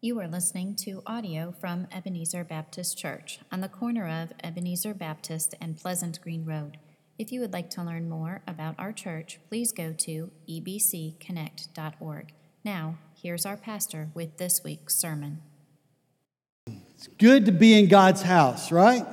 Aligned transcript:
You 0.00 0.20
are 0.20 0.28
listening 0.28 0.76
to 0.84 1.02
audio 1.08 1.50
from 1.50 1.88
Ebenezer 1.90 2.44
Baptist 2.44 2.96
Church 2.96 3.40
on 3.50 3.62
the 3.62 3.68
corner 3.68 4.06
of 4.06 4.32
Ebenezer 4.44 4.94
Baptist 4.94 5.56
and 5.60 5.76
Pleasant 5.76 6.20
Green 6.20 6.44
Road. 6.44 6.78
If 7.18 7.32
you 7.32 7.40
would 7.40 7.52
like 7.52 7.68
to 7.70 7.82
learn 7.82 8.08
more 8.08 8.40
about 8.46 8.76
our 8.78 8.92
church, 8.92 9.40
please 9.48 9.72
go 9.72 9.92
to 9.92 10.30
ebcconnect.org. 10.48 12.32
Now, 12.62 12.98
here's 13.20 13.44
our 13.44 13.56
pastor 13.56 14.10
with 14.14 14.36
this 14.36 14.62
week's 14.62 14.94
sermon. 14.94 15.42
It's 16.94 17.08
good 17.18 17.46
to 17.46 17.52
be 17.52 17.76
in 17.76 17.88
God's 17.88 18.22
house, 18.22 18.70
right? 18.70 19.04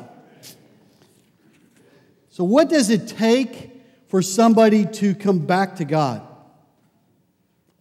So, 2.29 2.43
what 2.43 2.69
does 2.69 2.91
it 2.91 3.07
take 3.07 3.71
for 4.07 4.21
somebody 4.21 4.85
to 4.85 5.15
come 5.15 5.39
back 5.39 5.77
to 5.77 5.85
God? 5.85 6.21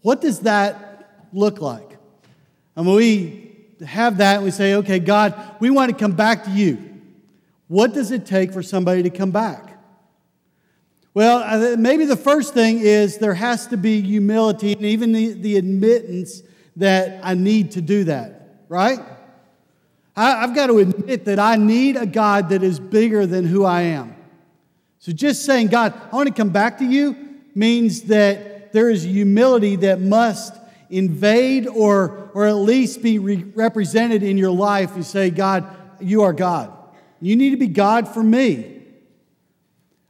What 0.01 0.23
does 0.23 0.41
that 0.41 1.29
look 1.35 1.61
like? 1.61 1.94
I 2.77 2.83
mean, 2.83 2.95
we 2.95 3.57
have 3.87 4.19
that 4.19 4.37
and 4.37 4.45
we 4.45 4.51
say, 4.51 4.75
okay, 4.75 4.99
God, 4.99 5.35
we 5.61 5.71
want 5.71 5.91
to 5.91 5.97
come 5.97 6.13
back 6.13 6.45
to 6.45 6.51
you. 6.51 7.01
What 7.69 7.95
does 7.95 8.11
it 8.11 8.27
take 8.27 8.53
for 8.53 8.63
somebody 8.63 9.03
to 9.03 9.11
come 9.11 9.31
back? 9.31 9.79
Well, 11.15 11.77
maybe 11.77 12.07
the 12.07 12.17
first 12.17 12.55
thing 12.55 12.81
is 12.81 13.19
there 13.19 13.35
has 13.35 13.69
to 13.69 13.77
be 13.77 14.01
humility 14.01 14.73
and 14.73 14.83
even 14.83 15.13
the, 15.13 15.33
the 15.33 15.57
admittance 15.57 16.43
that 16.77 17.21
I 17.23 17.35
need 17.35 17.73
to 17.73 17.81
do 17.81 18.05
that, 18.05 18.65
right? 18.69 18.99
I, 20.17 20.43
I've 20.43 20.55
got 20.57 20.67
to 20.67 20.79
admit 20.79 21.25
that 21.27 21.39
I 21.39 21.55
need 21.55 21.97
a 21.97 22.07
God 22.07 22.49
that 22.49 22.65
is 22.65 22.81
bigger 22.81 23.27
than 23.27 23.47
who 23.47 23.65
I 23.65 23.83
am. 23.83 24.17
So 24.99 25.13
just 25.13 25.45
saying, 25.45 25.69
God, 25.69 25.95
I 26.13 26.17
want 26.17 26.29
to 26.29 26.35
come 26.35 26.51
back 26.51 26.79
to 26.79 26.85
you 26.85 27.17
means 27.55 28.03
that 28.03 28.73
there 28.73 28.91
is 28.91 29.05
humility 29.05 29.77
that 29.77 30.01
must 30.01 30.55
invade 30.91 31.67
or, 31.67 32.31
or 32.35 32.47
at 32.47 32.57
least 32.57 33.03
be 33.03 33.19
re- 33.19 33.45
represented 33.55 34.23
in 34.23 34.39
your 34.39 34.51
life. 34.51 34.93
You 34.97 35.03
say, 35.03 35.31
God, 35.31 35.65
you 36.01 36.23
are 36.23 36.33
God. 36.33 36.73
You 37.21 37.37
need 37.37 37.51
to 37.51 37.57
be 37.57 37.69
God 37.69 38.09
for 38.09 38.23
me. 38.23 38.83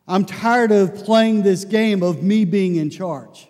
I'm 0.06 0.24
tired 0.24 0.72
of 0.72 0.94
playing 0.94 1.42
this 1.42 1.64
game 1.64 2.02
of 2.02 2.22
me 2.22 2.44
being 2.44 2.76
in 2.76 2.90
charge. 2.90 3.48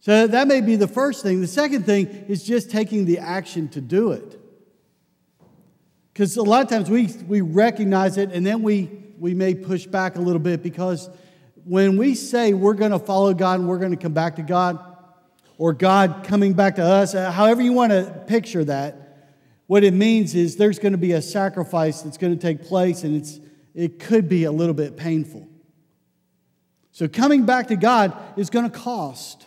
So 0.00 0.26
that 0.26 0.48
may 0.48 0.60
be 0.60 0.76
the 0.76 0.88
first 0.88 1.22
thing. 1.22 1.40
The 1.40 1.46
second 1.46 1.84
thing 1.84 2.06
is 2.28 2.42
just 2.42 2.70
taking 2.70 3.04
the 3.04 3.18
action 3.18 3.68
to 3.70 3.80
do 3.80 4.12
it. 4.12 4.40
Because 6.12 6.36
a 6.36 6.42
lot 6.42 6.62
of 6.62 6.68
times 6.68 6.90
we, 6.90 7.06
we 7.26 7.40
recognize 7.40 8.18
it 8.18 8.32
and 8.32 8.44
then 8.44 8.62
we, 8.62 8.90
we 9.18 9.34
may 9.34 9.54
push 9.54 9.86
back 9.86 10.16
a 10.16 10.20
little 10.20 10.40
bit 10.40 10.62
because 10.62 11.08
when 11.64 11.96
we 11.96 12.14
say 12.14 12.52
we're 12.52 12.74
going 12.74 12.90
to 12.90 12.98
follow 12.98 13.32
God 13.32 13.60
and 13.60 13.68
we're 13.68 13.78
going 13.78 13.92
to 13.92 13.96
come 13.96 14.12
back 14.12 14.36
to 14.36 14.42
God, 14.42 14.89
or 15.60 15.74
God 15.74 16.24
coming 16.24 16.54
back 16.54 16.76
to 16.76 16.82
us, 16.82 17.14
uh, 17.14 17.30
however 17.30 17.60
you 17.60 17.74
want 17.74 17.92
to 17.92 18.24
picture 18.26 18.64
that, 18.64 19.28
what 19.66 19.84
it 19.84 19.92
means 19.92 20.34
is 20.34 20.56
there's 20.56 20.78
going 20.78 20.92
to 20.92 20.98
be 20.98 21.12
a 21.12 21.20
sacrifice 21.20 22.00
that's 22.00 22.16
going 22.16 22.32
to 22.32 22.40
take 22.40 22.64
place 22.64 23.04
and 23.04 23.14
it's, 23.14 23.38
it 23.74 23.98
could 23.98 24.26
be 24.26 24.44
a 24.44 24.50
little 24.50 24.72
bit 24.72 24.96
painful. 24.96 25.46
So 26.92 27.08
coming 27.08 27.44
back 27.44 27.66
to 27.66 27.76
God 27.76 28.16
is 28.38 28.48
going 28.48 28.70
to 28.70 28.76
cost. 28.76 29.46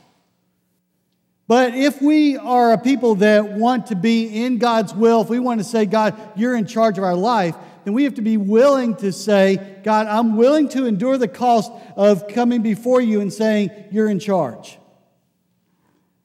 But 1.47 1.73
if 1.73 1.99
we 1.99 2.37
are 2.37 2.73
a 2.73 2.77
people 2.77 3.15
that 3.15 3.51
want 3.51 3.87
to 3.87 3.95
be 3.95 4.43
in 4.45 4.59
God's 4.59 4.93
will, 4.93 5.21
if 5.21 5.29
we 5.29 5.39
want 5.39 5.61
to 5.61 5.63
say, 5.63 5.87
God, 5.87 6.15
you're 6.35 6.55
in 6.55 6.67
charge 6.67 6.99
of 6.99 7.03
our 7.03 7.15
life, 7.15 7.55
then 7.85 7.95
we 7.95 8.03
have 8.03 8.13
to 8.13 8.21
be 8.21 8.37
willing 8.37 8.95
to 8.97 9.11
say, 9.11 9.79
God, 9.83 10.05
I'm 10.05 10.37
willing 10.37 10.69
to 10.69 10.85
endure 10.85 11.17
the 11.17 11.27
cost 11.27 11.71
of 11.95 12.27
coming 12.27 12.61
before 12.61 13.01
you 13.01 13.19
and 13.19 13.33
saying, 13.33 13.71
you're 13.89 14.09
in 14.09 14.19
charge 14.19 14.77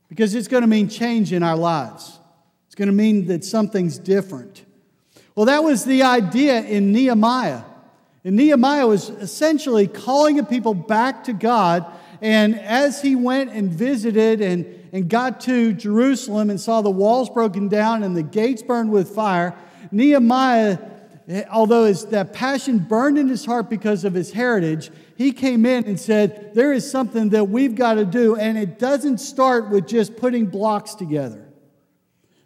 because 0.08 0.34
it's 0.34 0.48
going 0.48 0.62
to 0.62 0.66
mean 0.66 0.88
change 0.88 1.32
in 1.32 1.42
our 1.42 1.56
lives. 1.56 2.18
It's 2.66 2.74
going 2.74 2.88
to 2.88 2.94
mean 2.94 3.26
that 3.26 3.44
something's 3.44 3.98
different. 3.98 4.64
Well, 5.34 5.46
that 5.46 5.62
was 5.62 5.84
the 5.84 6.02
idea 6.02 6.60
in 6.62 6.92
Nehemiah. 6.92 7.62
And 8.24 8.36
Nehemiah 8.36 8.86
was 8.86 9.10
essentially 9.10 9.86
calling 9.86 10.36
the 10.36 10.44
people 10.44 10.74
back 10.74 11.24
to 11.24 11.32
God. 11.32 11.86
And 12.20 12.58
as 12.58 13.00
he 13.00 13.14
went 13.14 13.50
and 13.52 13.70
visited 13.70 14.40
and, 14.40 14.66
and 14.92 15.08
got 15.08 15.40
to 15.42 15.72
Jerusalem 15.72 16.50
and 16.50 16.60
saw 16.60 16.82
the 16.82 16.90
walls 16.90 17.30
broken 17.30 17.68
down 17.68 18.02
and 18.02 18.16
the 18.16 18.22
gates 18.22 18.62
burned 18.62 18.90
with 18.90 19.14
fire, 19.14 19.54
Nehemiah 19.92 20.78
although 21.50 21.84
his, 21.84 22.06
that 22.06 22.32
passion 22.32 22.78
burned 22.78 23.18
in 23.18 23.28
his 23.28 23.44
heart 23.44 23.68
because 23.68 24.04
of 24.04 24.14
his 24.14 24.32
heritage, 24.32 24.90
he 25.18 25.32
came 25.32 25.66
in 25.66 25.84
and 25.86 25.98
said, 25.98 26.54
There 26.54 26.72
is 26.72 26.88
something 26.88 27.30
that 27.30 27.48
we've 27.48 27.74
got 27.74 27.94
to 27.94 28.04
do, 28.04 28.36
and 28.36 28.56
it 28.56 28.78
doesn't 28.78 29.18
start 29.18 29.68
with 29.68 29.88
just 29.88 30.16
putting 30.16 30.46
blocks 30.46 30.94
together. 30.94 31.44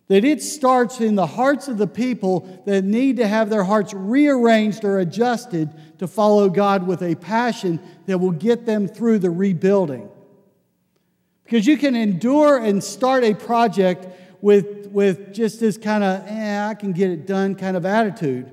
That 0.08 0.24
it 0.24 0.42
starts 0.42 0.98
in 1.02 1.14
the 1.14 1.26
hearts 1.26 1.68
of 1.68 1.76
the 1.76 1.86
people 1.86 2.62
that 2.64 2.82
need 2.82 3.18
to 3.18 3.28
have 3.28 3.50
their 3.50 3.62
hearts 3.62 3.92
rearranged 3.92 4.86
or 4.86 5.00
adjusted 5.00 5.68
to 5.98 6.08
follow 6.08 6.48
God 6.48 6.86
with 6.86 7.02
a 7.02 7.14
passion 7.14 7.78
that 8.06 8.16
will 8.16 8.32
get 8.32 8.64
them 8.64 8.88
through 8.88 9.18
the 9.18 9.30
rebuilding. 9.30 10.08
Because 11.44 11.66
you 11.66 11.76
can 11.76 11.94
endure 11.94 12.56
and 12.56 12.82
start 12.82 13.22
a 13.22 13.34
project 13.34 14.06
with, 14.40 14.86
with 14.86 15.34
just 15.34 15.60
this 15.60 15.76
kind 15.76 16.02
of, 16.02 16.26
eh, 16.26 16.68
I 16.70 16.72
can 16.72 16.92
get 16.92 17.10
it 17.10 17.26
done 17.26 17.54
kind 17.54 17.76
of 17.76 17.84
attitude. 17.84 18.50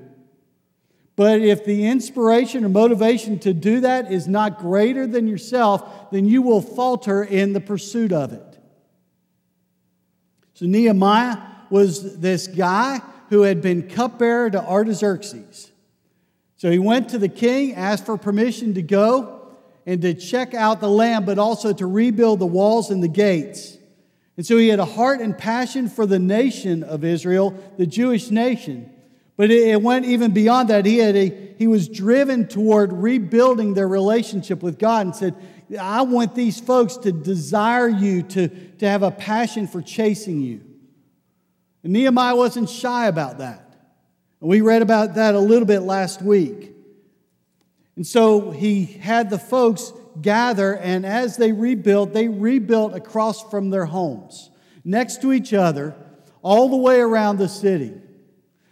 But 1.20 1.42
if 1.42 1.66
the 1.66 1.86
inspiration 1.86 2.64
or 2.64 2.70
motivation 2.70 3.38
to 3.40 3.52
do 3.52 3.80
that 3.80 4.10
is 4.10 4.26
not 4.26 4.58
greater 4.58 5.06
than 5.06 5.28
yourself, 5.28 6.10
then 6.10 6.24
you 6.24 6.40
will 6.40 6.62
falter 6.62 7.22
in 7.22 7.52
the 7.52 7.60
pursuit 7.60 8.10
of 8.10 8.32
it. 8.32 8.58
So 10.54 10.64
Nehemiah 10.64 11.36
was 11.68 12.16
this 12.20 12.46
guy 12.46 13.02
who 13.28 13.42
had 13.42 13.60
been 13.60 13.86
cupbearer 13.86 14.48
to 14.48 14.64
Artaxerxes. 14.64 15.70
So 16.56 16.70
he 16.70 16.78
went 16.78 17.10
to 17.10 17.18
the 17.18 17.28
king, 17.28 17.74
asked 17.74 18.06
for 18.06 18.16
permission 18.16 18.72
to 18.72 18.82
go 18.82 19.46
and 19.84 20.00
to 20.00 20.14
check 20.14 20.54
out 20.54 20.80
the 20.80 20.88
land, 20.88 21.26
but 21.26 21.38
also 21.38 21.74
to 21.74 21.86
rebuild 21.86 22.38
the 22.38 22.46
walls 22.46 22.90
and 22.90 23.02
the 23.02 23.08
gates. 23.08 23.76
And 24.38 24.46
so 24.46 24.56
he 24.56 24.68
had 24.68 24.80
a 24.80 24.86
heart 24.86 25.20
and 25.20 25.36
passion 25.36 25.90
for 25.90 26.06
the 26.06 26.18
nation 26.18 26.82
of 26.82 27.04
Israel, 27.04 27.50
the 27.76 27.86
Jewish 27.86 28.30
nation. 28.30 28.90
But 29.40 29.50
it 29.50 29.80
went 29.80 30.04
even 30.04 30.32
beyond 30.32 30.68
that. 30.68 30.84
He, 30.84 30.98
had 30.98 31.16
a, 31.16 31.54
he 31.56 31.66
was 31.66 31.88
driven 31.88 32.46
toward 32.46 32.92
rebuilding 32.92 33.72
their 33.72 33.88
relationship 33.88 34.62
with 34.62 34.78
God 34.78 35.06
and 35.06 35.16
said, 35.16 35.34
I 35.80 36.02
want 36.02 36.34
these 36.34 36.60
folks 36.60 36.98
to 36.98 37.10
desire 37.10 37.88
you, 37.88 38.22
to, 38.22 38.48
to 38.48 38.86
have 38.86 39.02
a 39.02 39.10
passion 39.10 39.66
for 39.66 39.80
chasing 39.80 40.42
you. 40.42 40.60
And 41.82 41.94
Nehemiah 41.94 42.36
wasn't 42.36 42.68
shy 42.68 43.06
about 43.06 43.38
that. 43.38 43.64
And 44.42 44.50
we 44.50 44.60
read 44.60 44.82
about 44.82 45.14
that 45.14 45.34
a 45.34 45.40
little 45.40 45.64
bit 45.64 45.80
last 45.80 46.20
week. 46.20 46.74
And 47.96 48.06
so 48.06 48.50
he 48.50 48.84
had 48.84 49.30
the 49.30 49.38
folks 49.38 49.90
gather, 50.20 50.76
and 50.76 51.06
as 51.06 51.38
they 51.38 51.52
rebuilt, 51.52 52.12
they 52.12 52.28
rebuilt 52.28 52.94
across 52.94 53.50
from 53.50 53.70
their 53.70 53.86
homes, 53.86 54.50
next 54.84 55.22
to 55.22 55.32
each 55.32 55.54
other, 55.54 55.96
all 56.42 56.68
the 56.68 56.76
way 56.76 57.00
around 57.00 57.38
the 57.38 57.48
city. 57.48 57.94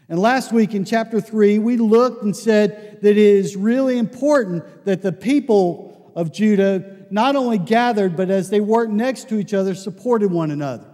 And 0.08 0.18
last 0.18 0.52
week 0.52 0.74
in 0.74 0.84
chapter 0.84 1.20
3, 1.20 1.58
we 1.58 1.76
looked 1.76 2.22
and 2.22 2.34
said 2.34 2.98
that 3.02 3.10
it 3.10 3.18
is 3.18 3.56
really 3.56 3.98
important 3.98 4.84
that 4.86 5.02
the 5.02 5.12
people 5.12 6.10
of 6.16 6.32
Judah 6.32 6.96
not 7.10 7.36
only 7.36 7.58
gathered, 7.58 8.16
but 8.16 8.30
as 8.30 8.48
they 8.48 8.60
worked 8.60 8.90
next 8.90 9.28
to 9.28 9.38
each 9.38 9.52
other, 9.52 9.74
supported 9.74 10.30
one 10.30 10.50
another. 10.50 10.86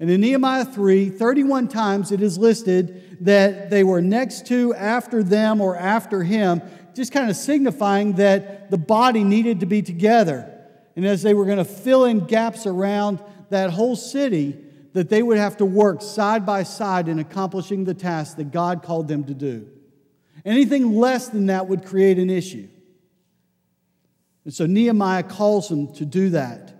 And 0.00 0.10
in 0.10 0.20
Nehemiah 0.20 0.64
3, 0.64 1.10
31 1.10 1.68
times 1.68 2.12
it 2.12 2.22
is 2.22 2.38
listed 2.38 3.18
that 3.20 3.68
they 3.68 3.84
were 3.84 4.00
next 4.00 4.46
to, 4.46 4.74
after 4.74 5.22
them, 5.22 5.60
or 5.60 5.76
after 5.76 6.22
him, 6.22 6.62
just 6.94 7.12
kind 7.12 7.28
of 7.28 7.36
signifying 7.36 8.14
that 8.14 8.70
the 8.70 8.78
body 8.78 9.24
needed 9.24 9.60
to 9.60 9.66
be 9.66 9.82
together. 9.82 10.50
And 10.96 11.04
as 11.06 11.22
they 11.22 11.34
were 11.34 11.44
going 11.44 11.58
to 11.58 11.64
fill 11.64 12.04
in 12.04 12.26
gaps 12.26 12.66
around 12.66 13.20
that 13.50 13.70
whole 13.70 13.96
city, 13.96 14.56
that 14.92 15.08
they 15.08 15.22
would 15.22 15.38
have 15.38 15.56
to 15.58 15.64
work 15.64 16.02
side 16.02 16.46
by 16.46 16.62
side 16.62 17.08
in 17.08 17.18
accomplishing 17.18 17.84
the 17.84 17.94
task 17.94 18.36
that 18.36 18.50
God 18.50 18.82
called 18.82 19.08
them 19.08 19.24
to 19.24 19.34
do. 19.34 19.68
Anything 20.44 20.96
less 20.96 21.28
than 21.28 21.46
that 21.46 21.68
would 21.68 21.84
create 21.84 22.18
an 22.18 22.30
issue. 22.30 22.68
And 24.44 24.54
so 24.54 24.66
Nehemiah 24.66 25.24
calls 25.24 25.68
them 25.68 25.92
to 25.94 26.06
do 26.06 26.30
that. 26.30 26.74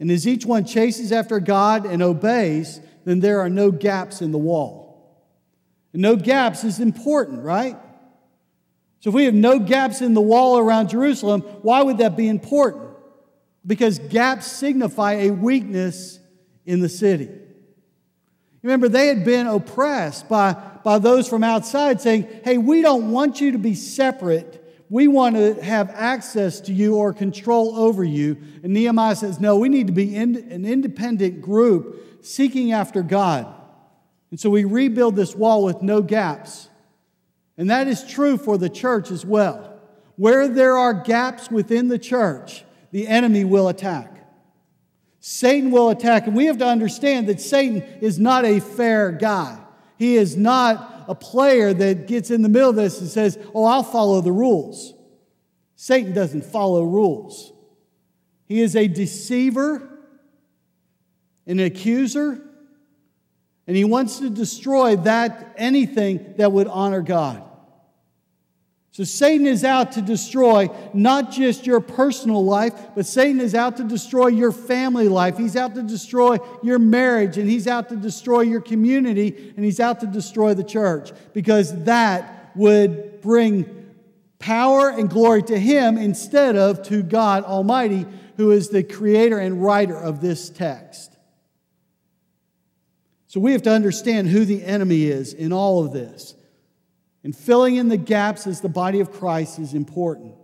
And 0.00 0.10
as 0.10 0.26
each 0.26 0.46
one 0.46 0.64
chases 0.64 1.12
after 1.12 1.38
God 1.38 1.86
and 1.86 2.02
obeys, 2.02 2.80
then 3.04 3.20
there 3.20 3.40
are 3.40 3.50
no 3.50 3.70
gaps 3.70 4.22
in 4.22 4.32
the 4.32 4.38
wall. 4.38 4.84
And 5.92 6.02
no 6.02 6.16
gaps 6.16 6.64
is 6.64 6.80
important, 6.80 7.42
right? 7.42 7.76
So 9.00 9.10
if 9.10 9.14
we 9.14 9.26
have 9.26 9.34
no 9.34 9.58
gaps 9.58 10.00
in 10.00 10.14
the 10.14 10.20
wall 10.20 10.58
around 10.58 10.88
Jerusalem, 10.88 11.42
why 11.60 11.82
would 11.82 11.98
that 11.98 12.16
be 12.16 12.26
important? 12.26 12.84
Because 13.66 13.98
gaps 13.98 14.46
signify 14.46 15.12
a 15.12 15.30
weakness 15.30 16.18
in 16.66 16.80
the 16.80 16.88
city. 16.88 17.28
Remember, 18.62 18.88
they 18.88 19.08
had 19.08 19.24
been 19.24 19.46
oppressed 19.46 20.28
by, 20.28 20.54
by 20.82 20.98
those 20.98 21.28
from 21.28 21.44
outside 21.44 22.00
saying, 22.00 22.26
Hey, 22.44 22.56
we 22.56 22.80
don't 22.80 23.12
want 23.12 23.40
you 23.40 23.52
to 23.52 23.58
be 23.58 23.74
separate. 23.74 24.62
We 24.88 25.08
want 25.08 25.36
to 25.36 25.54
have 25.62 25.90
access 25.90 26.60
to 26.62 26.72
you 26.72 26.96
or 26.96 27.12
control 27.12 27.76
over 27.76 28.04
you. 28.04 28.38
And 28.62 28.72
Nehemiah 28.72 29.16
says, 29.16 29.40
no, 29.40 29.56
we 29.56 29.68
need 29.68 29.86
to 29.88 29.92
be 29.92 30.14
in, 30.14 30.36
an 30.50 30.64
independent 30.64 31.40
group 31.40 32.24
seeking 32.24 32.72
after 32.72 33.02
God. 33.02 33.52
And 34.30 34.38
so 34.38 34.50
we 34.50 34.64
rebuild 34.64 35.16
this 35.16 35.34
wall 35.34 35.64
with 35.64 35.82
no 35.82 36.00
gaps. 36.00 36.68
And 37.56 37.70
that 37.70 37.88
is 37.88 38.06
true 38.06 38.36
for 38.36 38.58
the 38.58 38.68
church 38.68 39.10
as 39.10 39.24
well. 39.24 39.78
Where 40.16 40.48
there 40.48 40.76
are 40.76 40.94
gaps 40.94 41.50
within 41.50 41.88
the 41.88 41.98
church, 41.98 42.64
the 42.90 43.08
enemy 43.08 43.44
will 43.44 43.68
attack. 43.68 44.13
Satan 45.26 45.70
will 45.70 45.88
attack. 45.88 46.26
And 46.26 46.36
we 46.36 46.44
have 46.44 46.58
to 46.58 46.66
understand 46.66 47.28
that 47.28 47.40
Satan 47.40 47.80
is 48.02 48.18
not 48.18 48.44
a 48.44 48.60
fair 48.60 49.10
guy. 49.10 49.58
He 49.96 50.16
is 50.16 50.36
not 50.36 51.06
a 51.08 51.14
player 51.14 51.72
that 51.72 52.06
gets 52.06 52.30
in 52.30 52.42
the 52.42 52.50
middle 52.50 52.68
of 52.68 52.76
this 52.76 53.00
and 53.00 53.08
says, 53.08 53.38
Oh, 53.54 53.64
I'll 53.64 53.82
follow 53.82 54.20
the 54.20 54.30
rules. 54.30 54.92
Satan 55.76 56.12
doesn't 56.12 56.44
follow 56.44 56.84
rules. 56.84 57.54
He 58.44 58.60
is 58.60 58.76
a 58.76 58.86
deceiver, 58.86 59.88
an 61.46 61.58
accuser, 61.58 62.42
and 63.66 63.78
he 63.78 63.84
wants 63.84 64.18
to 64.18 64.28
destroy 64.28 64.96
that 64.96 65.54
anything 65.56 66.34
that 66.36 66.52
would 66.52 66.68
honor 66.68 67.00
God. 67.00 67.43
So 68.94 69.02
Satan 69.02 69.48
is 69.48 69.64
out 69.64 69.90
to 69.92 70.02
destroy 70.02 70.68
not 70.92 71.32
just 71.32 71.66
your 71.66 71.80
personal 71.80 72.44
life, 72.44 72.74
but 72.94 73.06
Satan 73.06 73.40
is 73.40 73.52
out 73.52 73.78
to 73.78 73.82
destroy 73.82 74.28
your 74.28 74.52
family 74.52 75.08
life. 75.08 75.36
He's 75.36 75.56
out 75.56 75.74
to 75.74 75.82
destroy 75.82 76.38
your 76.62 76.78
marriage, 76.78 77.36
and 77.36 77.50
he's 77.50 77.66
out 77.66 77.88
to 77.88 77.96
destroy 77.96 78.42
your 78.42 78.60
community, 78.60 79.52
and 79.56 79.64
he's 79.64 79.80
out 79.80 79.98
to 79.98 80.06
destroy 80.06 80.54
the 80.54 80.62
church 80.62 81.10
because 81.32 81.76
that 81.86 82.52
would 82.54 83.20
bring 83.20 83.84
power 84.38 84.90
and 84.90 85.10
glory 85.10 85.42
to 85.42 85.58
him 85.58 85.98
instead 85.98 86.54
of 86.54 86.80
to 86.84 87.02
God 87.02 87.42
Almighty, 87.42 88.06
who 88.36 88.52
is 88.52 88.68
the 88.68 88.84
creator 88.84 89.40
and 89.40 89.60
writer 89.60 89.96
of 89.96 90.20
this 90.20 90.48
text. 90.50 91.16
So 93.26 93.40
we 93.40 93.50
have 93.50 93.62
to 93.62 93.72
understand 93.72 94.28
who 94.28 94.44
the 94.44 94.62
enemy 94.62 95.06
is 95.06 95.34
in 95.34 95.52
all 95.52 95.84
of 95.84 95.92
this. 95.92 96.36
And 97.24 97.34
filling 97.34 97.76
in 97.76 97.88
the 97.88 97.96
gaps 97.96 98.46
as 98.46 98.60
the 98.60 98.68
body 98.68 99.00
of 99.00 99.10
Christ 99.10 99.58
is 99.58 99.72
important. 99.72 100.34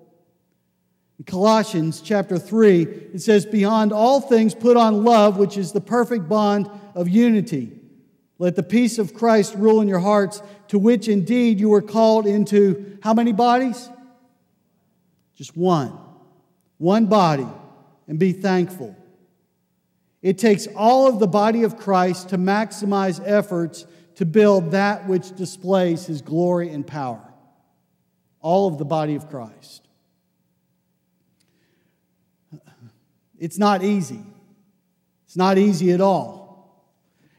In 1.18 1.24
Colossians 1.24 2.00
chapter 2.00 2.38
3, 2.38 2.82
it 3.12 3.20
says, 3.20 3.44
Beyond 3.44 3.92
all 3.92 4.22
things, 4.22 4.54
put 4.54 4.78
on 4.78 5.04
love, 5.04 5.36
which 5.36 5.58
is 5.58 5.72
the 5.72 5.82
perfect 5.82 6.26
bond 6.30 6.70
of 6.94 7.08
unity. 7.08 7.78
Let 8.38 8.56
the 8.56 8.62
peace 8.62 8.98
of 8.98 9.12
Christ 9.12 9.54
rule 9.54 9.82
in 9.82 9.88
your 9.88 9.98
hearts, 9.98 10.42
to 10.68 10.78
which 10.78 11.08
indeed 11.08 11.60
you 11.60 11.68
were 11.68 11.82
called 11.82 12.26
into 12.26 12.98
how 13.02 13.12
many 13.12 13.34
bodies? 13.34 13.90
Just 15.34 15.54
one. 15.54 15.92
One 16.78 17.04
body, 17.04 17.46
and 18.08 18.18
be 18.18 18.32
thankful. 18.32 18.96
It 20.22 20.38
takes 20.38 20.66
all 20.74 21.06
of 21.06 21.18
the 21.18 21.26
body 21.26 21.64
of 21.64 21.76
Christ 21.76 22.30
to 22.30 22.38
maximize 22.38 23.20
efforts 23.22 23.84
to 24.20 24.26
build 24.26 24.72
that 24.72 25.08
which 25.08 25.34
displays 25.34 26.04
his 26.04 26.20
glory 26.20 26.68
and 26.68 26.86
power. 26.86 27.26
All 28.42 28.68
of 28.68 28.76
the 28.76 28.84
body 28.84 29.14
of 29.14 29.30
Christ. 29.30 29.88
It's 33.38 33.56
not 33.56 33.82
easy. 33.82 34.20
It's 35.24 35.38
not 35.38 35.56
easy 35.56 35.92
at 35.92 36.02
all. 36.02 36.84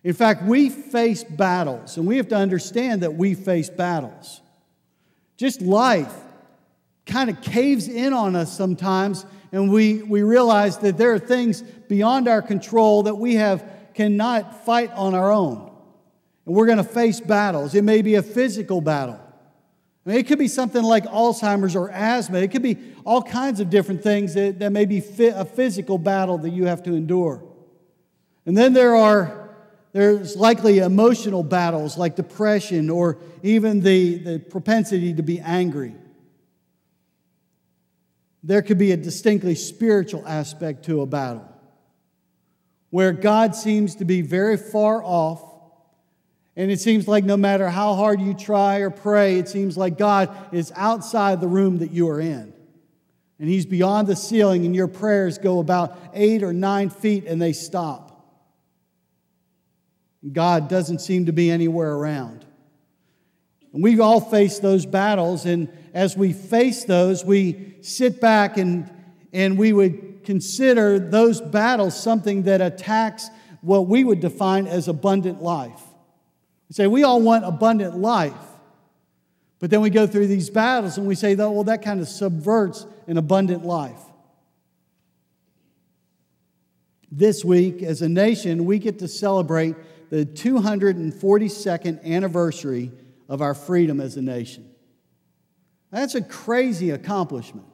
In 0.03 0.13
fact, 0.15 0.41
we 0.41 0.69
face 0.71 1.23
battles, 1.23 1.97
and 1.97 2.07
we 2.07 2.17
have 2.17 2.29
to 2.29 2.35
understand 2.35 3.03
that 3.03 3.13
we 3.13 3.35
face 3.35 3.69
battles. 3.69 4.41
Just 5.37 5.61
life 5.61 6.11
kind 7.05 7.29
of 7.29 7.41
caves 7.43 7.87
in 7.87 8.11
on 8.11 8.35
us 8.35 8.51
sometimes 8.51 9.23
and 9.51 9.71
we, 9.71 10.01
we 10.01 10.23
realize 10.23 10.79
that 10.79 10.97
there 10.97 11.13
are 11.13 11.19
things 11.19 11.61
beyond 11.61 12.27
our 12.27 12.41
control 12.41 13.03
that 13.03 13.15
we 13.15 13.35
have 13.35 13.69
cannot 13.93 14.65
fight 14.65 14.89
on 14.93 15.13
our 15.13 15.31
own. 15.31 15.70
And 16.45 16.55
we're 16.55 16.65
going 16.65 16.77
to 16.77 16.83
face 16.83 17.19
battles. 17.19 17.75
It 17.75 17.83
may 17.83 18.01
be 18.01 18.15
a 18.15 18.23
physical 18.23 18.81
battle. 18.81 19.19
I 20.05 20.09
mean, 20.09 20.17
it 20.17 20.27
could 20.27 20.39
be 20.39 20.47
something 20.47 20.81
like 20.81 21.05
Alzheimer's 21.05 21.75
or 21.75 21.91
asthma. 21.91 22.39
It 22.39 22.51
could 22.51 22.63
be 22.63 22.77
all 23.05 23.21
kinds 23.21 23.59
of 23.59 23.69
different 23.69 24.01
things 24.01 24.33
that, 24.33 24.59
that 24.59 24.71
may 24.71 24.85
be 24.85 24.97
a 24.99 25.45
physical 25.45 25.97
battle 25.97 26.39
that 26.39 26.49
you 26.49 26.65
have 26.65 26.81
to 26.83 26.93
endure. 26.93 27.43
And 28.45 28.57
then 28.57 28.73
there 28.73 28.95
are 28.95 29.41
there's 29.93 30.37
likely 30.37 30.79
emotional 30.79 31.43
battles 31.43 31.97
like 31.97 32.15
depression 32.15 32.89
or 32.89 33.17
even 33.43 33.81
the, 33.81 34.17
the 34.19 34.39
propensity 34.39 35.13
to 35.13 35.23
be 35.23 35.39
angry. 35.39 35.93
There 38.43 38.61
could 38.61 38.77
be 38.77 38.91
a 38.91 38.97
distinctly 38.97 39.55
spiritual 39.55 40.25
aspect 40.25 40.85
to 40.85 41.01
a 41.01 41.05
battle 41.05 41.47
where 42.89 43.11
God 43.11 43.55
seems 43.55 43.95
to 43.95 44.05
be 44.05 44.21
very 44.21 44.57
far 44.57 45.03
off. 45.03 45.43
And 46.55 46.69
it 46.69 46.79
seems 46.81 47.07
like 47.07 47.23
no 47.23 47.37
matter 47.37 47.69
how 47.69 47.93
hard 47.93 48.19
you 48.19 48.33
try 48.33 48.79
or 48.79 48.89
pray, 48.89 49.39
it 49.39 49.47
seems 49.47 49.77
like 49.77 49.97
God 49.97 50.35
is 50.51 50.71
outside 50.75 51.39
the 51.39 51.47
room 51.47 51.77
that 51.79 51.91
you 51.91 52.09
are 52.09 52.19
in. 52.19 52.53
And 53.39 53.49
He's 53.49 53.65
beyond 53.65 54.07
the 54.07 54.15
ceiling, 54.15 54.65
and 54.65 54.75
your 54.75 54.87
prayers 54.87 55.37
go 55.37 55.59
about 55.59 55.97
eight 56.13 56.43
or 56.43 56.53
nine 56.53 56.89
feet 56.89 57.25
and 57.25 57.41
they 57.41 57.53
stop. 57.53 58.09
God 60.31 60.69
doesn't 60.69 60.99
seem 60.99 61.25
to 61.25 61.33
be 61.33 61.49
anywhere 61.49 61.93
around. 61.93 62.45
And 63.73 63.81
we've 63.81 64.01
all 64.01 64.19
faced 64.19 64.61
those 64.61 64.85
battles, 64.85 65.45
and 65.45 65.69
as 65.93 66.17
we 66.17 66.33
face 66.33 66.83
those, 66.83 67.23
we 67.23 67.75
sit 67.81 68.19
back 68.19 68.57
and, 68.57 68.91
and 69.31 69.57
we 69.57 69.73
would 69.73 70.25
consider 70.25 70.99
those 70.99 71.41
battles 71.41 71.99
something 71.99 72.43
that 72.43 72.61
attacks 72.61 73.29
what 73.61 73.87
we 73.87 74.03
would 74.03 74.19
define 74.19 74.67
as 74.67 74.87
abundant 74.87 75.41
life. 75.41 75.81
We 76.71 76.73
say, 76.73 76.87
we 76.87 77.03
all 77.03 77.21
want 77.21 77.43
abundant 77.43 77.97
life. 77.97 78.31
But 79.59 79.71
then 79.71 79.81
we 79.81 79.89
go 79.89 80.07
through 80.07 80.27
these 80.27 80.49
battles 80.49 80.97
and 80.97 81.05
we 81.05 81.15
say, 81.15 81.35
well, 81.35 81.65
that 81.65 81.81
kind 81.81 81.99
of 81.99 82.07
subverts 82.07 82.85
an 83.07 83.17
abundant 83.17 83.65
life. 83.65 83.99
This 87.11 87.43
week, 87.43 87.83
as 87.83 88.01
a 88.01 88.07
nation, 88.07 88.63
we 88.63 88.79
get 88.79 88.99
to 88.99 89.09
celebrate 89.09 89.75
the 90.11 90.25
242nd 90.25 92.05
anniversary 92.05 92.93
of 93.27 93.41
our 93.41 93.53
freedom 93.53 93.99
as 93.99 94.15
a 94.15 94.21
nation. 94.21 94.73
That's 95.91 96.15
a 96.15 96.21
crazy 96.21 96.91
accomplishment. 96.91 97.67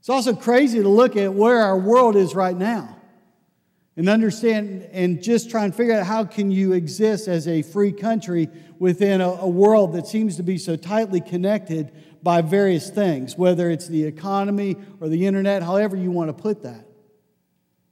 It's 0.00 0.08
also 0.08 0.34
crazy 0.34 0.82
to 0.82 0.88
look 0.88 1.16
at 1.16 1.32
where 1.32 1.60
our 1.60 1.78
world 1.78 2.16
is 2.16 2.34
right 2.34 2.56
now 2.56 2.96
and 3.96 4.08
understand 4.08 4.88
and 4.92 5.22
just 5.22 5.50
try 5.50 5.64
and 5.64 5.74
figure 5.74 5.94
out 5.94 6.06
how 6.06 6.24
can 6.24 6.50
you 6.50 6.72
exist 6.72 7.28
as 7.28 7.46
a 7.46 7.62
free 7.62 7.92
country 7.92 8.48
within 8.78 9.20
a, 9.20 9.28
a, 9.28 9.48
world 9.48 9.92
that 9.92 10.06
seems 10.06 10.36
to 10.36 10.42
be 10.42 10.58
so 10.58 10.74
tightly 10.74 11.20
connected 11.20 11.92
by 12.22 12.40
various 12.40 12.90
things 12.90 13.36
whether 13.36 13.70
it's 13.70 13.86
the 13.86 14.04
economy 14.04 14.76
or 15.00 15.08
the 15.08 15.26
internet 15.26 15.62
however 15.62 15.96
you 15.96 16.10
want 16.10 16.28
to 16.28 16.42
put 16.42 16.62
that. 16.62 16.86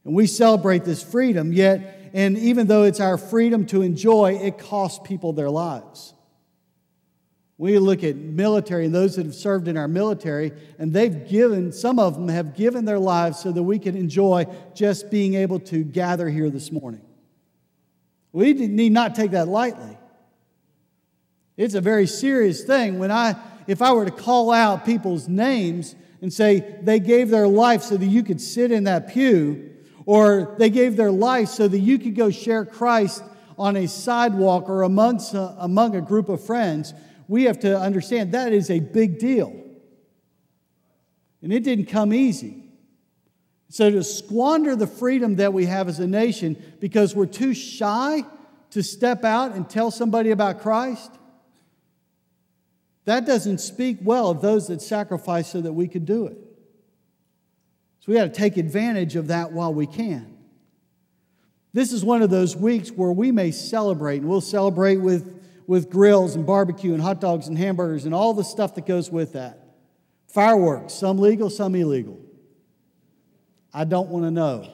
And 0.05 0.15
we 0.15 0.27
celebrate 0.27 0.85
this 0.85 1.03
freedom 1.03 1.53
yet 1.53 2.11
and 2.13 2.37
even 2.37 2.67
though 2.67 2.83
it's 2.83 3.01
our 3.01 3.17
freedom 3.17 3.65
to 3.67 3.83
enjoy 3.83 4.35
it 4.43 4.59
costs 4.59 5.07
people 5.07 5.33
their 5.33 5.51
lives 5.51 6.15
we 7.63 7.79
look 7.79 8.03
at 8.03 8.17
military 8.17 8.87
and 8.87 8.93
those 8.93 9.15
that 9.15 9.25
have 9.25 9.37
served 9.37 9.69
in 9.69 9.77
our 9.77 9.87
military, 9.87 10.51
and 10.81 10.93
they've 10.93 11.29
given, 11.29 11.71
some 11.71 12.01
of 12.01 12.15
them 12.15 12.27
have 12.27 12.57
given 12.57 12.85
their 12.85 12.99
lives 12.99 13.39
so 13.39 13.53
that 13.53 13.63
we 13.63 13.79
can 13.79 13.97
enjoy 13.97 14.45
just 14.75 15.13
being 15.13 15.35
able 15.35 15.61
to 15.61 15.85
gather 15.85 16.29
here 16.29 16.51
this 16.51 16.73
morning. 16.73 17.03
We 18.33 18.53
need 18.53 18.91
not 18.91 19.15
take 19.15 19.31
that 19.31 19.47
lightly. 19.47 19.97
It's 21.57 21.75
a 21.75 21.81
very 21.81 22.09
serious 22.09 22.65
thing. 22.65 22.99
When 22.99 23.13
I, 23.13 23.37
if 23.69 23.81
I 23.81 23.93
were 23.93 24.07
to 24.07 24.11
call 24.11 24.51
out 24.51 24.85
people's 24.85 25.29
names 25.29 25.95
and 26.21 26.33
say 26.33 26.79
they 26.83 26.99
gave 26.99 27.31
their 27.31 27.47
life 27.47 27.83
so 27.83 27.97
that 27.97 28.07
you 28.07 28.25
could 28.25 28.41
sit 28.41 28.73
in 28.73 28.85
that 28.85 29.13
pew, 29.13 29.71
or 30.05 30.57
they 30.59 30.69
gave 30.69 30.97
their 30.97 31.13
life 31.13 31.47
so 31.47 31.69
that 31.69 31.79
you 31.79 32.01
could 32.01 32.17
go 32.17 32.29
share 32.29 32.65
Christ 32.65 33.23
on 33.57 33.77
a 33.77 33.87
sidewalk 33.87 34.69
or 34.69 34.83
amongst, 34.83 35.37
uh, 35.37 35.55
among 35.59 35.95
a 35.95 36.01
group 36.01 36.29
of 36.29 36.45
friends, 36.45 36.93
we 37.33 37.45
have 37.45 37.61
to 37.61 37.81
understand 37.81 38.33
that 38.33 38.53
is 38.53 38.69
a 38.69 38.79
big 38.79 39.19
deal. 39.19 39.59
And 41.41 41.51
it 41.51 41.65
didn't 41.65 41.87
come 41.87 42.13
easy. 42.13 42.63
So 43.71 43.91
to 43.91 44.05
squander 44.05 44.77
the 44.77 44.87
freedom 44.87 45.37
that 45.37 45.55
we 45.55 45.65
have 45.65 45.89
as 45.89 45.99
a 45.99 46.07
nation 46.07 46.63
because 46.79 47.17
we're 47.17 47.25
too 47.25 47.55
shy 47.55 48.23
to 48.73 48.83
step 48.83 49.25
out 49.25 49.53
and 49.53 49.67
tell 49.67 49.91
somebody 49.91 50.31
about 50.31 50.61
Christ, 50.61 51.11
that 53.07 53.25
doesn't 53.25 53.63
speak 53.63 53.97
well 54.03 54.29
of 54.29 54.43
those 54.43 54.67
that 54.67 54.83
sacrifice 54.83 55.49
so 55.49 55.63
that 55.63 55.73
we 55.73 55.89
could 55.89 56.05
do 56.05 56.27
it. 56.27 56.37
So 58.01 58.13
we 58.13 58.15
got 58.15 58.25
to 58.25 58.29
take 58.29 58.59
advantage 58.59 59.17
of 59.17 59.29
that 59.29 59.53
while 59.53 59.73
we 59.73 59.87
can. 59.87 60.37
This 61.73 61.95
is 61.95 62.05
one 62.05 62.21
of 62.21 62.29
those 62.29 62.55
weeks 62.55 62.91
where 62.91 63.11
we 63.11 63.33
may 63.33 63.53
celebrate, 63.53 64.19
and 64.19 64.29
we'll 64.29 64.43
celebrate 64.43 64.99
with 64.99 65.42
with 65.73 65.89
grills 65.89 66.35
and 66.35 66.45
barbecue 66.45 66.93
and 66.93 67.01
hot 67.01 67.19
dogs 67.19 67.49
and 67.49 67.57
hamburgers 67.57 68.05
and 68.05 68.15
all 68.15 68.35
the 68.35 68.45
stuff 68.45 68.75
that 68.75 68.85
goes 68.85 69.11
with 69.11 69.33
that. 69.33 69.59
Fireworks, 70.29 70.93
some 70.93 71.17
legal, 71.17 71.49
some 71.49 71.75
illegal. 71.75 72.21
I 73.73 73.85
don't 73.85 74.11
want 74.11 74.27
to 74.27 74.31
know. 74.31 74.71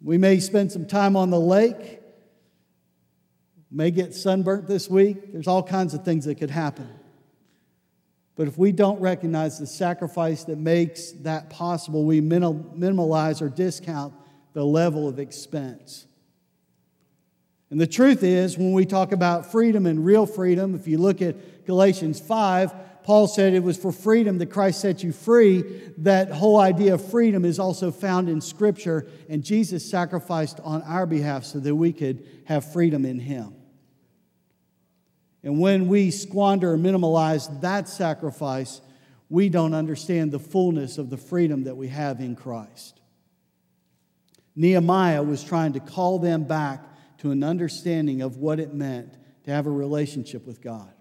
We 0.00 0.16
may 0.16 0.38
spend 0.38 0.70
some 0.70 0.86
time 0.86 1.16
on 1.16 1.30
the 1.30 1.40
lake, 1.40 1.98
may 3.68 3.90
get 3.90 4.14
sunburnt 4.14 4.68
this 4.68 4.88
week. 4.88 5.32
There's 5.32 5.48
all 5.48 5.64
kinds 5.64 5.92
of 5.92 6.04
things 6.04 6.24
that 6.26 6.36
could 6.36 6.50
happen. 6.50 6.88
But 8.36 8.46
if 8.46 8.56
we 8.56 8.70
don't 8.70 9.00
recognize 9.00 9.58
the 9.58 9.66
sacrifice 9.66 10.44
that 10.44 10.56
makes 10.56 11.10
that 11.22 11.50
possible, 11.50 12.04
we 12.04 12.20
minimize 12.20 13.42
or 13.42 13.48
discount 13.48 14.14
the 14.52 14.64
level 14.64 15.08
of 15.08 15.18
expense. 15.18 16.04
And 17.70 17.80
the 17.80 17.86
truth 17.86 18.22
is, 18.22 18.56
when 18.56 18.72
we 18.72 18.86
talk 18.86 19.12
about 19.12 19.50
freedom 19.50 19.86
and 19.86 20.04
real 20.04 20.24
freedom, 20.24 20.74
if 20.74 20.88
you 20.88 20.98
look 20.98 21.20
at 21.20 21.66
Galatians 21.66 22.18
5, 22.18 23.02
Paul 23.02 23.26
said 23.26 23.54
it 23.54 23.62
was 23.62 23.76
for 23.76 23.92
freedom 23.92 24.38
that 24.38 24.46
Christ 24.46 24.80
set 24.80 25.02
you 25.02 25.12
free. 25.12 25.64
That 25.98 26.30
whole 26.30 26.58
idea 26.58 26.94
of 26.94 27.10
freedom 27.10 27.44
is 27.44 27.58
also 27.58 27.90
found 27.90 28.28
in 28.28 28.40
Scripture, 28.40 29.06
and 29.28 29.42
Jesus 29.42 29.88
sacrificed 29.88 30.60
on 30.60 30.82
our 30.82 31.06
behalf 31.06 31.44
so 31.44 31.58
that 31.60 31.74
we 31.74 31.92
could 31.92 32.26
have 32.44 32.70
freedom 32.72 33.04
in 33.04 33.18
Him. 33.18 33.54
And 35.42 35.60
when 35.60 35.88
we 35.88 36.10
squander 36.10 36.72
or 36.72 36.76
minimize 36.76 37.48
that 37.60 37.88
sacrifice, 37.88 38.80
we 39.30 39.48
don't 39.48 39.74
understand 39.74 40.32
the 40.32 40.38
fullness 40.38 40.98
of 40.98 41.10
the 41.10 41.16
freedom 41.16 41.64
that 41.64 41.76
we 41.76 41.88
have 41.88 42.20
in 42.20 42.34
Christ. 42.34 43.00
Nehemiah 44.56 45.22
was 45.22 45.44
trying 45.44 45.74
to 45.74 45.80
call 45.80 46.18
them 46.18 46.44
back 46.44 46.84
to 47.18 47.30
an 47.30 47.42
understanding 47.42 48.22
of 48.22 48.36
what 48.36 48.60
it 48.60 48.74
meant 48.74 49.14
to 49.44 49.50
have 49.50 49.66
a 49.66 49.70
relationship 49.70 50.46
with 50.46 50.60
God. 50.60 50.92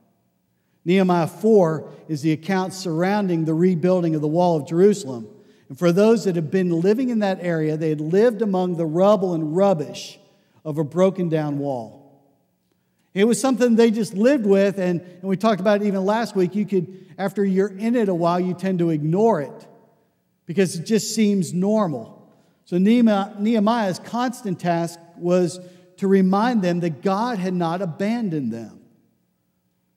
Nehemiah 0.85 1.27
4 1.27 1.89
is 2.07 2.21
the 2.21 2.31
account 2.31 2.73
surrounding 2.73 3.45
the 3.45 3.53
rebuilding 3.53 4.15
of 4.15 4.21
the 4.21 4.27
wall 4.27 4.55
of 4.55 4.67
Jerusalem. 4.67 5.27
And 5.67 5.77
for 5.77 5.91
those 5.91 6.23
that 6.23 6.35
had 6.35 6.49
been 6.49 6.69
living 6.69 7.09
in 7.09 7.19
that 7.19 7.39
area, 7.41 7.75
they 7.75 7.89
had 7.89 7.99
lived 7.99 8.41
among 8.41 8.77
the 8.77 8.85
rubble 8.85 9.33
and 9.33 9.55
rubbish 9.55 10.17
of 10.63 10.77
a 10.77 10.83
broken 10.83 11.27
down 11.27 11.59
wall. 11.59 12.23
It 13.13 13.25
was 13.25 13.41
something 13.41 13.75
they 13.75 13.91
just 13.91 14.13
lived 14.13 14.45
with, 14.45 14.77
and, 14.77 15.01
and 15.01 15.23
we 15.23 15.37
talked 15.37 15.59
about 15.59 15.81
it 15.81 15.87
even 15.87 16.05
last 16.05 16.35
week. 16.35 16.55
You 16.55 16.65
could, 16.65 17.05
after 17.17 17.43
you're 17.43 17.67
in 17.67 17.95
it 17.95 18.09
a 18.09 18.15
while, 18.15 18.39
you 18.39 18.53
tend 18.53 18.79
to 18.79 18.91
ignore 18.91 19.41
it 19.41 19.67
because 20.45 20.77
it 20.77 20.85
just 20.85 21.13
seems 21.15 21.53
normal. 21.53 22.31
So 22.65 22.77
Nehemiah's 22.77 23.99
constant 23.99 24.59
task 24.59 24.99
was 25.17 25.59
to 25.97 26.07
remind 26.07 26.61
them 26.61 26.79
that 26.81 27.01
God 27.01 27.39
had 27.39 27.53
not 27.53 27.81
abandoned 27.81 28.51
them. 28.51 28.79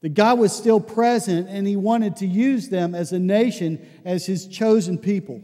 That 0.01 0.15
God 0.15 0.39
was 0.39 0.53
still 0.53 0.81
present 0.81 1.49
and 1.49 1.67
he 1.67 1.77
wanted 1.77 2.17
to 2.17 2.27
use 2.27 2.69
them 2.71 2.95
as 2.95 3.13
a 3.13 3.19
nation, 3.19 3.87
as 4.05 4.27
his 4.27 4.47
chosen 4.47 4.97
people. 4.99 5.43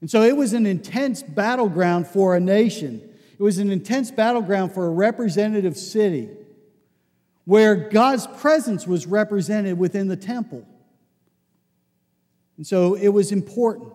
And 0.00 0.10
so 0.10 0.22
it 0.22 0.36
was 0.36 0.52
an 0.52 0.66
intense 0.66 1.22
battleground 1.22 2.06
for 2.06 2.36
a 2.36 2.40
nation. 2.40 3.08
It 3.38 3.42
was 3.42 3.58
an 3.58 3.70
intense 3.70 4.10
battleground 4.10 4.72
for 4.72 4.86
a 4.86 4.90
representative 4.90 5.76
city 5.76 6.28
where 7.44 7.74
God's 7.74 8.26
presence 8.26 8.86
was 8.86 9.06
represented 9.06 9.78
within 9.78 10.08
the 10.08 10.16
temple. 10.16 10.66
And 12.56 12.66
so 12.66 12.94
it 12.94 13.08
was 13.08 13.32
important. 13.32 13.92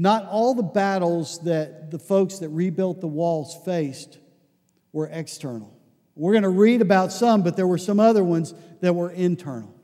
Not 0.00 0.26
all 0.26 0.54
the 0.54 0.62
battles 0.62 1.40
that 1.40 1.90
the 1.90 1.98
folks 1.98 2.38
that 2.38 2.50
rebuilt 2.50 3.00
the 3.00 3.08
walls 3.08 3.58
faced 3.64 4.20
were 4.92 5.08
external. 5.08 5.76
We're 6.14 6.34
going 6.34 6.44
to 6.44 6.50
read 6.50 6.82
about 6.82 7.10
some, 7.10 7.42
but 7.42 7.56
there 7.56 7.66
were 7.66 7.78
some 7.78 7.98
other 7.98 8.22
ones 8.22 8.54
that 8.80 8.94
were 8.94 9.10
internal. 9.10 9.74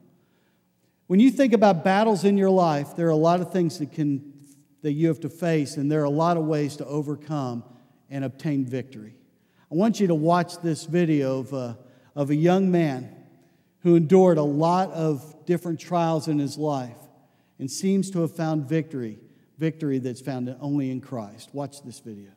When 1.08 1.18
you 1.18 1.32
think 1.32 1.52
about 1.52 1.82
battles 1.82 2.22
in 2.22 2.38
your 2.38 2.50
life, 2.50 2.94
there 2.94 3.08
are 3.08 3.10
a 3.10 3.16
lot 3.16 3.40
of 3.40 3.52
things 3.52 3.80
that, 3.80 3.90
can, 3.90 4.32
that 4.82 4.92
you 4.92 5.08
have 5.08 5.18
to 5.18 5.28
face, 5.28 5.78
and 5.78 5.90
there 5.90 6.02
are 6.02 6.04
a 6.04 6.10
lot 6.10 6.36
of 6.36 6.44
ways 6.44 6.76
to 6.76 6.86
overcome 6.86 7.64
and 8.08 8.24
obtain 8.24 8.64
victory. 8.64 9.16
I 9.68 9.74
want 9.74 9.98
you 9.98 10.06
to 10.06 10.14
watch 10.14 10.60
this 10.60 10.84
video 10.84 11.40
of 11.40 11.52
a, 11.52 11.76
of 12.14 12.30
a 12.30 12.36
young 12.36 12.70
man 12.70 13.12
who 13.80 13.96
endured 13.96 14.38
a 14.38 14.44
lot 14.44 14.92
of 14.92 15.44
different 15.44 15.80
trials 15.80 16.28
in 16.28 16.38
his 16.38 16.56
life 16.56 16.98
and 17.58 17.68
seems 17.68 18.12
to 18.12 18.20
have 18.20 18.36
found 18.36 18.68
victory, 18.68 19.18
victory 19.58 19.98
that's 19.98 20.20
found 20.20 20.54
only 20.60 20.90
in 20.90 21.00
Christ. 21.00 21.50
Watch 21.52 21.82
this 21.82 22.00
video. 22.00 22.30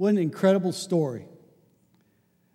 What 0.00 0.08
an 0.08 0.16
incredible 0.16 0.72
story. 0.72 1.26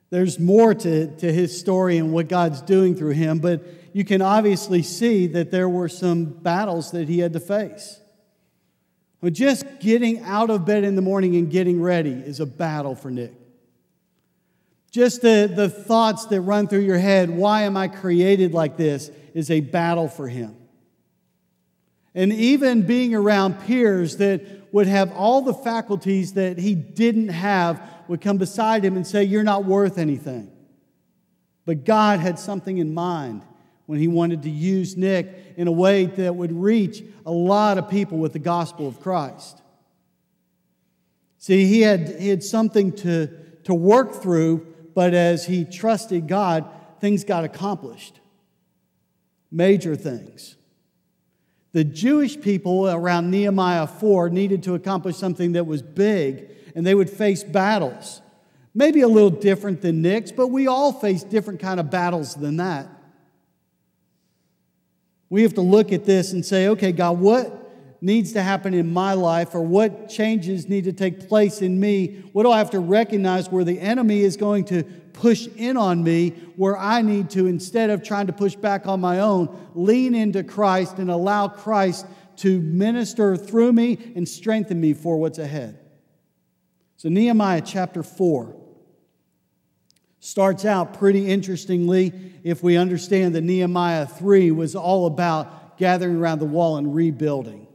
There's 0.09 0.39
more 0.39 0.73
to, 0.73 1.15
to 1.17 1.31
his 1.31 1.55
story 1.55 1.99
and 1.99 2.11
what 2.11 2.27
God's 2.27 2.59
doing 2.59 2.95
through 2.95 3.11
him, 3.11 3.37
but 3.37 3.63
you 3.93 4.03
can 4.03 4.23
obviously 4.23 4.81
see 4.81 5.27
that 5.27 5.51
there 5.51 5.69
were 5.69 5.87
some 5.87 6.25
battles 6.25 6.89
that 6.89 7.07
he 7.07 7.19
had 7.19 7.33
to 7.33 7.39
face. 7.39 7.99
But 9.21 9.33
just 9.33 9.63
getting 9.79 10.23
out 10.23 10.49
of 10.49 10.65
bed 10.65 10.83
in 10.85 10.95
the 10.95 11.03
morning 11.03 11.35
and 11.35 11.51
getting 11.51 11.79
ready 11.79 12.13
is 12.13 12.39
a 12.39 12.47
battle 12.47 12.95
for 12.95 13.11
Nick. 13.11 13.33
Just 14.89 15.21
the, 15.21 15.47
the 15.55 15.69
thoughts 15.69 16.25
that 16.25 16.41
run 16.41 16.67
through 16.67 16.79
your 16.79 16.97
head, 16.97 17.29
why 17.29 17.61
am 17.61 17.77
I 17.77 17.89
created 17.89 18.55
like 18.55 18.75
this, 18.75 19.11
is 19.35 19.51
a 19.51 19.59
battle 19.59 20.07
for 20.07 20.27
him. 20.27 20.57
And 22.15 22.33
even 22.33 22.87
being 22.87 23.13
around 23.13 23.59
peers 23.67 24.17
that 24.17 24.54
would 24.71 24.87
have 24.87 25.11
all 25.13 25.41
the 25.41 25.53
faculties 25.53 26.33
that 26.33 26.57
he 26.57 26.75
didn't 26.75 27.29
have 27.29 27.81
would 28.07 28.21
come 28.21 28.37
beside 28.37 28.83
him 28.83 28.95
and 28.95 29.05
say, 29.05 29.23
You're 29.23 29.43
not 29.43 29.65
worth 29.65 29.97
anything. 29.97 30.51
But 31.65 31.83
God 31.83 32.19
had 32.19 32.37
something 32.37 32.77
in 32.77 32.93
mind 32.93 33.43
when 33.85 33.99
he 33.99 34.07
wanted 34.07 34.43
to 34.43 34.49
use 34.49 34.97
Nick 34.97 35.53
in 35.57 35.67
a 35.67 35.71
way 35.71 36.05
that 36.05 36.35
would 36.35 36.51
reach 36.51 37.03
a 37.25 37.31
lot 37.31 37.77
of 37.77 37.89
people 37.89 38.17
with 38.17 38.33
the 38.33 38.39
gospel 38.39 38.87
of 38.87 38.99
Christ. 38.99 39.61
See, 41.37 41.67
he 41.67 41.81
had, 41.81 42.19
he 42.19 42.29
had 42.29 42.43
something 42.43 42.91
to, 42.93 43.27
to 43.65 43.73
work 43.73 44.21
through, 44.21 44.65
but 44.95 45.13
as 45.13 45.45
he 45.45 45.65
trusted 45.65 46.27
God, 46.27 46.65
things 46.99 47.23
got 47.23 47.43
accomplished. 47.43 48.19
Major 49.51 49.95
things. 49.95 50.54
The 51.75 51.83
Jewish 51.83 52.39
people 52.39 52.89
around 52.89 53.29
Nehemiah 53.29 53.85
4 53.85 54.29
needed 54.29 54.63
to 54.63 54.75
accomplish 54.75 55.17
something 55.17 55.51
that 55.51 55.67
was 55.67 55.81
big, 55.81 56.49
and 56.73 56.87
they 56.87 56.95
would 56.95 57.09
face 57.09 57.43
battles. 57.43 58.21
Maybe 58.73 59.01
a 59.01 59.09
little 59.09 59.29
different 59.29 59.81
than 59.81 60.01
Nick's, 60.01 60.31
but 60.31 60.47
we 60.47 60.67
all 60.67 60.93
face 60.93 61.21
different 61.21 61.59
kind 61.59 61.81
of 61.81 61.91
battles 61.91 62.33
than 62.33 62.55
that. 62.55 62.87
We 65.29 65.41
have 65.41 65.55
to 65.55 65.61
look 65.61 65.91
at 65.91 66.05
this 66.05 66.31
and 66.31 66.45
say, 66.45 66.69
okay, 66.69 66.93
God, 66.93 67.19
what 67.19 67.51
needs 67.99 68.31
to 68.33 68.41
happen 68.41 68.73
in 68.73 68.93
my 68.93 69.11
life 69.11 69.53
or 69.53 69.61
what 69.61 70.07
changes 70.07 70.69
need 70.69 70.85
to 70.85 70.93
take 70.93 71.27
place 71.27 71.61
in 71.61 71.77
me? 71.77 72.23
What 72.31 72.43
do 72.43 72.51
I 72.51 72.59
have 72.59 72.69
to 72.69 72.79
recognize 72.79 73.51
where 73.51 73.65
the 73.65 73.81
enemy 73.81 74.21
is 74.21 74.37
going 74.37 74.63
to 74.65 74.85
push 75.15 75.47
in 75.55 75.77
on 75.77 76.03
me, 76.03 76.29
where 76.55 76.77
I 76.77 77.01
need 77.01 77.29
to, 77.31 77.47
instead 77.47 77.89
of 77.89 78.03
trying 78.03 78.27
to 78.27 78.33
push 78.33 78.55
back 78.55 78.87
on 78.87 79.01
my 79.01 79.19
own, 79.19 79.71
lean 79.73 80.13
into 80.13 80.43
Christ 80.43 80.97
and 80.97 81.09
allow 81.09 81.47
Christ 81.47 82.05
to 82.37 82.59
minister 82.59 83.37
through 83.37 83.73
me 83.73 84.13
and 84.15 84.27
strengthen 84.27 84.79
me 84.79 84.93
for 84.93 85.17
what's 85.17 85.39
ahead? 85.39 85.79
So, 86.97 87.09
Nehemiah 87.09 87.61
chapter 87.65 88.03
4 88.03 88.55
starts 90.19 90.65
out 90.65 90.95
pretty 90.95 91.29
interestingly 91.29 92.11
if 92.43 92.63
we 92.63 92.77
understand 92.77 93.35
that 93.35 93.41
Nehemiah 93.41 94.07
3 94.07 94.51
was 94.51 94.75
all 94.75 95.05
about 95.05 95.77
gathering 95.77 96.17
around 96.17 96.39
the 96.39 96.45
wall 96.45 96.77
and 96.77 96.95
rebuilding. 96.95 97.67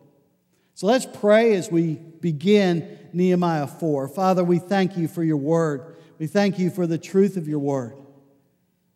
So 0.74 0.86
let's 0.86 1.06
pray 1.06 1.54
as 1.54 1.70
we 1.70 1.94
begin 1.94 2.98
Nehemiah 3.12 3.66
4. 3.66 4.08
Father, 4.08 4.42
we 4.42 4.58
thank 4.58 4.96
you 4.96 5.08
for 5.08 5.22
your 5.22 5.36
word. 5.36 5.89
We 6.20 6.26
thank 6.26 6.58
you 6.58 6.68
for 6.68 6.86
the 6.86 6.98
truth 6.98 7.38
of 7.38 7.48
your 7.48 7.60
word. 7.60 7.96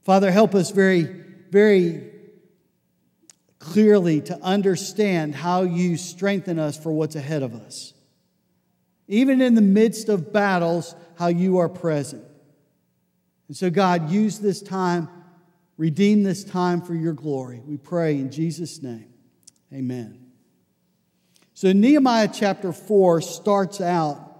Father, 0.03 0.31
help 0.31 0.55
us 0.55 0.71
very, 0.71 1.05
very 1.51 2.11
clearly 3.59 4.21
to 4.21 4.39
understand 4.43 5.35
how 5.35 5.63
you 5.63 5.97
strengthen 5.97 6.59
us 6.59 6.77
for 6.77 6.93
what's 6.93 7.17
ahead 7.17 7.43
of 7.43 7.55
us. 7.55 7.95
Even 9.09 9.41
in 9.41 9.55
the 9.55 9.63
midst 9.63 10.11
of 10.11 10.35
battles, 10.35 10.95
how 11.19 11.29
you 11.29 11.57
are 11.57 11.69
present. 11.71 12.23
And 13.49 13.57
so, 13.57 13.71
God, 13.71 14.11
use 14.11 14.39
this 14.39 14.61
time, 14.61 15.09
redeem 15.79 16.25
this 16.25 16.45
time 16.45 16.83
for 16.83 16.95
your 16.95 17.15
glory. 17.15 17.63
We 17.65 17.79
pray 17.79 18.17
in 18.17 18.31
Jesus' 18.31 18.83
name. 18.83 19.09
Amen. 19.73 20.27
So, 21.55 21.73
Nehemiah 21.73 22.29
chapter 22.31 22.71
4 22.71 23.23
starts 23.23 23.81
out 23.81 24.34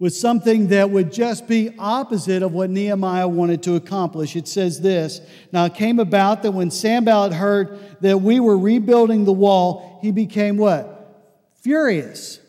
with 0.00 0.14
something 0.16 0.68
that 0.68 0.90
would 0.90 1.12
just 1.12 1.46
be 1.46 1.72
opposite 1.78 2.42
of 2.42 2.52
what 2.52 2.70
Nehemiah 2.70 3.28
wanted 3.28 3.62
to 3.64 3.76
accomplish. 3.76 4.34
It 4.34 4.48
says 4.48 4.80
this 4.80 5.20
Now 5.52 5.66
it 5.66 5.74
came 5.74 6.00
about 6.00 6.42
that 6.42 6.50
when 6.52 6.72
Sanballat 6.72 7.34
heard 7.34 7.78
that 8.00 8.20
we 8.20 8.40
were 8.40 8.58
rebuilding 8.58 9.24
the 9.24 9.32
wall, 9.32 10.00
he 10.02 10.10
became 10.10 10.56
what? 10.56 10.96
Furious. 11.60 12.40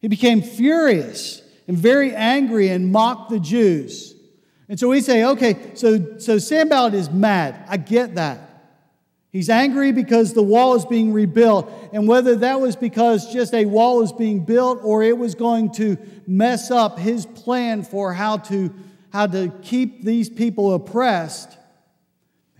He 0.00 0.08
became 0.08 0.40
furious 0.40 1.42
and 1.68 1.76
very 1.76 2.14
angry 2.14 2.68
and 2.68 2.90
mocked 2.90 3.30
the 3.30 3.38
Jews. 3.38 4.14
And 4.66 4.80
so 4.80 4.88
we 4.88 5.02
say, 5.02 5.24
okay, 5.24 5.72
so, 5.74 6.18
so 6.18 6.38
Sanballat 6.38 6.94
is 6.94 7.10
mad. 7.10 7.62
I 7.68 7.76
get 7.76 8.14
that. 8.14 8.49
He's 9.32 9.48
angry 9.48 9.92
because 9.92 10.32
the 10.32 10.42
wall 10.42 10.74
is 10.74 10.84
being 10.84 11.12
rebuilt. 11.12 11.70
And 11.92 12.08
whether 12.08 12.36
that 12.36 12.60
was 12.60 12.74
because 12.74 13.32
just 13.32 13.54
a 13.54 13.64
wall 13.64 14.02
is 14.02 14.12
being 14.12 14.44
built 14.44 14.80
or 14.82 15.02
it 15.04 15.16
was 15.16 15.36
going 15.36 15.72
to 15.74 15.96
mess 16.26 16.70
up 16.70 16.98
his 16.98 17.26
plan 17.26 17.84
for 17.84 18.12
how 18.12 18.38
to, 18.38 18.74
how 19.12 19.28
to 19.28 19.52
keep 19.62 20.04
these 20.04 20.28
people 20.28 20.74
oppressed, 20.74 21.56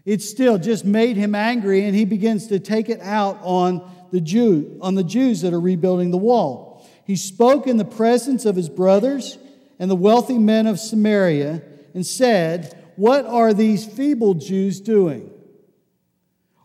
it 0.04 0.22
still 0.22 0.58
just 0.58 0.84
made 0.84 1.16
him 1.16 1.34
angry 1.34 1.84
and 1.84 1.94
he 1.96 2.04
begins 2.04 2.46
to 2.48 2.60
take 2.60 2.88
it 2.88 3.00
out 3.00 3.38
on 3.42 3.90
the 4.12 4.20
Jew, 4.20 4.78
on 4.80 4.94
the 4.94 5.04
Jews 5.04 5.40
that 5.40 5.52
are 5.52 5.60
rebuilding 5.60 6.12
the 6.12 6.18
wall. 6.18 6.88
He 7.04 7.16
spoke 7.16 7.66
in 7.66 7.78
the 7.78 7.84
presence 7.84 8.44
of 8.44 8.54
his 8.54 8.68
brothers 8.68 9.38
and 9.80 9.90
the 9.90 9.96
wealthy 9.96 10.38
men 10.38 10.68
of 10.68 10.78
Samaria 10.78 11.62
and 11.94 12.06
said, 12.06 12.80
What 12.94 13.26
are 13.26 13.52
these 13.52 13.84
feeble 13.84 14.34
Jews 14.34 14.80
doing? 14.80 15.30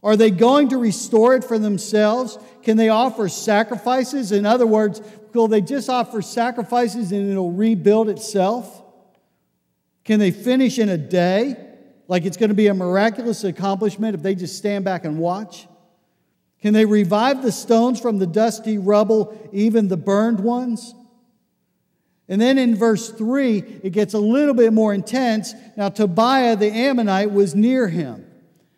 Are 0.05 0.15
they 0.15 0.29
going 0.29 0.69
to 0.69 0.77
restore 0.77 1.33
it 1.33 1.43
for 1.43 1.57
themselves? 1.57 2.37
Can 2.61 2.77
they 2.77 2.89
offer 2.89 3.27
sacrifices? 3.27 4.31
In 4.31 4.45
other 4.45 4.67
words, 4.67 5.01
will 5.33 5.47
they 5.47 5.61
just 5.61 5.89
offer 5.89 6.21
sacrifices 6.21 7.11
and 7.11 7.31
it'll 7.31 7.51
rebuild 7.51 8.09
itself? 8.09 8.83
Can 10.03 10.19
they 10.19 10.29
finish 10.29 10.77
in 10.77 10.89
a 10.89 10.97
day? 10.97 11.55
Like 12.07 12.23
it's 12.25 12.37
going 12.37 12.49
to 12.49 12.55
be 12.55 12.67
a 12.67 12.73
miraculous 12.75 13.43
accomplishment 13.43 14.13
if 14.13 14.21
they 14.21 14.35
just 14.35 14.59
stand 14.59 14.85
back 14.85 15.05
and 15.05 15.17
watch? 15.17 15.67
Can 16.61 16.75
they 16.75 16.85
revive 16.85 17.41
the 17.41 17.51
stones 17.51 17.99
from 17.99 18.19
the 18.19 18.27
dusty 18.27 18.77
rubble, 18.77 19.49
even 19.51 19.87
the 19.87 19.97
burned 19.97 20.39
ones? 20.39 20.93
And 22.29 22.39
then 22.39 22.59
in 22.59 22.75
verse 22.75 23.09
3, 23.09 23.57
it 23.81 23.89
gets 23.91 24.13
a 24.13 24.19
little 24.19 24.53
bit 24.53 24.71
more 24.71 24.93
intense. 24.93 25.55
Now, 25.75 25.89
Tobiah 25.89 26.55
the 26.55 26.71
Ammonite 26.71 27.31
was 27.31 27.55
near 27.55 27.87
him. 27.87 28.24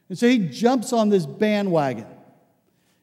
And 0.10 0.17
so 0.17 0.28
he 0.28 0.39
jumps 0.48 0.93
on 0.93 1.10
this 1.10 1.26
bandwagon. 1.26 2.08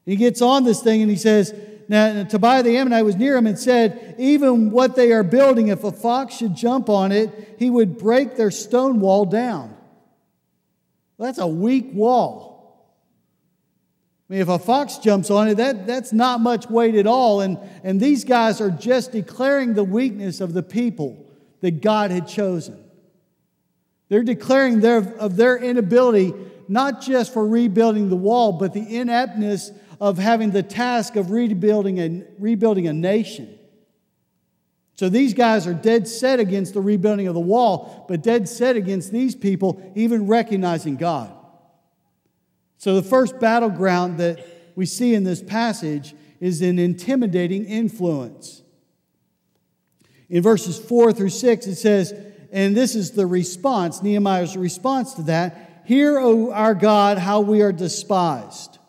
He 0.05 0.15
gets 0.15 0.41
on 0.41 0.63
this 0.63 0.81
thing 0.81 1.01
and 1.01 1.09
he 1.09 1.17
says, 1.17 1.53
now, 1.87 2.23
Tobiah 2.23 2.63
the 2.63 2.77
Ammonite 2.77 3.05
was 3.05 3.15
near 3.15 3.37
him 3.37 3.45
and 3.45 3.59
said, 3.59 4.15
Even 4.17 4.71
what 4.71 4.95
they 4.95 5.11
are 5.11 5.23
building, 5.23 5.67
if 5.67 5.83
a 5.83 5.91
fox 5.91 6.35
should 6.35 6.55
jump 6.55 6.89
on 6.89 7.11
it, 7.11 7.55
he 7.59 7.69
would 7.69 7.97
break 7.97 8.35
their 8.35 8.51
stone 8.51 8.99
wall 8.99 9.25
down. 9.25 9.75
Well, 11.17 11.27
that's 11.27 11.39
a 11.39 11.47
weak 11.47 11.89
wall. 11.93 12.55
I 14.27 14.33
mean, 14.33 14.41
if 14.41 14.49
a 14.49 14.57
fox 14.57 14.97
jumps 14.97 15.29
on 15.29 15.47
it, 15.47 15.55
that, 15.55 15.85
that's 15.85 16.11
not 16.11 16.41
much 16.41 16.67
weight 16.67 16.95
at 16.95 17.05
all. 17.05 17.41
And, 17.41 17.59
and 17.83 18.01
these 18.01 18.23
guys 18.23 18.59
are 18.59 18.71
just 18.71 19.11
declaring 19.11 19.75
the 19.75 19.83
weakness 19.83 20.41
of 20.41 20.53
the 20.53 20.63
people 20.63 21.23
that 21.61 21.81
God 21.81 22.09
had 22.09 22.27
chosen. 22.27 22.83
They're 24.09 24.23
declaring 24.23 24.81
their, 24.81 24.99
of 25.17 25.35
their 25.35 25.57
inability, 25.57 26.33
not 26.67 27.01
just 27.01 27.33
for 27.33 27.45
rebuilding 27.47 28.09
the 28.09 28.15
wall, 28.15 28.53
but 28.53 28.73
the 28.73 28.97
ineptness 28.97 29.71
of 29.99 30.17
having 30.17 30.51
the 30.51 30.63
task 30.63 31.15
of 31.15 31.31
rebuilding 31.31 31.99
a, 31.99 32.23
rebuilding 32.39 32.87
a 32.87 32.93
nation. 32.93 33.57
So 34.95 35.09
these 35.09 35.33
guys 35.33 35.67
are 35.67 35.73
dead 35.73 36.07
set 36.07 36.39
against 36.39 36.73
the 36.73 36.81
rebuilding 36.81 37.27
of 37.27 37.33
the 37.33 37.39
wall, 37.39 38.05
but 38.07 38.21
dead 38.21 38.47
set 38.47 38.75
against 38.75 39.11
these 39.11 39.35
people 39.35 39.91
even 39.95 40.27
recognizing 40.27 40.95
God. 40.95 41.33
So, 42.77 42.95
the 42.95 43.03
first 43.03 43.39
battleground 43.39 44.19
that 44.19 44.45
we 44.75 44.85
see 44.85 45.15
in 45.15 45.23
this 45.23 45.41
passage 45.41 46.13
is 46.39 46.61
an 46.61 46.77
intimidating 46.77 47.65
influence. 47.65 48.61
In 50.29 50.43
verses 50.43 50.77
4 50.77 51.13
through 51.13 51.29
6, 51.29 51.67
it 51.67 51.75
says, 51.75 52.13
and 52.55 52.75
this 52.75 52.95
is 52.95 53.11
the 53.11 53.27
response, 53.27 54.01
Nehemiah's 54.01 54.55
response 54.55 55.13
to 55.15 55.23
that 55.23 55.83
Hear, 55.85 56.17
O 56.17 56.51
our 56.51 56.73
God, 56.73 57.19
how 57.19 57.41
we 57.41 57.61
are 57.61 57.71
despised. 57.71 58.79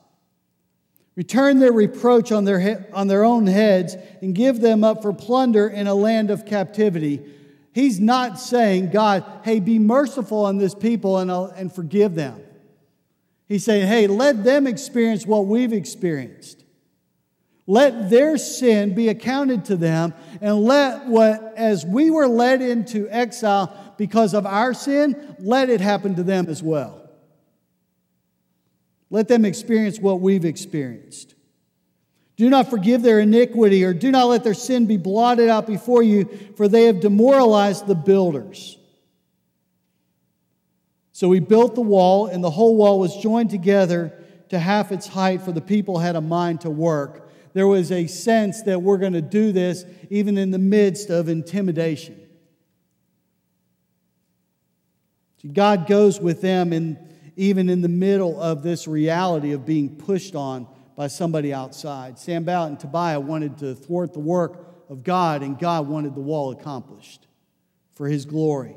Return 1.14 1.58
their 1.58 1.72
reproach 1.72 2.32
on 2.32 2.44
their, 2.44 2.60
he- 2.60 2.90
on 2.92 3.08
their 3.08 3.24
own 3.24 3.46
heads 3.46 3.96
and 4.22 4.34
give 4.34 4.60
them 4.60 4.82
up 4.82 5.02
for 5.02 5.12
plunder 5.12 5.68
in 5.68 5.86
a 5.86 5.94
land 5.94 6.30
of 6.30 6.46
captivity. 6.46 7.22
He's 7.72 8.00
not 8.00 8.38
saying, 8.40 8.92
God, 8.92 9.24
hey, 9.44 9.60
be 9.60 9.78
merciful 9.78 10.46
on 10.46 10.56
this 10.56 10.74
people 10.74 11.18
and, 11.18 11.30
uh, 11.30 11.48
and 11.48 11.70
forgive 11.70 12.14
them. 12.14 12.40
He's 13.46 13.64
saying, 13.64 13.86
hey, 13.86 14.06
let 14.06 14.44
them 14.44 14.66
experience 14.66 15.26
what 15.26 15.46
we've 15.46 15.72
experienced. 15.72 16.64
Let 17.66 18.10
their 18.10 18.38
sin 18.38 18.94
be 18.94 19.08
accounted 19.08 19.64
to 19.66 19.76
them, 19.76 20.14
and 20.40 20.62
let 20.62 21.06
what, 21.06 21.54
as 21.56 21.84
we 21.84 22.10
were 22.10 22.28
led 22.28 22.62
into 22.62 23.08
exile 23.10 23.94
because 23.96 24.34
of 24.34 24.46
our 24.46 24.72
sin, 24.72 25.36
let 25.40 25.68
it 25.68 25.80
happen 25.80 26.14
to 26.14 26.22
them 26.22 26.46
as 26.48 26.62
well. 26.62 27.10
Let 29.10 29.26
them 29.26 29.44
experience 29.44 29.98
what 29.98 30.20
we've 30.20 30.44
experienced. 30.44 31.34
Do 32.36 32.50
not 32.50 32.70
forgive 32.70 33.02
their 33.02 33.18
iniquity, 33.18 33.82
or 33.82 33.94
do 33.94 34.10
not 34.12 34.26
let 34.26 34.44
their 34.44 34.54
sin 34.54 34.86
be 34.86 34.96
blotted 34.96 35.48
out 35.48 35.66
before 35.66 36.02
you, 36.02 36.28
for 36.56 36.68
they 36.68 36.84
have 36.84 37.00
demoralized 37.00 37.86
the 37.86 37.94
builders. 37.94 38.78
So 41.12 41.28
we 41.28 41.40
built 41.40 41.74
the 41.74 41.80
wall, 41.80 42.26
and 42.26 42.44
the 42.44 42.50
whole 42.50 42.76
wall 42.76 43.00
was 43.00 43.16
joined 43.16 43.50
together 43.50 44.12
to 44.50 44.58
half 44.58 44.92
its 44.92 45.08
height, 45.08 45.42
for 45.42 45.50
the 45.50 45.62
people 45.62 45.98
had 45.98 46.14
a 46.14 46.20
mind 46.20 46.60
to 46.60 46.70
work. 46.70 47.25
There 47.56 47.66
was 47.66 47.90
a 47.90 48.06
sense 48.06 48.60
that 48.64 48.82
we're 48.82 48.98
going 48.98 49.14
to 49.14 49.22
do 49.22 49.50
this 49.50 49.86
even 50.10 50.36
in 50.36 50.50
the 50.50 50.58
midst 50.58 51.08
of 51.08 51.30
intimidation. 51.30 52.20
God 55.54 55.86
goes 55.86 56.20
with 56.20 56.42
them 56.42 56.74
in, 56.74 56.98
even 57.34 57.70
in 57.70 57.80
the 57.80 57.88
middle 57.88 58.38
of 58.38 58.62
this 58.62 58.86
reality 58.86 59.52
of 59.52 59.64
being 59.64 59.96
pushed 59.96 60.34
on 60.34 60.66
by 60.96 61.06
somebody 61.06 61.54
outside. 61.54 62.18
Sanballat 62.18 62.72
and 62.72 62.78
Tobiah 62.78 63.20
wanted 63.20 63.56
to 63.60 63.74
thwart 63.74 64.12
the 64.12 64.20
work 64.20 64.84
of 64.90 65.02
God, 65.02 65.42
and 65.42 65.58
God 65.58 65.88
wanted 65.88 66.14
the 66.14 66.20
wall 66.20 66.50
accomplished 66.50 67.26
for 67.94 68.06
his 68.06 68.26
glory. 68.26 68.76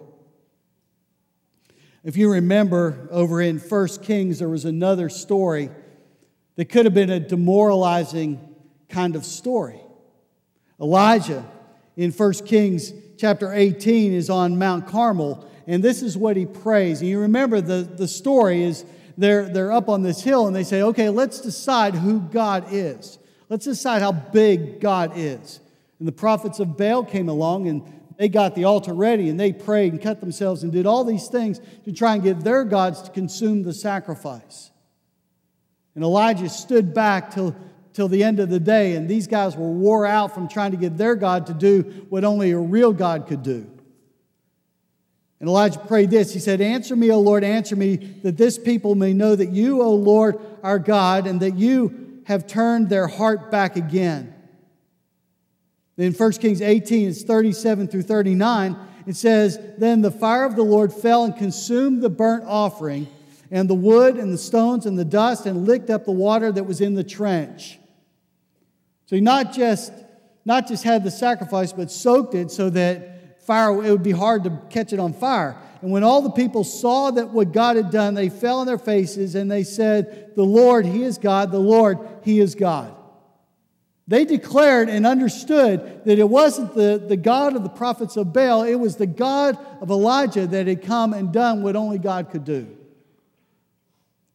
If 2.06 2.16
you 2.16 2.32
remember 2.32 3.10
over 3.12 3.42
in 3.42 3.60
1 3.60 3.88
Kings, 4.04 4.40
there 4.40 4.48
was 4.48 4.64
another 4.64 5.10
story 5.10 5.70
that 6.56 6.70
could 6.70 6.86
have 6.86 6.94
been 6.94 7.10
a 7.10 7.20
demoralizing 7.20 8.46
kind 8.90 9.16
of 9.16 9.24
story. 9.26 9.80
Elijah 10.82 11.46
in 11.96 12.12
1 12.12 12.34
Kings 12.46 12.94
chapter 13.18 13.54
18 13.54 14.14
is 14.14 14.30
on 14.30 14.58
Mount 14.58 14.88
Carmel, 14.88 15.48
and 15.68 15.84
this 15.84 16.02
is 16.02 16.18
what 16.18 16.36
he 16.36 16.46
prays. 16.46 17.02
And 17.02 17.10
you 17.10 17.20
remember 17.20 17.62
the, 17.62 17.84
the 17.84 18.08
story 18.08 18.64
is 18.64 18.86
they're, 19.18 19.50
they're 19.50 19.72
up 19.72 19.90
on 19.90 20.02
this 20.02 20.22
hill 20.22 20.48
and 20.48 20.56
they 20.56 20.64
say, 20.64 20.82
okay, 20.82 21.10
let's 21.10 21.42
decide 21.42 21.94
who 21.94 22.22
God 22.22 22.68
is. 22.72 23.20
Let's 23.50 23.66
decide 23.66 24.02
how 24.02 24.14
big 24.14 24.80
God 24.80 25.12
is. 25.16 25.60
And 26.00 26.08
the 26.08 26.14
prophets 26.14 26.60
of 26.60 26.78
Baal 26.78 27.04
came 27.04 27.28
along 27.28 27.68
and 27.68 27.84
they 28.18 28.30
got 28.30 28.56
the 28.56 28.64
altar 28.64 28.94
ready 28.94 29.30
and 29.30 29.40
they 29.40 29.52
prayed 29.52 29.92
and 29.92 30.02
cut 30.02 30.22
themselves 30.22 30.64
and 30.64 30.72
did 30.72 30.86
all 30.86 31.04
these 31.04 31.28
things 31.28 31.60
to 31.86 31.92
try 31.92 32.14
and 32.14 32.24
get 32.24 32.42
their 32.42 32.64
gods 32.64 33.02
to 33.04 33.12
consume 33.12 33.64
the 33.64 33.74
sacrifice. 33.74 34.72
And 35.96 36.04
Elijah 36.04 36.48
stood 36.48 36.94
back 36.94 37.32
till, 37.32 37.56
till 37.94 38.08
the 38.08 38.24
end 38.24 38.40
of 38.40 38.50
the 38.50 38.60
day, 38.60 38.96
and 38.96 39.10
these 39.10 39.28
guys 39.28 39.56
were 39.56 39.72
wore 39.72 40.06
out 40.06 40.34
from 40.34 40.48
trying 40.48 40.72
to 40.72 40.78
get 40.78 40.98
their 40.98 41.16
God 41.16 41.48
to 41.48 41.54
do 41.54 42.06
what 42.10 42.24
only 42.24 42.52
a 42.52 42.58
real 42.58 42.94
God 42.94 43.28
could 43.28 43.44
do. 43.44 43.70
And 45.40 45.48
Elijah 45.48 45.80
prayed 45.80 46.10
this. 46.10 46.34
He 46.34 46.40
said, 46.40 46.60
Answer 46.60 46.96
me, 46.96 47.12
O 47.12 47.20
Lord, 47.20 47.44
answer 47.44 47.76
me, 47.76 47.96
that 48.24 48.38
this 48.38 48.58
people 48.58 48.96
may 48.96 49.14
know 49.14 49.36
that 49.36 49.50
you, 49.50 49.82
O 49.82 49.94
Lord, 49.94 50.38
are 50.64 50.80
God, 50.80 51.28
and 51.28 51.40
that 51.40 51.56
you 51.56 52.22
have 52.26 52.46
turned 52.46 52.90
their 52.90 53.08
heart 53.08 53.50
back 53.50 53.76
again. 53.76 54.34
In 55.98 56.14
1 56.14 56.32
Kings 56.34 56.62
18, 56.62 57.10
it's 57.10 57.24
37 57.24 57.88
through 57.88 58.04
39, 58.04 58.78
it 59.06 59.16
says, 59.16 59.60
Then 59.78 60.02
the 60.02 60.12
fire 60.12 60.46
of 60.46 60.56
the 60.56 60.64
Lord 60.64 60.94
fell 60.94 61.24
and 61.24 61.36
consumed 61.36 62.02
the 62.02 62.10
burnt 62.10 62.44
offering, 62.46 63.08
and 63.50 63.70
the 63.70 63.76
wood, 63.76 64.16
and 64.16 64.32
the 64.32 64.38
stones, 64.38 64.86
and 64.86 65.00
the 65.00 65.06
dust, 65.06 65.46
and 65.46 65.66
licked 65.66 65.90
up 65.90 66.06
the 66.06 66.12
water 66.12 66.52
that 66.52 66.66
was 66.66 66.82
in 66.82 66.94
the 66.94 67.04
trench. 67.04 67.79
So 69.10 69.16
he 69.16 69.24
not 69.24 69.54
just, 69.54 69.92
not 70.46 70.68
just 70.68 70.84
had 70.84 71.04
the 71.04 71.10
sacrifice, 71.10 71.74
but 71.74 71.90
soaked 71.90 72.36
it 72.36 72.52
so 72.52 72.70
that 72.70 73.42
fire, 73.42 73.84
it 73.84 73.90
would 73.90 74.04
be 74.04 74.12
hard 74.12 74.44
to 74.44 74.62
catch 74.70 74.94
it 74.94 75.00
on 75.00 75.14
fire. 75.14 75.58
And 75.82 75.90
when 75.90 76.04
all 76.04 76.22
the 76.22 76.30
people 76.30 76.64
saw 76.64 77.10
that 77.10 77.32
what 77.32 77.52
God 77.52 77.76
had 77.76 77.90
done, 77.90 78.14
they 78.14 78.30
fell 78.30 78.60
on 78.60 78.68
their 78.68 78.78
faces 78.78 79.34
and 79.34 79.50
they 79.50 79.64
said, 79.64 80.34
The 80.36 80.44
Lord, 80.44 80.86
He 80.86 81.02
is 81.02 81.18
God, 81.18 81.52
the 81.52 81.58
Lord, 81.58 81.98
He 82.22 82.40
is 82.40 82.54
God. 82.54 82.96
They 84.08 84.26
declared 84.26 84.90
and 84.90 85.08
understood 85.08 86.04
that 86.06 86.20
it 86.20 86.30
wasn't 86.30 86.76
the, 86.76 87.04
the 87.04 87.18
God 87.18 87.56
of 87.56 87.64
the 87.64 87.70
prophets 87.70 88.16
of 88.16 88.32
Baal, 88.32 88.62
it 88.62 88.76
was 88.76 88.98
the 88.98 89.08
God 89.08 89.58
of 89.82 89.90
Elijah 89.90 90.46
that 90.46 90.68
had 90.68 90.84
come 90.84 91.16
and 91.16 91.34
done 91.34 91.64
what 91.64 91.76
only 91.76 91.98
God 91.98 92.30
could 92.30 92.46
do. 92.46 92.78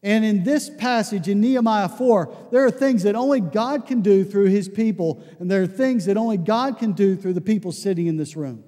And 0.05 0.23
in 0.23 0.43
this 0.43 0.69
passage 0.69 1.27
in 1.27 1.41
Nehemiah 1.41 1.89
4, 1.89 2.49
there 2.51 2.63
are 2.63 2.69
things 2.69 3.01
that 3.03 3.15
only 3.15 3.39
God 3.39 3.87
can 3.87 4.01
do 4.01 4.23
through 4.23 4.49
his 4.49 4.69
people, 4.69 5.23
and 5.39 5.49
there 5.49 5.63
are 5.63 5.67
things 5.67 6.05
that 6.05 6.15
only 6.15 6.37
God 6.37 6.77
can 6.77 6.91
do 6.91 7.15
through 7.15 7.33
the 7.33 7.41
people 7.41 7.71
sitting 7.71 8.05
in 8.05 8.15
this 8.15 8.35
room. 8.35 8.63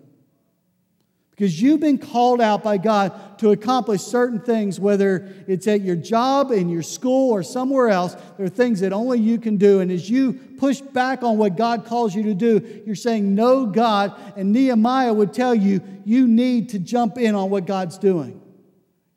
Because 1.29 1.61
you've 1.61 1.79
been 1.79 1.99
called 1.99 2.41
out 2.41 2.63
by 2.63 2.79
God 2.79 3.37
to 3.37 3.51
accomplish 3.51 4.01
certain 4.01 4.39
things, 4.39 4.79
whether 4.79 5.31
it's 5.47 5.67
at 5.67 5.81
your 5.81 5.95
job, 5.95 6.51
in 6.51 6.69
your 6.69 6.81
school, 6.81 7.29
or 7.29 7.43
somewhere 7.43 7.89
else. 7.89 8.15
There 8.37 8.47
are 8.47 8.49
things 8.49 8.79
that 8.79 8.91
only 8.91 9.19
you 9.19 9.37
can 9.37 9.57
do. 9.57 9.79
And 9.79 9.91
as 9.91 10.09
you 10.09 10.33
push 10.33 10.81
back 10.81 11.21
on 11.21 11.37
what 11.37 11.55
God 11.55 11.85
calls 11.85 12.15
you 12.15 12.23
to 12.23 12.33
do, 12.33 12.81
you're 12.87 12.95
saying, 12.95 13.35
No, 13.35 13.67
God. 13.67 14.19
And 14.35 14.51
Nehemiah 14.51 15.13
would 15.13 15.33
tell 15.33 15.53
you, 15.53 15.81
you 16.03 16.25
need 16.27 16.69
to 16.69 16.79
jump 16.79 17.19
in 17.19 17.35
on 17.35 17.51
what 17.51 17.67
God's 17.67 17.99
doing. 17.99 18.41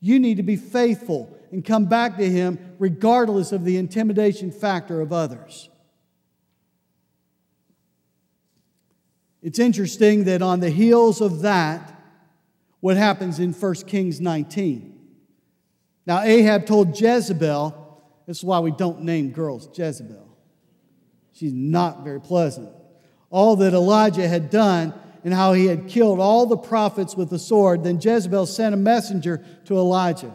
You 0.03 0.19
need 0.21 0.37
to 0.37 0.43
be 0.43 0.57
faithful 0.57 1.35
and 1.51 1.65
come 1.65 1.87
back 1.87 2.17
to 2.17 2.29
Him 2.29 2.59
regardless 2.79 3.53
of 3.53 3.65
the 3.65 3.77
intimidation 3.77 4.51
factor 4.51 5.01
of 5.01 5.13
others. 5.13 5.69
It's 9.43 9.59
interesting 9.59 10.25
that 10.25 10.43
on 10.43 10.61
the 10.61 10.71
heels 10.71 11.21
of 11.21 11.43
that, 11.43 11.97
what 12.81 12.97
happens 12.97 13.39
in 13.39 13.53
1 13.53 13.75
Kings 13.87 14.21
19. 14.21 14.99
Now, 16.07 16.23
Ahab 16.23 16.67
told 16.67 16.99
Jezebel, 16.99 18.03
this 18.27 18.39
is 18.39 18.45
why 18.45 18.61
we 18.61 18.71
don't 18.71 19.03
name 19.03 19.31
girls 19.31 19.69
Jezebel. 19.73 20.27
She's 21.33 21.53
not 21.53 22.05
very 22.05 22.21
pleasant. 22.21 22.71
All 23.31 23.57
that 23.57 23.73
Elijah 23.73 24.27
had 24.27 24.51
done 24.51 24.93
and 25.25 25.33
how 25.33 25.53
he 25.53 25.67
had 25.67 25.89
killed 25.89 26.19
all 26.19 26.47
the 26.47 26.57
prophets 26.57 27.17
with 27.17 27.31
the 27.31 27.39
sword. 27.39 27.85
Then 27.85 28.01
Jezebel 28.01 28.47
sent 28.47 28.75
a 28.75 28.79
messenger 28.79 29.45
to 29.67 29.77
Elijah. 29.77 30.35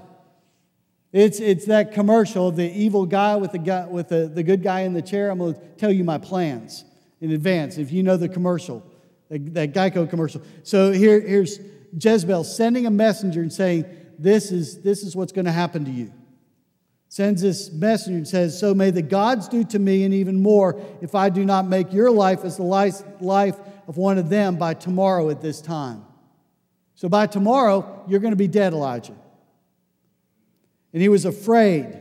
It's, 1.16 1.40
it's 1.40 1.68
that 1.68 1.94
commercial, 1.94 2.52
the 2.52 2.70
evil 2.70 3.06
guy 3.06 3.38
with, 3.38 3.54
the, 3.54 3.58
guy, 3.58 3.86
with 3.86 4.10
the, 4.10 4.28
the 4.28 4.44
good 4.44 4.62
guy 4.62 4.82
in 4.82 4.92
the 4.92 5.02
chair. 5.02 5.30
I'm 5.30 5.38
going 5.38 5.54
to 5.54 5.60
tell 5.78 5.90
you 5.90 6.04
my 6.04 6.18
plans 6.18 6.84
in 7.22 7.32
advance 7.32 7.78
if 7.78 7.90
you 7.90 8.04
know 8.04 8.18
the 8.18 8.28
commercial, 8.28 8.84
that, 9.30 9.54
that 9.54 9.74
Geico 9.74 10.10
commercial. 10.10 10.42
So 10.64 10.92
here, 10.92 11.22
here's 11.22 11.62
Jezebel 11.98 12.44
sending 12.44 12.86
a 12.86 12.92
messenger 12.92 13.42
and 13.42 13.54
saying, 13.54 13.86
This 14.20 14.52
is, 14.52 14.82
this 14.82 15.04
is 15.04 15.16
what's 15.16 15.32
going 15.32 15.46
to 15.46 15.54
happen 15.54 15.86
to 15.86 15.92
you. 15.92 16.12
Sends 17.08 17.42
this 17.42 17.72
messenger 17.72 18.18
and 18.18 18.28
says, 18.28 18.60
So 18.60 18.74
may 18.74 18.92
the 18.92 19.02
gods 19.02 19.48
do 19.48 19.64
to 19.64 19.80
me 19.80 20.04
and 20.04 20.14
even 20.14 20.42
more 20.42 20.82
if 21.00 21.16
I 21.16 21.30
do 21.30 21.46
not 21.46 21.66
make 21.66 21.94
your 21.94 22.12
life 22.12 22.44
as 22.44 22.58
the 22.58 22.64
life, 22.64 23.02
life 23.22 23.56
of 23.88 23.96
one 23.96 24.18
of 24.18 24.28
them 24.28 24.58
by 24.58 24.74
tomorrow 24.74 25.30
at 25.30 25.42
this 25.42 25.62
time. 25.62 26.04
So 26.96 27.08
by 27.08 27.28
tomorrow, 27.28 28.04
you're 28.06 28.20
going 28.20 28.34
to 28.34 28.36
be 28.36 28.50
dead, 28.50 28.74
Elijah. 28.74 29.16
And 30.96 31.02
he 31.02 31.10
was 31.10 31.26
afraid. 31.26 32.00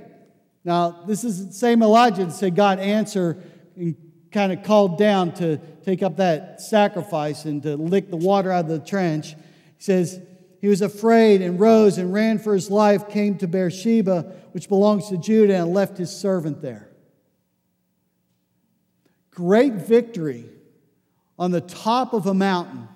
Now, 0.62 1.02
this 1.04 1.24
is 1.24 1.48
the 1.48 1.52
same 1.52 1.83
Elijah 1.83 2.26
that 2.26 2.30
said, 2.30 2.54
God, 2.54 2.78
answer, 2.78 3.42
and 3.74 3.96
kind 4.30 4.52
of 4.52 4.62
called 4.62 4.98
down 4.98 5.35
to 5.35 5.57
take 5.85 6.00
up 6.00 6.18
that 6.18 6.61
sacrifice 6.61 7.44
and 7.44 7.61
to 7.64 7.74
lick 7.74 8.09
the 8.09 8.16
water 8.16 8.52
out 8.52 8.66
of 8.66 8.70
the 8.70 8.78
trench 8.78 9.30
He 9.33 9.37
says, 9.78 10.20
He 10.61 10.68
was 10.68 10.80
afraid 10.80 11.42
and 11.42 11.59
rose 11.59 11.98
and 11.98 12.14
ran 12.14 12.38
for 12.38 12.54
his 12.54 12.70
life, 12.70 13.09
came 13.09 13.37
to 13.38 13.48
Beersheba, 13.48 14.33
which 14.52 14.68
belongs 14.68 15.09
to 15.09 15.18
Judah, 15.18 15.57
and 15.57 15.74
left 15.74 15.98
his 15.98 16.16
servant 16.16 16.62
there. 16.62 16.88
Great 19.33 19.72
victory 19.72 20.48
on 21.37 21.50
the 21.50 21.61
top 21.61 22.12
of 22.12 22.28
a 22.28 22.35
mountain. 22.35 22.87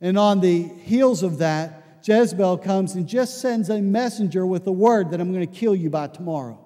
And 0.00 0.18
on 0.18 0.40
the 0.40 0.62
heels 0.62 1.22
of 1.22 1.38
that, 1.38 1.81
Jezebel 2.02 2.58
comes 2.58 2.94
and 2.94 3.06
just 3.06 3.40
sends 3.40 3.70
a 3.70 3.80
messenger 3.80 4.46
with 4.46 4.64
the 4.64 4.72
word 4.72 5.10
that 5.10 5.20
I'm 5.20 5.32
going 5.32 5.46
to 5.46 5.52
kill 5.52 5.74
you 5.74 5.90
by 5.90 6.08
tomorrow. 6.08 6.58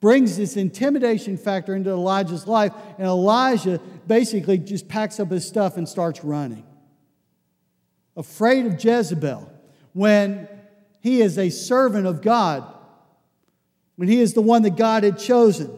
Brings 0.00 0.36
this 0.36 0.56
intimidation 0.56 1.36
factor 1.36 1.74
into 1.74 1.90
Elijah's 1.90 2.46
life, 2.46 2.72
and 2.98 3.06
Elijah 3.06 3.80
basically 4.06 4.58
just 4.58 4.86
packs 4.86 5.18
up 5.18 5.30
his 5.30 5.46
stuff 5.46 5.76
and 5.76 5.88
starts 5.88 6.22
running 6.22 6.64
afraid 8.16 8.66
of 8.66 8.82
Jezebel, 8.82 9.50
when 9.92 10.48
he 11.00 11.20
is 11.20 11.38
a 11.38 11.50
servant 11.50 12.06
of 12.06 12.22
God, 12.22 12.64
when 13.96 14.08
he 14.08 14.20
is 14.20 14.34
the 14.34 14.42
one 14.42 14.62
that 14.62 14.76
God 14.76 15.04
had 15.04 15.18
chosen. 15.18 15.70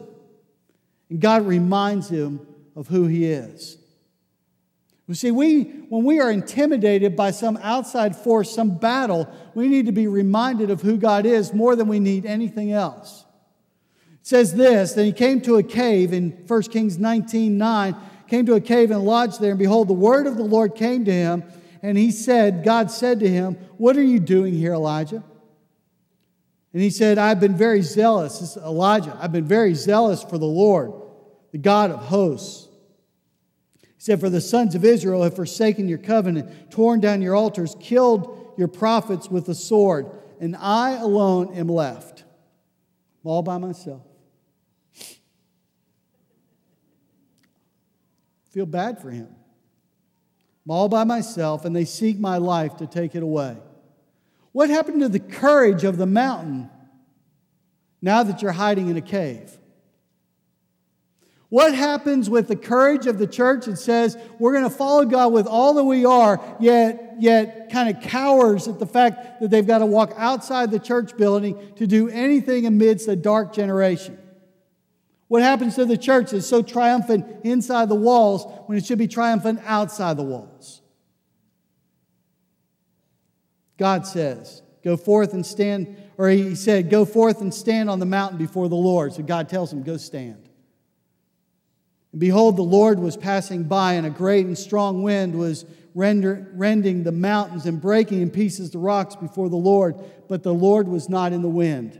And 1.09 1.19
God 1.19 1.45
reminds 1.45 2.09
him 2.09 2.45
of 2.75 2.87
who 2.87 3.05
he 3.05 3.25
is. 3.25 3.77
You 5.07 5.15
see, 5.15 5.31
we, 5.31 5.63
when 5.87 6.03
we 6.03 6.19
are 6.19 6.29
intimidated 6.29 7.15
by 7.15 7.31
some 7.31 7.57
outside 7.63 8.15
force, 8.15 8.53
some 8.53 8.71
battle, 8.77 9.29
we 9.55 9.69
need 9.69 9.85
to 9.85 9.93
be 9.93 10.07
reminded 10.07 10.69
of 10.69 10.81
who 10.81 10.97
God 10.97 11.25
is 11.25 11.53
more 11.53 11.77
than 11.77 11.87
we 11.87 11.99
need 11.99 12.25
anything 12.25 12.73
else. 12.73 13.25
It 14.21 14.27
says 14.27 14.53
this 14.53 14.93
Then 14.93 15.05
he 15.05 15.13
came 15.13 15.39
to 15.41 15.55
a 15.55 15.63
cave 15.63 16.11
in 16.11 16.31
1 16.45 16.61
Kings 16.63 16.97
19 16.97 17.57
9, 17.57 17.95
came 18.27 18.45
to 18.47 18.55
a 18.55 18.61
cave 18.61 18.91
and 18.91 19.05
lodged 19.05 19.39
there, 19.39 19.51
and 19.51 19.59
behold, 19.59 19.87
the 19.87 19.93
word 19.93 20.27
of 20.27 20.35
the 20.35 20.43
Lord 20.43 20.75
came 20.75 21.05
to 21.05 21.13
him, 21.13 21.43
and 21.81 21.97
he 21.97 22.11
said, 22.11 22.65
God 22.65 22.91
said 22.91 23.21
to 23.21 23.29
him, 23.29 23.53
What 23.77 23.95
are 23.95 24.03
you 24.03 24.19
doing 24.19 24.53
here, 24.53 24.73
Elijah? 24.73 25.23
And 26.73 26.81
he 26.81 26.89
said, 26.89 27.17
I've 27.17 27.39
been 27.39 27.55
very 27.55 27.81
zealous. 27.81 28.39
This 28.39 28.57
is 28.57 28.57
Elijah, 28.57 29.17
I've 29.21 29.31
been 29.31 29.47
very 29.47 29.73
zealous 29.73 30.21
for 30.21 30.37
the 30.37 30.45
Lord, 30.45 30.91
the 31.53 31.59
God 31.59 31.91
of 31.91 31.99
hosts. 31.99 32.66
He 33.97 34.03
said, 34.03 34.19
For 34.19 34.29
the 34.29 34.41
sons 34.41 34.75
of 34.75 34.85
Israel 34.85 35.23
have 35.23 35.35
forsaken 35.35 35.87
your 35.87 35.97
covenant, 35.97 36.71
torn 36.71 36.99
down 36.99 37.21
your 37.21 37.35
altars, 37.35 37.75
killed 37.79 38.53
your 38.57 38.67
prophets 38.67 39.29
with 39.29 39.45
the 39.45 39.55
sword, 39.55 40.07
and 40.39 40.55
I 40.55 40.91
alone 40.91 41.53
am 41.53 41.67
left, 41.67 42.23
all 43.23 43.41
by 43.41 43.57
myself. 43.57 44.03
feel 48.57 48.65
bad 48.65 48.99
for 48.99 49.11
him. 49.11 49.27
I'm 50.65 50.71
all 50.71 50.89
by 50.89 51.03
myself, 51.03 51.63
and 51.63 51.75
they 51.75 51.85
seek 51.85 52.17
my 52.17 52.37
life 52.37 52.77
to 52.77 52.87
take 52.87 53.13
it 53.13 53.21
away. 53.21 53.55
What 54.51 54.71
happened 54.71 55.01
to 55.01 55.09
the 55.09 55.19
courage 55.19 55.83
of 55.83 55.97
the 55.97 56.07
mountain 56.07 56.67
now 58.01 58.23
that 58.23 58.41
you're 58.41 58.53
hiding 58.53 58.89
in 58.89 58.97
a 58.97 59.01
cave? 59.01 59.56
What 61.49 61.73
happens 61.73 62.29
with 62.29 62.49
the 62.49 62.57
courage 62.57 63.07
of 63.07 63.19
the 63.19 63.27
church 63.27 63.65
that 63.65 63.77
says 63.77 64.17
we're 64.37 64.51
going 64.51 64.65
to 64.65 64.69
follow 64.69 65.05
God 65.05 65.31
with 65.31 65.47
all 65.47 65.73
that 65.75 65.83
we 65.85 66.03
are, 66.03 66.41
yet, 66.59 67.15
yet 67.19 67.71
kind 67.71 67.95
of 67.95 68.03
cowers 68.03 68.67
at 68.67 68.79
the 68.79 68.85
fact 68.85 69.39
that 69.39 69.49
they've 69.49 69.65
got 69.65 69.77
to 69.77 69.85
walk 69.85 70.13
outside 70.17 70.71
the 70.71 70.79
church 70.79 71.15
building 71.15 71.73
to 71.75 71.87
do 71.87 72.09
anything 72.09 72.65
amidst 72.65 73.07
a 73.07 73.15
dark 73.15 73.53
generation? 73.53 74.17
What 75.29 75.41
happens 75.41 75.75
to 75.75 75.85
the 75.85 75.97
church 75.97 76.31
that's 76.31 76.45
so 76.45 76.61
triumphant 76.61 77.45
inside 77.45 77.87
the 77.87 77.95
walls 77.95 78.45
when 78.65 78.77
it 78.77 78.85
should 78.85 78.97
be 78.97 79.07
triumphant 79.07 79.61
outside 79.65 80.17
the 80.17 80.23
walls? 80.23 80.81
God 83.77 84.05
says, 84.05 84.63
Go 84.83 84.97
forth 84.97 85.33
and 85.33 85.45
stand, 85.45 85.97
or 86.17 86.29
He 86.29 86.55
said, 86.55 86.89
Go 86.89 87.05
forth 87.05 87.41
and 87.41 87.53
stand 87.53 87.89
on 87.89 87.99
the 87.99 88.05
mountain 88.05 88.37
before 88.37 88.67
the 88.67 88.75
Lord. 88.75 89.13
So 89.13 89.23
God 89.23 89.47
tells 89.47 89.71
him, 89.71 89.83
Go 89.83 89.97
stand. 89.97 90.46
Behold, 92.17 92.55
the 92.55 92.63
Lord 92.63 92.99
was 92.99 93.17
passing 93.17 93.63
by, 93.63 93.93
and 93.93 94.07
a 94.07 94.09
great 94.09 94.45
and 94.45 94.57
strong 94.57 95.03
wind 95.03 95.37
was 95.37 95.65
render, 95.93 96.49
rending 96.53 97.03
the 97.03 97.11
mountains 97.11 97.65
and 97.65 97.81
breaking 97.81 98.21
in 98.21 98.29
pieces 98.29 98.71
the 98.71 98.79
rocks 98.79 99.15
before 99.15 99.49
the 99.49 99.55
Lord, 99.55 99.95
but 100.27 100.43
the 100.43 100.53
Lord 100.53 100.87
was 100.87 101.09
not 101.09 101.33
in 101.33 101.41
the 101.41 101.49
wind. 101.49 101.99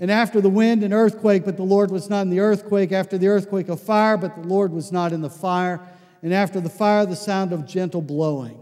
And 0.00 0.10
after 0.10 0.40
the 0.40 0.48
wind, 0.48 0.82
an 0.82 0.94
earthquake, 0.94 1.44
but 1.44 1.58
the 1.58 1.62
Lord 1.62 1.90
was 1.90 2.08
not 2.08 2.22
in 2.22 2.30
the 2.30 2.40
earthquake. 2.40 2.90
After 2.90 3.18
the 3.18 3.28
earthquake, 3.28 3.68
a 3.68 3.76
fire, 3.76 4.16
but 4.16 4.34
the 4.34 4.48
Lord 4.48 4.72
was 4.72 4.90
not 4.90 5.12
in 5.12 5.20
the 5.20 5.28
fire. 5.28 5.86
And 6.22 6.32
after 6.32 6.58
the 6.58 6.70
fire, 6.70 7.04
the 7.04 7.14
sound 7.14 7.52
of 7.52 7.66
gentle 7.66 8.00
blowing. 8.00 8.58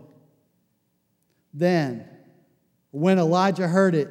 Then, 1.55 2.09
when 2.91 3.21
Elijah 3.21 3.69
heard 3.69 3.95
it, 3.95 4.09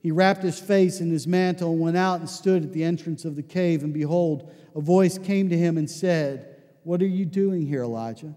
he 0.00 0.10
wrapped 0.10 0.42
his 0.42 0.58
face 0.58 1.00
in 1.00 1.10
his 1.10 1.26
mantle 1.26 1.72
and 1.72 1.80
went 1.80 1.96
out 1.96 2.20
and 2.20 2.28
stood 2.28 2.64
at 2.64 2.72
the 2.72 2.84
entrance 2.84 3.24
of 3.24 3.36
the 3.36 3.42
cave. 3.42 3.82
And 3.82 3.92
behold, 3.92 4.52
a 4.74 4.80
voice 4.80 5.18
came 5.18 5.50
to 5.50 5.58
him 5.58 5.76
and 5.76 5.90
said, 5.90 6.56
What 6.82 7.02
are 7.02 7.06
you 7.06 7.24
doing 7.24 7.66
here, 7.66 7.82
Elijah? 7.82 8.34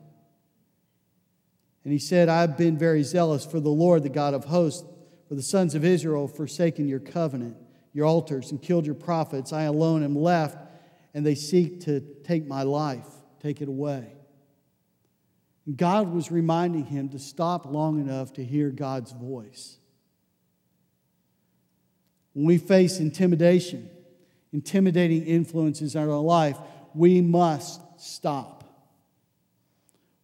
And 1.83 1.91
he 1.91 1.99
said, 1.99 2.29
I've 2.29 2.57
been 2.57 2.77
very 2.77 3.03
zealous 3.03 3.45
for 3.45 3.59
the 3.59 3.69
Lord, 3.69 4.03
the 4.03 4.09
God 4.09 4.33
of 4.33 4.45
hosts, 4.45 4.87
for 5.27 5.35
the 5.35 5.41
sons 5.41 5.75
of 5.75 5.83
Israel 5.83 6.27
have 6.27 6.35
forsaken 6.35 6.87
your 6.87 6.99
covenant 6.99 7.57
your 7.93 8.07
altars 8.07 8.51
and 8.51 8.61
killed 8.61 8.85
your 8.85 8.95
prophets. 8.95 9.53
I 9.53 9.63
alone 9.63 10.03
am 10.03 10.15
left, 10.15 10.57
and 11.13 11.25
they 11.25 11.35
seek 11.35 11.81
to 11.81 12.01
take 12.23 12.47
my 12.47 12.63
life, 12.63 13.07
take 13.39 13.61
it 13.61 13.69
away. 13.69 14.13
God 15.75 16.11
was 16.11 16.31
reminding 16.31 16.85
him 16.85 17.09
to 17.09 17.19
stop 17.19 17.65
long 17.65 17.99
enough 17.99 18.33
to 18.33 18.43
hear 18.43 18.69
God's 18.69 19.11
voice. 19.13 19.77
When 22.33 22.45
we 22.45 22.57
face 22.57 22.99
intimidation, 22.99 23.89
intimidating 24.51 25.25
influences 25.25 25.95
in 25.95 26.01
our 26.01 26.17
life, 26.17 26.57
we 26.93 27.21
must 27.21 27.81
stop. 27.97 28.63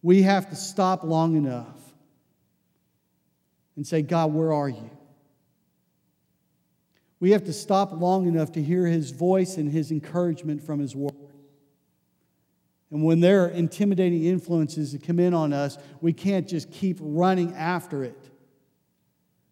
We 0.02 0.22
have 0.22 0.48
to 0.50 0.56
stop 0.56 1.04
long 1.04 1.36
enough 1.36 1.76
and 3.76 3.86
say, 3.86 4.02
God, 4.02 4.32
where 4.32 4.52
are 4.52 4.68
you? 4.68 4.90
We 7.20 7.32
have 7.32 7.44
to 7.44 7.52
stop 7.52 7.92
long 7.92 8.26
enough 8.26 8.52
to 8.52 8.62
hear 8.62 8.86
his 8.86 9.10
voice 9.10 9.56
and 9.56 9.70
his 9.70 9.90
encouragement 9.90 10.62
from 10.62 10.80
his 10.80 10.96
word. 10.96 11.12
And 12.90 13.04
when 13.04 13.20
there 13.20 13.44
are 13.44 13.48
intimidating 13.48 14.24
influences 14.24 14.92
that 14.92 15.06
come 15.06 15.20
in 15.20 15.34
on 15.34 15.52
us, 15.52 15.78
we 16.00 16.12
can't 16.12 16.48
just 16.48 16.72
keep 16.72 16.96
running 17.00 17.54
after 17.54 18.02
it. 18.02 18.29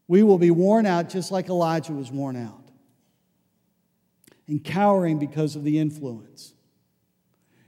We 0.08 0.22
will 0.22 0.38
be 0.38 0.50
worn 0.50 0.86
out 0.86 1.10
just 1.10 1.30
like 1.30 1.48
Elijah 1.48 1.92
was 1.92 2.10
worn 2.10 2.36
out 2.36 2.68
and 4.48 4.64
cowering 4.64 5.18
because 5.18 5.54
of 5.54 5.62
the 5.62 5.78
influence. 5.78 6.54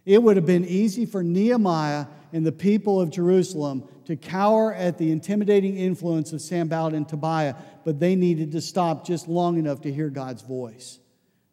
It 0.07 0.23
would 0.23 0.37
have 0.37 0.47
been 0.47 0.65
easy 0.65 1.05
for 1.05 1.23
Nehemiah 1.23 2.07
and 2.33 2.45
the 2.45 2.53
people 2.53 3.01
of 3.01 3.11
Jerusalem 3.11 3.87
to 4.07 4.17
cower 4.17 4.75
at 4.75 4.97
the 4.97 5.13
intimidating 5.13 5.77
influence 5.77 6.33
of 6.33 6.41
Sanballat 6.41 6.95
and 6.95 7.07
Tobiah, 7.07 7.55
but 7.85 8.01
they 8.01 8.17
needed 8.17 8.53
to 8.53 8.61
stop 8.61 9.07
just 9.07 9.29
long 9.29 9.59
enough 9.59 9.83
to 9.83 9.93
hear 9.93 10.09
God's 10.09 10.43
voice 10.43 10.99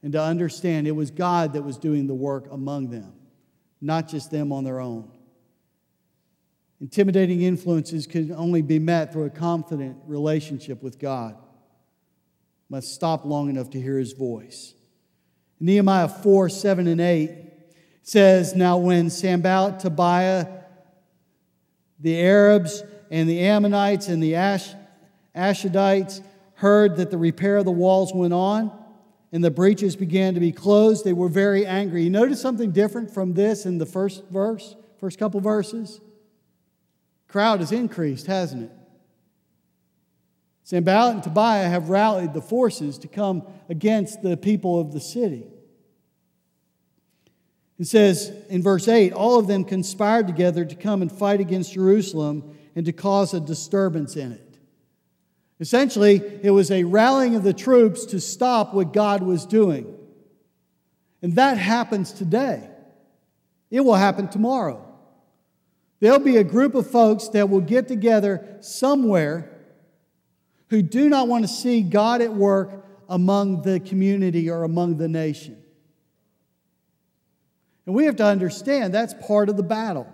and 0.01 0.13
to 0.13 0.21
understand 0.21 0.87
it 0.87 0.91
was 0.91 1.11
God 1.11 1.53
that 1.53 1.63
was 1.63 1.77
doing 1.77 2.07
the 2.07 2.15
work 2.15 2.47
among 2.51 2.89
them, 2.89 3.13
not 3.81 4.07
just 4.07 4.31
them 4.31 4.53
on 4.53 4.63
their 4.63 4.79
own. 4.79 5.11
Intimidating 6.79 7.41
influences 7.41 8.05
can 8.05 8.31
only 8.33 8.61
be 8.61 8.77
met 8.77 9.11
through 9.11 9.25
a 9.25 9.29
confident 9.29 9.97
relationship 10.05 10.83
with 10.83 10.99
God. 10.99 11.35
Must 12.69 12.93
stop 12.93 13.25
long 13.25 13.49
enough 13.49 13.71
to 13.71 13.81
hear 13.81 13.97
his 13.97 14.13
voice. 14.13 14.73
Nehemiah 15.59 16.07
4 16.07 16.49
7 16.49 16.87
and 16.87 17.01
8 17.01 17.31
says, 18.03 18.55
Now 18.55 18.77
when 18.77 19.09
Sanballat, 19.09 19.79
Tobiah, 19.79 20.47
the 21.99 22.21
Arabs 22.21 22.83
and 23.09 23.27
the 23.27 23.41
Ammonites 23.41 24.07
and 24.07 24.21
the 24.21 24.35
Ash, 24.35 24.73
Ashdodites 25.35 26.21
heard 26.55 26.97
that 26.97 27.09
the 27.09 27.17
repair 27.17 27.57
of 27.57 27.65
the 27.65 27.71
walls 27.71 28.13
went 28.13 28.33
on 28.33 28.71
and 29.31 29.43
the 29.43 29.51
breaches 29.51 29.95
began 29.95 30.33
to 30.35 30.39
be 30.39 30.51
closed. 30.51 31.03
They 31.03 31.13
were 31.13 31.29
very 31.29 31.65
angry. 31.65 32.03
You 32.03 32.09
notice 32.09 32.41
something 32.41 32.71
different 32.71 33.11
from 33.11 33.33
this 33.33 33.65
in 33.65 33.77
the 33.77 33.85
first 33.85 34.25
verse, 34.29 34.75
first 34.99 35.17
couple 35.17 35.39
verses? 35.39 36.01
Crowd 37.27 37.59
has 37.59 37.71
increased, 37.71 38.27
hasn't 38.27 38.63
it? 38.63 38.71
Sanballat 40.63 41.15
and 41.15 41.23
Tobiah 41.23 41.69
have 41.69 41.89
rallied 41.89 42.33
the 42.33 42.41
forces 42.41 42.97
to 42.99 43.07
come 43.07 43.43
against 43.69 44.21
the 44.21 44.35
people 44.35 44.79
of 44.79 44.91
the 44.91 44.99
city. 44.99 45.45
It 47.79 47.85
says 47.85 48.33
in 48.49 48.63
verse 48.63 48.87
8 48.87 49.13
all 49.13 49.39
of 49.39 49.47
them 49.47 49.63
conspired 49.63 50.27
together 50.27 50.65
to 50.65 50.75
come 50.75 51.01
and 51.01 51.11
fight 51.11 51.39
against 51.39 51.73
Jerusalem 51.73 52.57
and 52.75 52.85
to 52.85 52.91
cause 52.91 53.33
a 53.33 53.39
disturbance 53.39 54.15
in 54.15 54.31
it. 54.31 54.57
Essentially, 55.59 56.21
it 56.43 56.51
was 56.51 56.69
a 56.69 56.83
rallying 56.83 57.35
of 57.35 57.43
the 57.43 57.53
troops 57.53 58.05
to 58.07 58.19
stop 58.19 58.73
what 58.73 58.93
God 58.93 59.23
was 59.23 59.45
doing. 59.45 59.95
And 61.21 61.35
that 61.35 61.57
happens 61.57 62.11
today. 62.11 62.69
It 63.71 63.81
will 63.81 63.95
happen 63.95 64.27
tomorrow. 64.27 64.86
There'll 65.99 66.19
be 66.19 66.37
a 66.37 66.43
group 66.43 66.75
of 66.75 66.89
folks 66.89 67.29
that 67.29 67.49
will 67.49 67.61
get 67.61 67.87
together 67.87 68.57
somewhere 68.61 69.57
who 70.69 70.81
do 70.81 71.09
not 71.09 71.27
want 71.27 71.43
to 71.43 71.47
see 71.47 71.81
God 71.81 72.21
at 72.21 72.33
work 72.33 72.85
among 73.09 73.61
the 73.61 73.79
community 73.79 74.49
or 74.49 74.63
among 74.63 74.97
the 74.97 75.07
nation. 75.07 75.57
And 77.85 77.95
we 77.95 78.05
have 78.05 78.17
to 78.17 78.25
understand 78.25 78.93
that's 78.93 79.13
part 79.25 79.49
of 79.49 79.57
the 79.57 79.63
battle. 79.63 80.07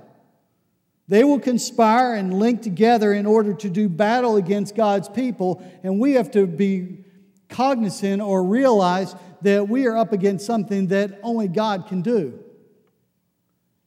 They 1.08 1.24
will 1.24 1.39
conspire 1.39 2.13
and 2.15 2.34
link 2.34 2.62
together 2.62 3.13
in 3.13 3.26
order 3.26 3.54
to 3.56 3.69
do 3.69 3.89
battle 3.89 4.38
against 4.38 4.76
God's 4.76 5.10
people, 5.10 5.62
and 5.84 6.00
we 6.00 6.13
have 6.13 6.32
to 6.32 6.48
be 6.48 7.04
cognizant 7.50 8.22
or 8.22 8.43
realize 8.43 9.15
that 9.41 9.67
we 9.67 9.86
are 9.86 9.98
up 9.98 10.13
against 10.13 10.46
something 10.46 10.88
that 10.88 11.19
only 11.24 11.48
God 11.48 11.88
can 11.88 12.02
do. 12.02 12.39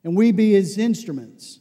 And 0.05 0.17
we 0.17 0.31
be 0.31 0.53
his 0.53 0.77
instruments. 0.79 1.61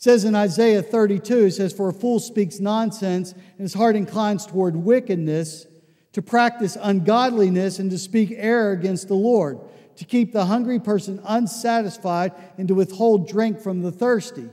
It 0.00 0.04
says 0.04 0.24
in 0.24 0.34
Isaiah 0.34 0.82
32, 0.82 1.44
it 1.44 1.50
says, 1.52 1.72
For 1.72 1.90
a 1.90 1.92
fool 1.92 2.18
speaks 2.18 2.58
nonsense, 2.58 3.32
and 3.32 3.60
his 3.60 3.74
heart 3.74 3.96
inclines 3.96 4.46
toward 4.46 4.74
wickedness, 4.74 5.66
to 6.12 6.22
practice 6.22 6.76
ungodliness, 6.80 7.78
and 7.78 7.90
to 7.90 7.98
speak 7.98 8.32
error 8.34 8.72
against 8.72 9.08
the 9.08 9.14
Lord 9.14 9.60
to 10.00 10.06
keep 10.06 10.32
the 10.32 10.46
hungry 10.46 10.80
person 10.80 11.20
unsatisfied 11.24 12.32
and 12.56 12.66
to 12.68 12.74
withhold 12.74 13.28
drink 13.28 13.60
from 13.60 13.82
the 13.82 13.92
thirsty. 13.92 14.48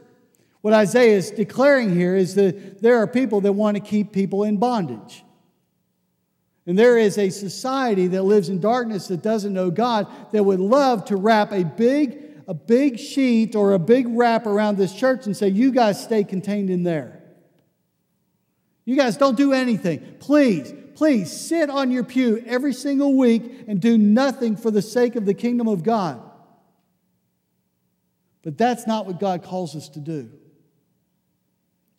What 0.60 0.74
Isaiah 0.74 1.16
is 1.16 1.32
declaring 1.32 1.96
here 1.96 2.18
is 2.18 2.36
that 2.36 2.82
there 2.82 2.98
are 2.98 3.08
people 3.08 3.40
that 3.40 3.54
want 3.54 3.78
to 3.78 3.82
keep 3.82 4.12
people 4.12 4.44
in 4.44 4.58
bondage. 4.58 5.24
And 6.66 6.78
there 6.78 6.98
is 6.98 7.18
a 7.18 7.30
society 7.30 8.08
that 8.08 8.24
lives 8.24 8.50
in 8.50 8.60
darkness 8.60 9.08
that 9.08 9.22
doesn't 9.22 9.54
know 9.54 9.72
God 9.72 10.08
that 10.34 10.44
would 10.44 10.60
love 10.60 11.06
to 11.06 11.16
wrap 11.16 11.54
a 11.54 11.64
big, 11.64 12.27
a 12.48 12.54
big 12.54 12.98
sheet 12.98 13.56
or 13.56 13.74
a 13.74 13.80
big 13.80 14.08
wrap 14.10 14.46
around 14.46 14.78
this 14.78 14.94
church 14.94 15.26
and 15.26 15.36
say, 15.36 15.50
You 15.50 15.72
guys 15.72 16.02
stay 16.02 16.24
contained 16.24 16.70
in 16.70 16.84
there. 16.84 17.22
You 18.86 18.96
guys 18.96 19.18
don't 19.18 19.36
do 19.36 19.52
anything. 19.52 20.16
Please, 20.20 20.74
please 20.96 21.30
sit 21.30 21.70
on 21.70 21.92
your 21.92 22.06
pew 22.06 22.42
every 22.48 22.74
single 22.74 23.18
week 23.18 23.66
and 23.68 23.82
do 23.82 23.98
nothing 23.98 24.56
for 24.56 24.72
the 24.72 24.82
sake 24.82 25.18
of 25.18 25.26
the 25.26 25.34
kingdom 25.34 25.68
of 25.68 25.84
God. 25.84 26.22
But 28.44 28.58
that's 28.58 28.88
not 28.88 29.06
what 29.06 29.20
God 29.20 29.44
calls 29.44 29.76
us 29.76 29.90
to 29.90 30.00
do. 30.00 30.32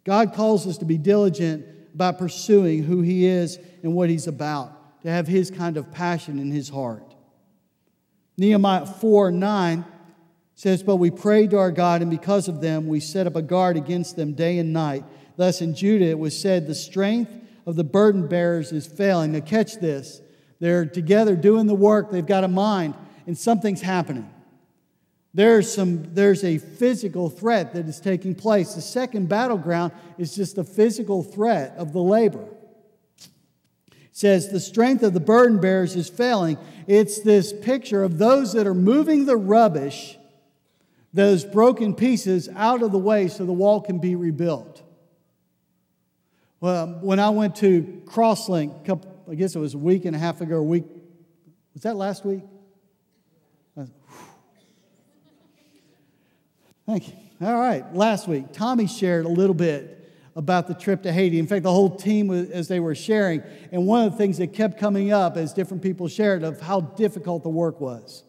God 0.04 0.32
calls 0.32 0.66
us 0.66 0.78
to 0.78 0.86
be 0.86 0.96
diligent 0.96 1.66
about 1.92 2.18
pursuing 2.18 2.84
who 2.84 3.02
He 3.02 3.26
is 3.26 3.58
and 3.82 3.92
what 3.92 4.08
He's 4.08 4.26
about, 4.26 5.02
to 5.02 5.10
have 5.10 5.26
His 5.26 5.50
kind 5.50 5.76
of 5.76 5.92
passion 5.92 6.38
in 6.38 6.50
His 6.50 6.70
heart. 6.70 7.14
Nehemiah 8.38 8.86
4 8.86 9.30
9 9.30 9.84
says, 10.58 10.82
But 10.82 10.96
we 10.96 11.12
prayed 11.12 11.50
to 11.50 11.58
our 11.58 11.70
God, 11.70 12.02
and 12.02 12.10
because 12.10 12.48
of 12.48 12.60
them, 12.60 12.88
we 12.88 12.98
set 12.98 13.28
up 13.28 13.36
a 13.36 13.42
guard 13.42 13.76
against 13.76 14.16
them 14.16 14.32
day 14.32 14.58
and 14.58 14.72
night. 14.72 15.04
Thus 15.36 15.62
in 15.62 15.72
Judah 15.72 16.06
it 16.06 16.18
was 16.18 16.38
said, 16.38 16.66
The 16.66 16.74
strength 16.74 17.30
of 17.64 17.76
the 17.76 17.84
burden 17.84 18.26
bearers 18.26 18.72
is 18.72 18.84
failing. 18.84 19.32
Now, 19.32 19.40
catch 19.40 19.76
this. 19.76 20.20
They're 20.58 20.84
together 20.84 21.36
doing 21.36 21.68
the 21.68 21.76
work, 21.76 22.10
they've 22.10 22.26
got 22.26 22.42
a 22.42 22.48
mind, 22.48 22.94
and 23.28 23.38
something's 23.38 23.82
happening. 23.82 24.28
There's, 25.32 25.72
some, 25.72 26.12
there's 26.12 26.42
a 26.42 26.58
physical 26.58 27.30
threat 27.30 27.74
that 27.74 27.86
is 27.86 28.00
taking 28.00 28.34
place. 28.34 28.74
The 28.74 28.80
second 28.80 29.28
battleground 29.28 29.92
is 30.16 30.34
just 30.34 30.56
the 30.56 30.64
physical 30.64 31.22
threat 31.22 31.74
of 31.76 31.92
the 31.92 32.02
labor. 32.02 32.44
It 33.12 34.08
says, 34.10 34.48
The 34.48 34.58
strength 34.58 35.04
of 35.04 35.14
the 35.14 35.20
burden 35.20 35.60
bearers 35.60 35.94
is 35.94 36.08
failing. 36.08 36.58
It's 36.88 37.20
this 37.20 37.52
picture 37.52 38.02
of 38.02 38.18
those 38.18 38.54
that 38.54 38.66
are 38.66 38.74
moving 38.74 39.26
the 39.26 39.36
rubbish, 39.36 40.17
those 41.12 41.44
broken 41.44 41.94
pieces, 41.94 42.48
out 42.54 42.82
of 42.82 42.92
the 42.92 42.98
way 42.98 43.28
so 43.28 43.44
the 43.46 43.52
wall 43.52 43.80
can 43.80 43.98
be 43.98 44.14
rebuilt. 44.14 44.82
Well, 46.60 46.98
when 47.00 47.18
I 47.18 47.30
went 47.30 47.56
to 47.56 48.02
Crosslink, 48.04 48.88
I 49.30 49.34
guess 49.34 49.54
it 49.54 49.58
was 49.58 49.74
a 49.74 49.78
week 49.78 50.04
and 50.04 50.16
a 50.16 50.18
half 50.18 50.40
ago, 50.40 50.56
a 50.56 50.62
week, 50.62 50.84
was 51.74 51.82
that 51.82 51.96
last 51.96 52.24
week? 52.24 52.42
Thank 56.86 57.08
you. 57.08 57.14
All 57.42 57.60
right, 57.60 57.94
last 57.94 58.26
week, 58.26 58.46
Tommy 58.52 58.86
shared 58.86 59.26
a 59.26 59.28
little 59.28 59.54
bit 59.54 60.10
about 60.34 60.66
the 60.68 60.74
trip 60.74 61.02
to 61.02 61.12
Haiti. 61.12 61.38
In 61.38 61.46
fact, 61.46 61.62
the 61.62 61.70
whole 61.70 61.94
team, 61.94 62.30
as 62.30 62.66
they 62.66 62.80
were 62.80 62.94
sharing, 62.94 63.42
and 63.70 63.86
one 63.86 64.06
of 64.06 64.12
the 64.12 64.18
things 64.18 64.38
that 64.38 64.54
kept 64.54 64.80
coming 64.80 65.12
up 65.12 65.36
as 65.36 65.52
different 65.52 65.82
people 65.82 66.08
shared 66.08 66.42
of 66.42 66.60
how 66.62 66.80
difficult 66.80 67.42
the 67.42 67.50
work 67.50 67.78
was. 67.78 68.24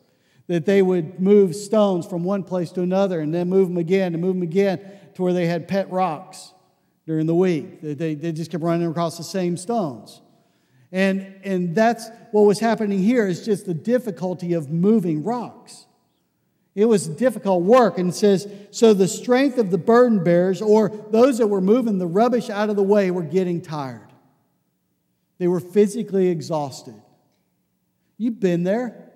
That 0.49 0.65
they 0.65 0.81
would 0.81 1.21
move 1.21 1.55
stones 1.55 2.05
from 2.05 2.25
one 2.25 2.43
place 2.43 2.71
to 2.73 2.81
another 2.81 3.21
and 3.21 3.33
then 3.33 3.47
move 3.47 3.69
them 3.69 3.77
again 3.77 4.13
and 4.13 4.21
move 4.21 4.35
them 4.35 4.43
again 4.43 4.81
to 5.15 5.21
where 5.21 5.31
they 5.31 5.45
had 5.45 5.67
pet 5.67 5.89
rocks 5.89 6.53
during 7.05 7.25
the 7.25 7.35
week. 7.35 7.81
They, 7.81 8.15
they 8.15 8.31
just 8.31 8.51
kept 8.51 8.63
running 8.63 8.89
across 8.89 9.17
the 9.17 9.23
same 9.23 9.55
stones. 9.55 10.21
And, 10.91 11.35
and 11.43 11.75
that's 11.75 12.09
what 12.31 12.41
was 12.41 12.59
happening 12.59 12.99
here 12.99 13.27
is 13.27 13.45
just 13.45 13.67
the 13.67 13.73
difficulty 13.73 14.53
of 14.53 14.69
moving 14.69 15.23
rocks. 15.23 15.85
It 16.73 16.85
was 16.85 17.07
difficult 17.07 17.63
work. 17.63 17.97
And 17.99 18.09
it 18.09 18.15
says, 18.15 18.51
so 18.71 18.93
the 18.93 19.07
strength 19.07 19.57
of 19.59 19.69
the 19.69 19.77
burden 19.77 20.23
bearers, 20.23 20.61
or 20.61 20.89
those 21.11 21.37
that 21.37 21.47
were 21.47 21.61
moving 21.61 21.99
the 21.99 22.07
rubbish 22.07 22.49
out 22.49 22.69
of 22.69 22.75
the 22.75 22.83
way, 22.83 23.11
were 23.11 23.23
getting 23.23 23.61
tired. 23.61 24.07
They 25.37 25.47
were 25.47 25.59
physically 25.59 26.29
exhausted. 26.29 26.99
You've 28.17 28.39
been 28.39 28.63
there. 28.63 29.08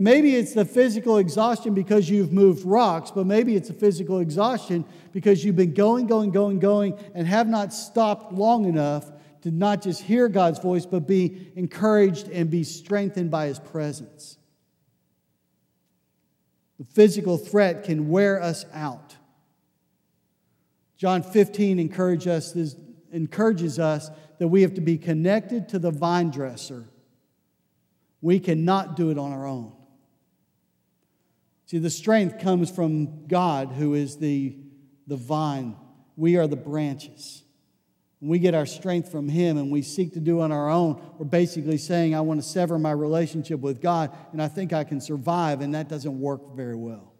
And 0.00 0.04
maybe 0.06 0.34
it's 0.34 0.54
the 0.54 0.64
physical 0.64 1.18
exhaustion 1.18 1.74
because 1.74 2.08
you've 2.08 2.32
moved 2.32 2.64
rocks, 2.64 3.10
but 3.10 3.26
maybe 3.26 3.54
it's 3.54 3.68
a 3.68 3.74
physical 3.74 4.20
exhaustion 4.20 4.86
because 5.12 5.44
you've 5.44 5.56
been 5.56 5.74
going, 5.74 6.06
going, 6.06 6.30
going, 6.30 6.58
going, 6.58 6.98
and 7.14 7.26
have 7.26 7.46
not 7.46 7.70
stopped 7.74 8.32
long 8.32 8.64
enough 8.64 9.12
to 9.42 9.50
not 9.50 9.82
just 9.82 10.00
hear 10.00 10.26
God's 10.30 10.58
voice, 10.58 10.86
but 10.86 11.06
be 11.06 11.52
encouraged 11.54 12.28
and 12.28 12.48
be 12.48 12.64
strengthened 12.64 13.30
by 13.30 13.48
His 13.48 13.58
presence. 13.58 14.38
The 16.78 16.86
physical 16.86 17.36
threat 17.36 17.84
can 17.84 18.08
wear 18.08 18.42
us 18.42 18.64
out. 18.72 19.16
John 20.96 21.22
15 21.22 21.78
encourage 21.78 22.26
us, 22.26 22.56
encourages 23.12 23.78
us 23.78 24.08
that 24.38 24.48
we 24.48 24.62
have 24.62 24.72
to 24.72 24.80
be 24.80 24.96
connected 24.96 25.68
to 25.68 25.78
the 25.78 25.90
vine 25.90 26.30
dresser. 26.30 26.88
We 28.22 28.40
cannot 28.40 28.96
do 28.96 29.10
it 29.10 29.18
on 29.18 29.32
our 29.32 29.44
own. 29.46 29.74
See, 31.70 31.78
the 31.78 31.88
strength 31.88 32.40
comes 32.40 32.68
from 32.68 33.28
God, 33.28 33.68
who 33.70 33.94
is 33.94 34.16
the, 34.16 34.56
the 35.06 35.14
vine. 35.14 35.76
We 36.16 36.36
are 36.36 36.48
the 36.48 36.56
branches. 36.56 37.44
We 38.20 38.40
get 38.40 38.56
our 38.56 38.66
strength 38.66 39.12
from 39.12 39.28
Him 39.28 39.56
and 39.56 39.70
we 39.70 39.82
seek 39.82 40.14
to 40.14 40.18
do 40.18 40.40
on 40.40 40.50
our 40.50 40.68
own, 40.68 41.00
we're 41.16 41.26
basically 41.26 41.78
saying, 41.78 42.12
I 42.12 42.22
want 42.22 42.42
to 42.42 42.48
sever 42.48 42.76
my 42.76 42.90
relationship 42.90 43.60
with 43.60 43.80
God 43.80 44.10
and 44.32 44.42
I 44.42 44.48
think 44.48 44.72
I 44.72 44.82
can 44.82 45.00
survive, 45.00 45.60
and 45.60 45.72
that 45.76 45.88
doesn't 45.88 46.20
work 46.20 46.56
very 46.56 46.74
well. 46.74 47.14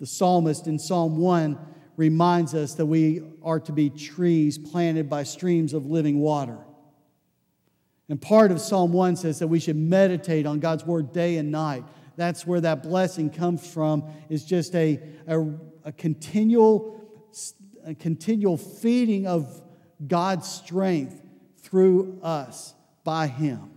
The 0.00 0.06
psalmist 0.06 0.66
in 0.66 0.78
Psalm 0.78 1.18
1 1.18 1.58
reminds 1.98 2.54
us 2.54 2.72
that 2.76 2.86
we 2.86 3.20
are 3.42 3.60
to 3.60 3.72
be 3.72 3.90
trees 3.90 4.56
planted 4.56 5.10
by 5.10 5.24
streams 5.24 5.74
of 5.74 5.84
living 5.84 6.20
water. 6.20 6.56
And 8.08 8.18
part 8.20 8.50
of 8.50 8.62
Psalm 8.62 8.94
1 8.94 9.16
says 9.16 9.40
that 9.40 9.48
we 9.48 9.60
should 9.60 9.76
meditate 9.76 10.46
on 10.46 10.58
God's 10.58 10.86
word 10.86 11.12
day 11.12 11.36
and 11.36 11.50
night 11.50 11.84
that's 12.16 12.46
where 12.46 12.60
that 12.60 12.82
blessing 12.82 13.30
comes 13.30 13.66
from, 13.66 14.04
is 14.28 14.44
just 14.44 14.74
a, 14.74 15.00
a, 15.26 15.40
a 15.84 15.92
continual, 15.92 17.00
a 17.86 17.94
continual 17.94 18.56
feeding 18.56 19.26
of 19.26 19.62
God's 20.06 20.48
strength 20.48 21.20
through 21.58 22.18
us 22.22 22.74
by 23.04 23.26
Him. 23.26 23.70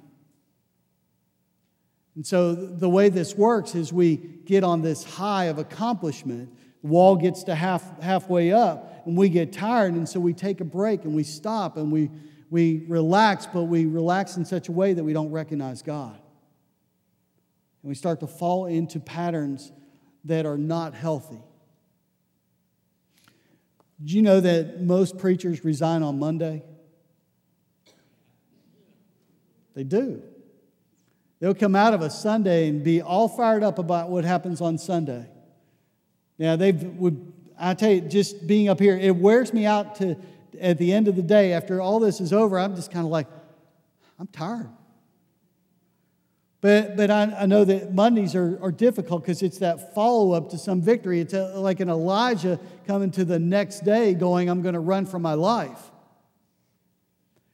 And 2.15 2.25
so 2.25 2.55
the 2.55 2.89
way 2.89 3.09
this 3.09 3.35
works 3.35 3.75
is 3.75 3.91
we 3.91 4.15
get 4.17 4.63
on 4.63 4.81
this 4.81 5.03
high 5.03 5.45
of 5.45 5.57
accomplishment. 5.57 6.49
The 6.81 6.87
wall 6.87 7.17
gets 7.17 7.43
to 7.43 7.55
half, 7.55 8.01
halfway 8.01 8.51
up, 8.51 9.03
and 9.05 9.17
we 9.17 9.27
get 9.27 9.51
tired, 9.51 9.93
and 9.93 10.07
so 10.07 10.19
we 10.19 10.33
take 10.33 10.61
a 10.61 10.65
break 10.65 11.03
and 11.03 11.13
we 11.13 11.23
stop 11.23 11.77
and 11.77 11.91
we, 11.91 12.09
we 12.49 12.85
relax, 12.87 13.47
but 13.47 13.63
we 13.63 13.85
relax 13.85 14.37
in 14.37 14.45
such 14.45 14.69
a 14.69 14.71
way 14.71 14.93
that 14.93 15.03
we 15.03 15.11
don't 15.11 15.31
recognize 15.31 15.81
God. 15.81 16.19
And 17.85 17.89
we 17.89 17.93
start 17.93 18.21
to 18.21 18.27
fall 18.27 18.65
into 18.65 18.99
patterns 18.99 19.71
that 20.23 20.47
are 20.47 20.57
not 20.57 20.95
healthy. 20.95 21.39
Do 24.03 24.15
you 24.15 24.23
know 24.23 24.39
that 24.39 24.81
most 24.81 25.19
preachers 25.19 25.63
resign 25.63 26.01
on 26.01 26.17
Monday? 26.17 26.63
They 29.75 29.83
do. 29.83 30.23
They'll 31.39 31.53
come 31.53 31.75
out 31.75 31.93
of 31.93 32.01
a 32.01 32.09
Sunday 32.09 32.69
and 32.69 32.83
be 32.83 33.03
all 33.03 33.27
fired 33.27 33.61
up 33.61 33.77
about 33.77 34.09
what 34.09 34.25
happens 34.25 34.61
on 34.61 34.79
Sunday. 34.79 35.27
Now, 36.39 36.55
they've, 36.55 36.81
would, 36.81 37.33
I 37.55 37.75
tell 37.75 37.91
you, 37.91 38.01
just 38.01 38.47
being 38.47 38.67
up 38.67 38.79
here, 38.79 38.97
it 38.97 39.15
wears 39.15 39.53
me 39.53 39.67
out 39.67 39.93
to, 39.97 40.17
at 40.59 40.79
the 40.79 40.91
end 40.91 41.07
of 41.07 41.15
the 41.15 41.21
day, 41.21 41.53
after 41.53 41.81
all 41.81 41.99
this 41.99 42.19
is 42.19 42.33
over, 42.33 42.57
I'm 42.57 42.75
just 42.75 42.89
kind 42.89 43.05
of 43.05 43.11
like, 43.11 43.27
I'm 44.17 44.25
tired. 44.25 44.71
But, 46.65 46.97
but 46.97 47.11
I, 47.11 47.25
I 47.41 47.45
know 47.45 47.63
that 47.63 47.93
Mondays 47.93 48.33
are, 48.33 48.57
are 48.59 48.71
difficult 48.71 49.21
because 49.21 49.43
it's 49.43 49.59
that 49.59 49.93
follow 49.93 50.31
up 50.31 50.49
to 50.49 50.57
some 50.57 50.81
victory. 50.81 51.19
It's 51.19 51.35
a, 51.35 51.59
like 51.59 51.79
an 51.79 51.89
Elijah 51.89 52.59
coming 52.87 53.11
to 53.11 53.23
the 53.23 53.37
next 53.37 53.81
day 53.81 54.15
going, 54.15 54.49
I'm 54.49 54.63
going 54.63 54.73
to 54.73 54.79
run 54.79 55.05
for 55.05 55.19
my 55.19 55.35
life. 55.35 55.91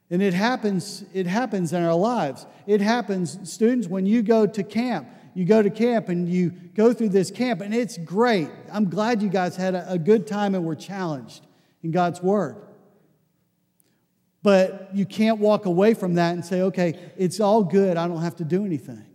And 0.10 0.22
it 0.22 0.34
happens, 0.34 1.04
it 1.14 1.28
happens 1.28 1.74
in 1.74 1.84
our 1.84 1.94
lives. 1.94 2.46
It 2.66 2.80
happens, 2.80 3.38
students, 3.52 3.90
when 3.90 4.06
you 4.06 4.22
go 4.22 4.48
to 4.48 4.64
camp. 4.64 5.10
You 5.34 5.44
go 5.44 5.62
to 5.62 5.70
camp 5.70 6.08
and 6.08 6.30
you 6.30 6.52
go 6.74 6.94
through 6.94 7.10
this 7.10 7.32
camp, 7.32 7.60
and 7.60 7.76
it's 7.76 7.98
great. 7.98 8.48
I'm 8.72 8.90
glad 8.90 9.22
you 9.22 9.28
guys 9.28 9.58
had 9.58 9.76
a, 9.76 9.92
a 9.92 10.00
good 10.00 10.26
time 10.26 10.56
and 10.56 10.64
were 10.64 10.74
challenged 10.74 11.46
in 11.84 11.92
God's 11.92 12.22
Word. 12.22 12.56
But 14.44 14.90
you 14.94 15.06
can't 15.06 15.40
walk 15.40 15.66
away 15.66 15.94
from 15.94 16.16
that 16.16 16.34
and 16.34 16.44
say, 16.44 16.62
okay, 16.64 16.98
it's 17.18 17.40
all 17.40 17.64
good. 17.64 17.98
I 17.98 18.08
don't 18.08 18.22
have 18.22 18.38
to 18.38 18.44
do 18.44 18.66
anything. 18.66 19.06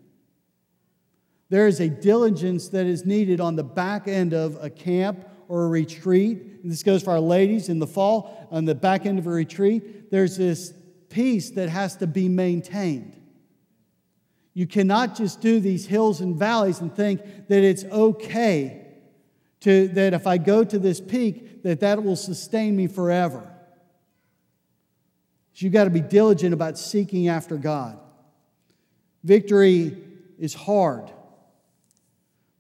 There 1.49 1.67
is 1.67 1.81
a 1.81 1.89
diligence 1.89 2.69
that 2.69 2.87
is 2.87 3.05
needed 3.05 3.41
on 3.41 3.57
the 3.57 3.65
back 3.65 4.09
end 4.09 4.35
of 4.35 4.57
a 4.63 4.71
camp 4.71 5.29
or 5.49 5.65
a 5.65 5.69
retreat. 5.69 6.39
And 6.63 6.71
this 6.71 6.83
goes 6.83 7.03
for 7.03 7.11
our 7.11 7.21
ladies 7.21 7.69
in 7.69 7.79
the 7.79 7.87
fall. 7.87 8.49
On 8.51 8.65
the 8.65 8.75
back 8.75 9.07
end 9.07 9.19
of 9.19 9.27
a 9.27 9.31
retreat, 9.31 10.11
there's 10.11 10.37
this 10.37 10.73
peace 11.09 11.51
that 11.51 11.69
has 11.69 11.97
to 11.97 12.07
be 12.07 12.29
maintained. 12.29 13.21
You 14.55 14.67
cannot 14.67 15.17
just 15.17 15.41
do 15.41 15.61
these 15.61 15.87
hills 15.87 16.21
and 16.21 16.37
valleys 16.37 16.81
and 16.81 16.95
think 16.95 17.21
that 17.49 17.63
it's 17.63 17.85
okay 17.85 18.87
to, 19.61 19.89
that 19.89 20.15
if 20.15 20.27
I 20.27 20.39
go 20.39 20.65
to 20.65 20.79
this 20.79 21.01
peak, 21.01 21.63
that 21.63 21.81
that 21.81 22.03
will 22.03 22.17
sustain 22.17 22.75
me 22.77 22.87
forever. 22.87 23.53
You 25.59 25.71
got 25.71 25.85
to 25.85 25.91
be 25.91 26.03
diligent 26.03 26.53
about 26.53 26.79
seeking 26.79 27.29
after 27.29 27.57
God. 27.57 27.99
Victory 29.25 29.97
is 30.39 30.53
hard, 30.53 31.11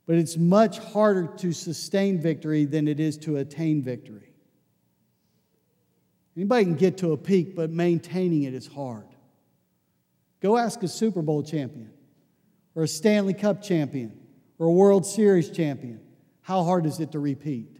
but 0.06 0.16
it's 0.16 0.36
much 0.36 0.78
harder 0.78 1.26
to 1.38 1.52
sustain 1.52 2.20
victory 2.20 2.64
than 2.64 2.88
it 2.88 2.98
is 2.98 3.18
to 3.18 3.36
attain 3.36 3.82
victory. 3.82 4.32
Anybody 6.36 6.64
can 6.64 6.74
get 6.74 6.98
to 6.98 7.12
a 7.12 7.16
peak, 7.16 7.54
but 7.54 7.70
maintaining 7.70 8.44
it 8.44 8.54
is 8.54 8.66
hard. 8.66 9.06
Go 10.40 10.56
ask 10.56 10.82
a 10.82 10.88
Super 10.88 11.22
Bowl 11.22 11.42
champion, 11.42 11.90
or 12.74 12.84
a 12.84 12.88
Stanley 12.88 13.34
Cup 13.34 13.62
champion, 13.62 14.18
or 14.58 14.68
a 14.68 14.72
World 14.72 15.04
Series 15.06 15.50
champion. 15.50 16.00
How 16.40 16.62
hard 16.62 16.86
is 16.86 17.00
it 17.00 17.12
to 17.12 17.18
repeat? 17.18 17.78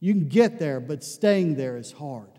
You 0.00 0.14
can 0.14 0.28
get 0.28 0.58
there, 0.58 0.80
but 0.80 1.04
staying 1.04 1.56
there 1.56 1.76
is 1.76 1.92
hard. 1.92 2.35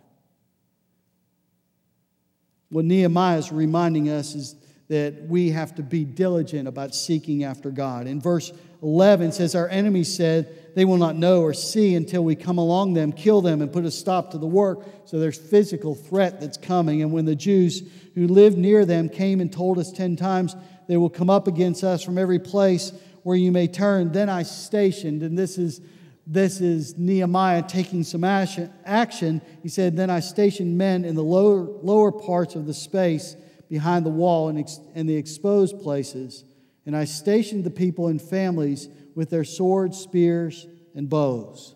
What 2.69 2.85
Nehemiah 2.85 3.37
is 3.37 3.51
reminding 3.51 4.09
us 4.09 4.35
is 4.35 4.55
that 4.89 5.27
we 5.27 5.51
have 5.51 5.75
to 5.75 5.83
be 5.83 6.05
diligent 6.05 6.67
about 6.67 6.95
seeking 6.95 7.43
after 7.43 7.71
God. 7.71 8.07
In 8.07 8.21
verse 8.21 8.51
11 8.81 9.33
says, 9.33 9.55
Our 9.55 9.67
enemies 9.67 10.13
said, 10.13 10.75
They 10.75 10.85
will 10.85 10.97
not 10.97 11.15
know 11.15 11.41
or 11.41 11.53
see 11.53 11.95
until 11.95 12.23
we 12.23 12.35
come 12.35 12.57
along 12.57 12.93
them, 12.93 13.11
kill 13.11 13.41
them, 13.41 13.61
and 13.61 13.71
put 13.71 13.85
a 13.85 13.91
stop 13.91 14.31
to 14.31 14.37
the 14.37 14.47
work. 14.47 14.85
So 15.05 15.19
there's 15.19 15.37
physical 15.37 15.95
threat 15.95 16.39
that's 16.39 16.57
coming. 16.57 17.01
And 17.01 17.11
when 17.11 17.25
the 17.25 17.35
Jews 17.35 17.83
who 18.15 18.27
lived 18.27 18.57
near 18.57 18.85
them 18.85 19.09
came 19.09 19.41
and 19.41 19.51
told 19.51 19.77
us 19.77 19.91
10 19.91 20.15
times, 20.15 20.55
They 20.87 20.97
will 20.97 21.09
come 21.09 21.29
up 21.29 21.47
against 21.47 21.83
us 21.83 22.03
from 22.03 22.17
every 22.17 22.39
place 22.39 22.93
where 23.23 23.35
you 23.35 23.51
may 23.51 23.67
turn, 23.67 24.13
then 24.13 24.29
I 24.29 24.43
stationed, 24.43 25.21
and 25.21 25.37
this 25.37 25.57
is 25.57 25.81
this 26.29 26.59
is 26.59 26.97
Nehemiah 26.97 27.63
taking 27.63 28.03
some 28.03 28.25
action. 28.25 29.41
He 29.63 29.69
said, 29.69 29.95
Then 29.95 30.09
I 30.09 30.19
stationed 30.19 30.77
men 30.77 31.05
in 31.05 31.15
the 31.15 31.23
lower, 31.23 31.61
lower 31.61 32.11
parts 32.11 32.55
of 32.55 32.65
the 32.65 32.73
space 32.73 33.37
behind 33.69 34.05
the 34.05 34.09
wall 34.09 34.49
and, 34.49 34.59
ex- 34.59 34.81
and 34.93 35.07
the 35.07 35.15
exposed 35.15 35.79
places, 35.79 36.43
and 36.85 36.95
I 36.95 37.05
stationed 37.05 37.63
the 37.63 37.71
people 37.71 38.09
in 38.09 38.19
families 38.19 38.89
with 39.15 39.29
their 39.29 39.45
swords, 39.45 39.97
spears, 39.97 40.67
and 40.93 41.09
bows. 41.09 41.75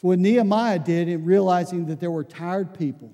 So, 0.00 0.08
what 0.08 0.18
Nehemiah 0.18 0.78
did 0.80 1.08
in 1.08 1.24
realizing 1.24 1.86
that 1.86 2.00
there 2.00 2.10
were 2.10 2.24
tired 2.24 2.76
people, 2.76 3.12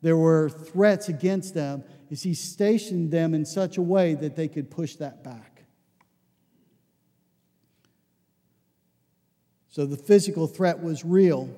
there 0.00 0.16
were 0.16 0.48
threats 0.48 1.08
against 1.08 1.54
them, 1.54 1.82
is 2.08 2.22
he 2.22 2.34
stationed 2.34 3.10
them 3.10 3.34
in 3.34 3.44
such 3.44 3.78
a 3.78 3.82
way 3.82 4.14
that 4.14 4.36
they 4.36 4.46
could 4.46 4.70
push 4.70 4.94
that 4.96 5.24
back. 5.24 5.45
So 9.76 9.84
the 9.84 9.98
physical 9.98 10.46
threat 10.46 10.82
was 10.82 11.04
real. 11.04 11.50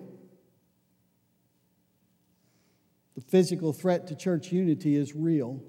The 3.15 3.21
physical 3.21 3.73
threat 3.73 4.09
to 4.09 4.17
church 4.17 4.51
unity 4.51 4.97
is 4.97 5.15
real. 5.15 5.63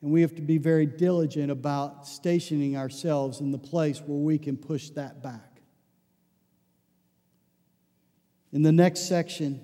And 0.00 0.10
we 0.10 0.22
have 0.22 0.34
to 0.36 0.40
be 0.40 0.56
very 0.56 0.86
diligent 0.86 1.50
about 1.50 2.06
stationing 2.06 2.78
ourselves 2.78 3.42
in 3.42 3.50
the 3.52 3.58
place 3.58 3.98
where 3.98 4.16
we 4.16 4.38
can 4.38 4.56
push 4.56 4.88
that 4.92 5.22
back. 5.22 5.60
In 8.50 8.62
the 8.62 8.72
next 8.72 9.00
section, 9.06 9.60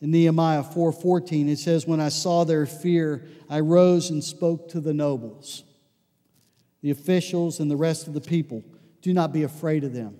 in 0.00 0.10
Nehemiah 0.10 0.64
4:14 0.64 1.48
it 1.48 1.60
says 1.60 1.86
when 1.86 2.00
I 2.00 2.08
saw 2.08 2.42
their 2.42 2.66
fear 2.66 3.28
I 3.48 3.60
rose 3.60 4.10
and 4.10 4.24
spoke 4.24 4.70
to 4.70 4.80
the 4.80 4.92
nobles 4.92 5.62
the 6.82 6.90
officials 6.90 7.60
and 7.60 7.70
the 7.70 7.76
rest 7.76 8.08
of 8.08 8.12
the 8.12 8.20
people 8.20 8.64
do 9.02 9.14
not 9.14 9.32
be 9.32 9.44
afraid 9.44 9.84
of 9.84 9.92
them 9.92 10.18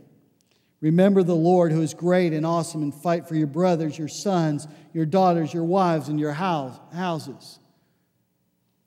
Remember 0.80 1.22
the 1.22 1.34
Lord 1.34 1.72
who 1.72 1.82
is 1.82 1.94
great 1.94 2.32
and 2.32 2.44
awesome 2.44 2.82
and 2.82 2.94
fight 2.94 3.26
for 3.26 3.34
your 3.34 3.46
brothers, 3.46 3.98
your 3.98 4.08
sons, 4.08 4.68
your 4.92 5.06
daughters, 5.06 5.52
your 5.52 5.64
wives, 5.64 6.08
and 6.08 6.20
your 6.20 6.32
house, 6.32 6.78
houses. 6.92 7.58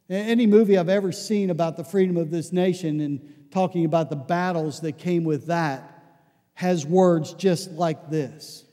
Any 0.10 0.48
movie 0.48 0.78
I've 0.78 0.90
ever 0.90 1.12
seen 1.12 1.50
about 1.50 1.78
the 1.78 1.84
freedom 1.84 2.18
of 2.18 2.32
this 2.32 2.52
nation 2.52 3.00
and 3.00 3.50
talking 3.52 3.86
about 3.86 4.10
the 4.10 4.16
battles 4.16 4.82
that 4.82 4.98
came 4.98 5.24
with 5.24 5.48
that 5.48 6.00
has 6.56 6.86
words 6.86 7.34
just 7.34 7.72
like 7.72 8.10
this 8.10 8.66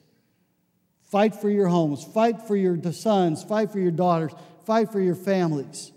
Fight 1.10 1.34
for 1.34 1.48
your 1.48 1.68
homes, 1.68 2.04
fight 2.04 2.42
for 2.42 2.56
your 2.56 2.76
sons, 2.92 3.44
fight 3.44 3.70
for 3.70 3.78
your 3.78 3.92
daughters, 3.92 4.32
fight 4.64 4.92
for 4.92 5.00
your 5.00 5.14
families. 5.14 5.92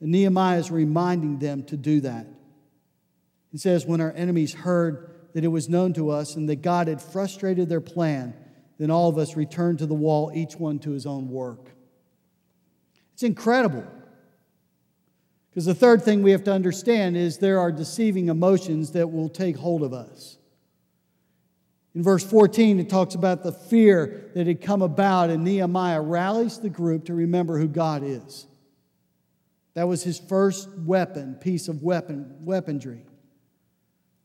And 0.00 0.10
Nehemiah 0.10 0.58
is 0.58 0.70
reminding 0.70 1.38
them 1.38 1.64
to 1.64 1.76
do 1.76 2.00
that. 2.00 2.26
He 3.52 3.58
says, 3.58 3.86
When 3.86 4.00
our 4.00 4.12
enemies 4.12 4.54
heard 4.54 5.13
that 5.34 5.44
it 5.44 5.48
was 5.48 5.68
known 5.68 5.92
to 5.92 6.10
us 6.10 6.36
and 6.36 6.48
that 6.48 6.62
God 6.62 6.88
had 6.88 7.02
frustrated 7.02 7.68
their 7.68 7.80
plan, 7.80 8.34
then 8.78 8.90
all 8.90 9.08
of 9.08 9.18
us 9.18 9.36
returned 9.36 9.80
to 9.80 9.86
the 9.86 9.94
wall, 9.94 10.32
each 10.34 10.56
one 10.56 10.78
to 10.80 10.92
his 10.92 11.06
own 11.06 11.28
work. 11.28 11.70
It's 13.12 13.22
incredible. 13.22 13.84
Because 15.50 15.66
the 15.66 15.74
third 15.74 16.02
thing 16.02 16.22
we 16.22 16.30
have 16.30 16.44
to 16.44 16.52
understand 16.52 17.16
is 17.16 17.38
there 17.38 17.60
are 17.60 17.70
deceiving 17.70 18.28
emotions 18.28 18.92
that 18.92 19.12
will 19.12 19.28
take 19.28 19.56
hold 19.56 19.82
of 19.82 19.92
us. 19.92 20.38
In 21.94 22.02
verse 22.02 22.24
14, 22.24 22.80
it 22.80 22.88
talks 22.88 23.14
about 23.14 23.44
the 23.44 23.52
fear 23.52 24.30
that 24.34 24.48
had 24.48 24.60
come 24.60 24.82
about, 24.82 25.30
and 25.30 25.44
Nehemiah 25.44 26.00
rallies 26.00 26.58
the 26.58 26.70
group 26.70 27.04
to 27.04 27.14
remember 27.14 27.58
who 27.58 27.68
God 27.68 28.02
is. 28.02 28.48
That 29.74 29.86
was 29.86 30.02
his 30.02 30.18
first 30.18 30.68
weapon, 30.78 31.34
piece 31.36 31.68
of 31.68 31.82
weapon, 31.82 32.36
weaponry. 32.40 33.04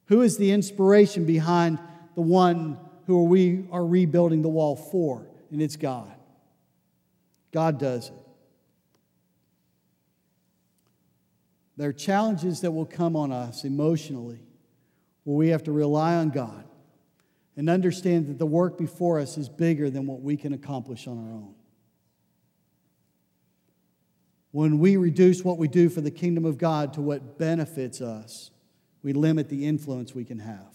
Who 0.10 0.24
is 0.24 0.38
the 0.38 0.51
inspiration 0.51 1.26
behind 1.26 1.80
the 2.16 2.22
one 2.22 2.80
who 3.05 3.26
we 3.26 3.68
are 3.72 3.86
rebuilding 3.86 4.41
the 4.41 4.49
wall 4.49 4.76
for? 4.76 5.28
And 5.51 5.62
it's 5.62 5.76
God. 5.76 6.12
God 7.51 7.80
does 7.80 8.10
it. 8.10 8.14
There 11.78 11.89
are 11.89 11.93
challenges 11.93 12.62
that 12.62 12.72
will 12.72 12.88
come 12.88 13.16
on 13.16 13.32
us 13.32 13.64
emotionally 13.64 14.41
where 15.24 15.38
we 15.38 15.49
have 15.49 15.64
to 15.64 15.72
rely 15.72 16.16
on 16.16 16.30
God 16.30 16.66
and 17.55 17.70
understand 17.70 18.28
that 18.30 18.39
the 18.39 18.47
work 18.47 18.80
before 18.80 19.20
us 19.20 19.38
is 19.38 19.47
bigger 19.47 19.91
than 19.91 20.07
what 20.07 20.22
we 20.22 20.38
can 20.38 20.53
accomplish 20.53 21.07
on 21.07 21.20
our 21.20 21.34
own. 21.34 21.53
When 24.51 24.80
we 24.80 24.97
reduce 24.97 25.43
what 25.43 25.60
we 25.60 25.68
do 25.68 25.88
for 25.88 26.01
the 26.01 26.10
kingdom 26.10 26.45
of 26.45 26.57
God 26.57 26.93
to 26.93 27.01
what 27.01 27.38
benefits 27.38 28.01
us, 28.01 28.49
we 29.04 29.14
limit 29.14 29.50
the 29.50 29.66
influence 29.66 30.14
we 30.14 30.26
can 30.26 30.39
have. 30.39 30.74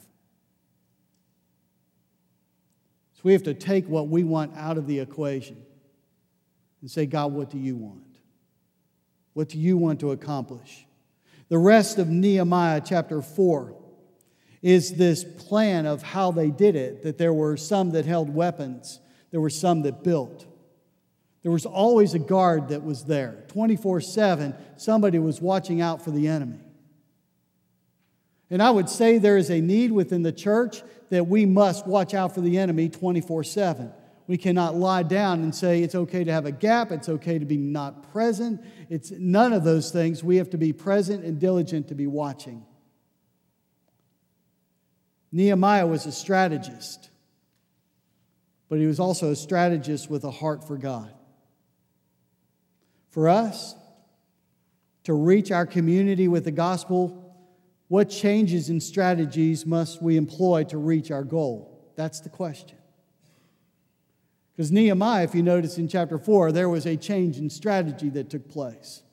So 3.15 3.21
we 3.25 3.33
have 3.33 3.43
to 3.45 3.55
take 3.55 3.87
what 3.89 4.09
we 4.09 4.25
want 4.25 4.57
out 4.57 4.79
of 4.79 4.87
the 4.87 5.01
equation 5.01 5.63
and 6.81 6.91
say, 6.91 7.07
God, 7.07 7.33
what 7.33 7.51
do 7.51 7.59
you 7.59 7.77
want? 7.77 8.19
What 9.35 9.49
do 9.49 9.59
you 9.59 9.77
want 9.77 10.01
to 10.01 10.13
accomplish? 10.13 10.87
The 11.49 11.59
rest 11.59 11.99
of 11.99 12.09
Nehemiah 12.09 12.81
chapter 12.85 13.21
4 13.21 13.75
is 14.63 14.95
this 14.95 15.25
plan 15.25 15.85
of 15.85 16.03
how 16.03 16.31
they 16.31 16.51
did 16.51 16.75
it 16.75 17.03
that 17.03 17.19
there 17.19 17.35
were 17.35 17.57
some 17.57 17.91
that 17.91 18.07
held 18.07 18.35
weapons, 18.35 19.01
there 19.31 19.41
were 19.41 19.51
some 19.51 19.83
that 19.83 20.03
built. 20.03 20.47
There 21.43 21.53
was 21.53 21.67
always 21.67 22.15
a 22.15 22.19
guard 22.19 22.69
that 22.69 22.83
was 22.83 23.05
there. 23.05 23.45
24 23.49 24.01
7, 24.01 24.55
somebody 24.79 25.19
was 25.19 25.43
watching 25.43 25.83
out 25.83 26.03
for 26.03 26.11
the 26.11 26.27
enemy. 26.29 26.61
And 28.51 28.63
I 28.63 28.71
would 28.71 28.89
say 28.89 29.19
there 29.19 29.37
is 29.37 29.51
a 29.51 29.61
need 29.61 29.93
within 29.93 30.23
the 30.23 30.33
church 30.33 30.83
that 31.11 31.27
we 31.27 31.47
must 31.47 31.87
watch 31.87 32.15
out 32.15 32.35
for 32.35 32.41
the 32.41 32.59
enemy 32.59 32.89
24 32.89 33.45
7. 33.45 33.93
We 34.27 34.39
cannot 34.39 34.75
lie 34.75 35.03
down 35.03 35.43
and 35.43 35.55
say 35.55 35.83
it's 35.83 35.95
okay 35.95 36.25
to 36.25 36.33
have 36.33 36.47
a 36.47 36.53
gap, 36.53 36.91
it's 36.91 37.09
okay 37.09 37.39
to 37.39 37.45
be 37.45 37.59
not 37.59 38.11
present. 38.11 38.63
It's 38.89 39.11
none 39.11 39.53
of 39.53 39.65
those 39.65 39.91
things. 39.91 40.25
We 40.25 40.37
have 40.37 40.51
to 40.51 40.59
be 40.59 40.73
present 40.73 41.25
and 41.25 41.39
diligent 41.39 41.89
to 41.89 41.95
be 41.95 42.07
watching. 42.07 42.65
Nehemiah 45.31 45.87
was 45.87 46.07
a 46.07 46.13
strategist, 46.13 47.11
but 48.69 48.79
he 48.79 48.87
was 48.87 49.01
also 49.01 49.33
a 49.33 49.37
strategist 49.37 50.09
with 50.09 50.25
a 50.25 50.31
heart 50.31 50.67
for 50.67 50.79
God. 50.79 51.13
For 53.11 53.29
us, 53.29 53.75
to 55.05 55.13
reach 55.13 55.51
our 55.53 55.67
community 55.67 56.29
with 56.29 56.45
the 56.45 56.51
gospel, 56.51 57.24
what 57.95 58.11
changes 58.11 58.71
and 58.71 58.83
strategies 58.83 59.65
must 59.65 60.03
we 60.03 60.17
employ 60.17 60.65
to 60.65 60.77
reach 60.77 61.13
our 61.13 61.23
goal? 61.23 61.93
That's 61.95 62.19
the 62.19 62.29
question. 62.29 62.77
Because 64.51 64.73
Nehemiah, 64.73 65.23
if 65.23 65.33
you 65.33 65.45
notice 65.45 65.79
in 65.79 65.87
chapter 65.87 66.19
4, 66.19 66.51
there 66.51 66.69
was 66.69 66.87
a 66.87 66.97
change 66.97 67.39
in 67.39 67.49
strategy 67.49 68.09
that 68.09 68.31
took 68.31 68.51
place. 68.51 69.05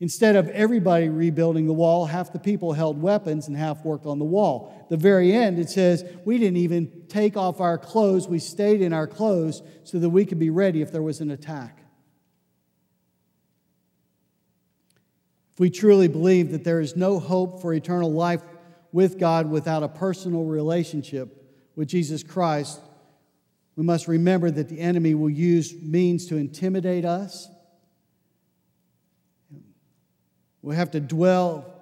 Instead 0.00 0.36
of 0.36 0.48
everybody 0.48 1.08
rebuilding 1.08 1.66
the 1.66 1.72
wall, 1.72 2.04
half 2.04 2.30
the 2.30 2.38
people 2.38 2.74
held 2.74 3.00
weapons 3.00 3.48
and 3.48 3.56
half 3.56 3.82
worked 3.86 4.04
on 4.04 4.18
the 4.18 4.24
wall. 4.26 4.76
At 4.78 4.90
the 4.90 4.98
very 4.98 5.32
end, 5.32 5.58
it 5.58 5.70
says 5.70 6.04
we 6.26 6.36
didn't 6.36 6.58
even 6.58 7.04
take 7.08 7.38
off 7.38 7.58
our 7.58 7.78
clothes, 7.78 8.28
we 8.28 8.38
stayed 8.38 8.82
in 8.82 8.92
our 8.92 9.06
clothes 9.06 9.62
so 9.82 9.98
that 9.98 10.10
we 10.10 10.26
could 10.26 10.38
be 10.38 10.50
ready 10.50 10.82
if 10.82 10.92
there 10.92 11.00
was 11.00 11.22
an 11.22 11.30
attack. 11.30 11.81
If 15.52 15.60
we 15.60 15.70
truly 15.70 16.08
believe 16.08 16.50
that 16.52 16.64
there 16.64 16.80
is 16.80 16.96
no 16.96 17.18
hope 17.18 17.60
for 17.60 17.74
eternal 17.74 18.12
life 18.12 18.42
with 18.92 19.18
God 19.18 19.50
without 19.50 19.82
a 19.82 19.88
personal 19.88 20.44
relationship 20.44 21.44
with 21.76 21.88
Jesus 21.88 22.22
Christ, 22.22 22.80
We 23.76 23.84
must 23.84 24.06
remember 24.06 24.50
that 24.50 24.68
the 24.68 24.80
enemy 24.80 25.14
will 25.14 25.30
use 25.30 25.74
means 25.80 26.26
to 26.26 26.36
intimidate 26.36 27.04
us. 27.04 27.48
We 30.60 30.76
have 30.76 30.90
to 30.92 31.00
dwell 31.00 31.72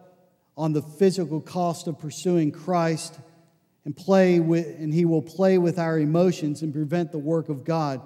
on 0.56 0.72
the 0.72 0.82
physical 0.82 1.40
cost 1.40 1.86
of 1.86 1.98
pursuing 1.98 2.52
Christ 2.52 3.18
and 3.84 3.96
play 3.96 4.40
with 4.40 4.66
and 4.66 4.92
he 4.92 5.04
will 5.04 5.22
play 5.22 5.58
with 5.58 5.78
our 5.78 5.98
emotions 5.98 6.62
and 6.62 6.72
prevent 6.72 7.12
the 7.12 7.18
work 7.18 7.48
of 7.48 7.64
God 7.64 8.00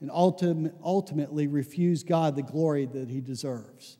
and 0.00 0.10
ultimately 0.12 1.46
refuse 1.46 2.02
God 2.02 2.34
the 2.34 2.42
glory 2.42 2.86
that 2.86 3.08
he 3.08 3.20
deserves. 3.20 3.98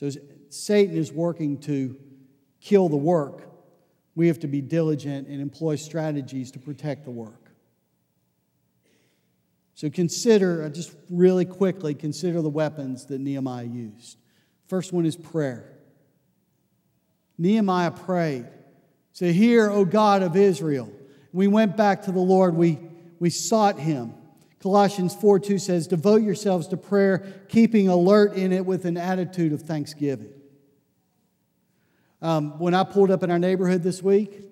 So 0.00 0.08
Satan 0.48 0.96
is 0.96 1.12
working 1.12 1.58
to 1.58 1.94
kill 2.58 2.88
the 2.88 2.96
work. 2.96 3.50
We 4.14 4.28
have 4.28 4.38
to 4.38 4.48
be 4.48 4.62
diligent 4.62 5.28
and 5.28 5.42
employ 5.42 5.76
strategies 5.76 6.50
to 6.52 6.58
protect 6.58 7.04
the 7.04 7.10
work. 7.10 7.50
So 9.74 9.90
consider, 9.90 10.64
uh, 10.64 10.70
just 10.70 10.96
really 11.10 11.44
quickly, 11.44 11.92
consider 11.92 12.40
the 12.40 12.48
weapons 12.48 13.04
that 13.06 13.20
Nehemiah 13.20 13.66
used. 13.66 14.16
First 14.68 14.90
one 14.94 15.04
is 15.04 15.16
prayer. 15.16 15.70
Nehemiah 17.36 17.90
prayed. 17.90 18.46
Say, 19.12 19.34
Hear, 19.34 19.68
O 19.68 19.84
God 19.84 20.22
of 20.22 20.34
Israel. 20.34 20.90
We 21.30 21.46
went 21.46 21.76
back 21.76 22.04
to 22.04 22.10
the 22.10 22.20
Lord, 22.20 22.54
we, 22.54 22.78
we 23.18 23.28
sought 23.28 23.78
him. 23.78 24.14
Colossians 24.62 25.14
4 25.14 25.40
2 25.40 25.58
says, 25.58 25.86
Devote 25.86 26.22
yourselves 26.22 26.68
to 26.68 26.76
prayer, 26.76 27.44
keeping 27.48 27.88
alert 27.88 28.34
in 28.34 28.52
it 28.52 28.66
with 28.66 28.84
an 28.84 28.96
attitude 28.96 29.52
of 29.52 29.62
thanksgiving. 29.62 30.32
Um, 32.22 32.58
when 32.58 32.74
I 32.74 32.84
pulled 32.84 33.10
up 33.10 33.22
in 33.22 33.30
our 33.30 33.38
neighborhood 33.38 33.82
this 33.82 34.02
week, 34.02 34.42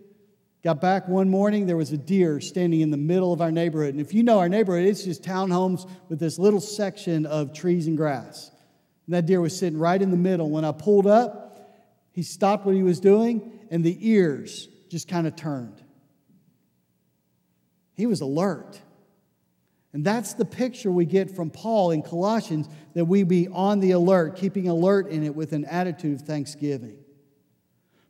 got 0.65 0.81
back 0.81 1.07
one 1.07 1.29
morning, 1.29 1.67
there 1.67 1.77
was 1.77 1.93
a 1.93 1.99
deer 1.99 2.41
standing 2.41 2.81
in 2.81 2.91
the 2.91 2.97
middle 2.97 3.35
of 3.35 3.43
our 3.43 3.53
neighborhood. 3.53 3.91
And 3.91 4.01
if 4.01 4.15
you 4.15 4.23
know 4.23 4.39
our 4.39 4.49
neighborhood, 4.49 4.87
it's 4.87 5.05
just 5.05 5.23
townhomes 5.23 5.89
with 6.09 6.19
this 6.19 6.39
little 6.39 6.61
section 6.61 7.27
of 7.27 7.53
trees 7.53 7.87
and 7.87 7.97
grass. 7.97 8.51
And 9.07 9.15
that 9.15 9.27
deer 9.27 9.43
was 9.43 9.59
sitting 9.59 9.79
right 9.79 10.01
in 10.01 10.11
the 10.11 10.17
middle. 10.17 10.49
When 10.49 10.65
I 10.65 10.73
pulled 10.73 11.07
up, 11.07 11.49
he 12.13 12.23
stopped 12.23 12.65
what 12.65 12.75
he 12.75 12.83
was 12.83 12.99
doing, 12.99 13.61
and 13.71 13.85
the 13.85 13.97
ears 14.09 14.69
just 14.89 15.07
kind 15.07 15.27
of 15.27 15.37
turned. 15.37 15.83
He 17.95 18.07
was 18.07 18.23
alert. 18.23 18.81
And 19.93 20.05
that's 20.05 20.35
the 20.35 20.45
picture 20.45 20.91
we 20.91 21.07
get 21.07 21.35
from 21.35 21.51
Paul 21.51 21.93
in 21.93 22.03
Colossians 22.03 22.69
that 22.95 23.07
we 23.07 23.23
be 23.23 23.49
on 23.49 23.81
the 23.81 23.93
alert, 23.93 24.37
keeping 24.37 24.69
alert 24.69 25.09
in 25.09 25.25
it 25.25 25.35
with 25.35 25.53
an 25.53 25.65
attitude 25.65 26.21
of 26.21 26.27
thanksgiving. 26.27 26.99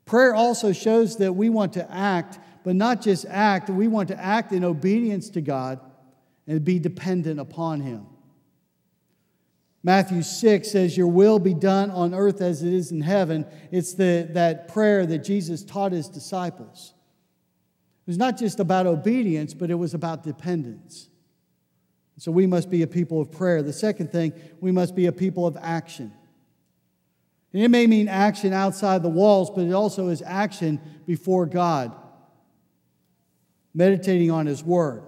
Prayer 0.04 0.34
also 0.34 0.72
shows 0.72 1.18
that 1.18 1.34
we 1.34 1.50
want 1.50 1.74
to 1.74 1.90
act, 1.90 2.38
but 2.64 2.74
not 2.74 3.00
just 3.00 3.26
act, 3.28 3.70
we 3.70 3.86
want 3.86 4.08
to 4.08 4.18
act 4.18 4.52
in 4.52 4.64
obedience 4.64 5.30
to 5.30 5.40
God 5.40 5.80
and 6.46 6.64
be 6.64 6.78
dependent 6.78 7.38
upon 7.38 7.80
Him. 7.80 8.06
Matthew 9.82 10.22
6 10.22 10.70
says, 10.70 10.96
Your 10.96 11.06
will 11.06 11.38
be 11.38 11.54
done 11.54 11.90
on 11.90 12.14
earth 12.14 12.40
as 12.40 12.62
it 12.62 12.72
is 12.72 12.90
in 12.90 13.00
heaven. 13.00 13.46
It's 13.70 13.94
the, 13.94 14.28
that 14.32 14.68
prayer 14.68 15.06
that 15.06 15.18
Jesus 15.18 15.64
taught 15.64 15.92
his 15.92 16.08
disciples. 16.08 16.94
It 18.06 18.10
was 18.10 18.18
not 18.18 18.36
just 18.38 18.58
about 18.58 18.86
obedience, 18.86 19.54
but 19.54 19.70
it 19.70 19.76
was 19.76 19.94
about 19.94 20.24
dependence. 20.24 21.08
So 22.18 22.32
we 22.32 22.46
must 22.46 22.68
be 22.68 22.82
a 22.82 22.86
people 22.86 23.20
of 23.20 23.30
prayer. 23.30 23.62
The 23.62 23.72
second 23.72 24.10
thing, 24.10 24.32
we 24.60 24.72
must 24.72 24.94
be 24.94 25.06
a 25.06 25.12
people 25.12 25.46
of 25.46 25.56
action. 25.60 26.12
And 27.52 27.62
it 27.62 27.68
may 27.68 27.86
mean 27.86 28.08
action 28.08 28.52
outside 28.52 29.02
the 29.02 29.08
walls, 29.08 29.50
but 29.50 29.62
it 29.62 29.72
also 29.72 30.08
is 30.08 30.20
action 30.22 30.80
before 31.06 31.46
God, 31.46 31.94
meditating 33.72 34.30
on 34.30 34.46
His 34.46 34.62
Word. 34.62 35.04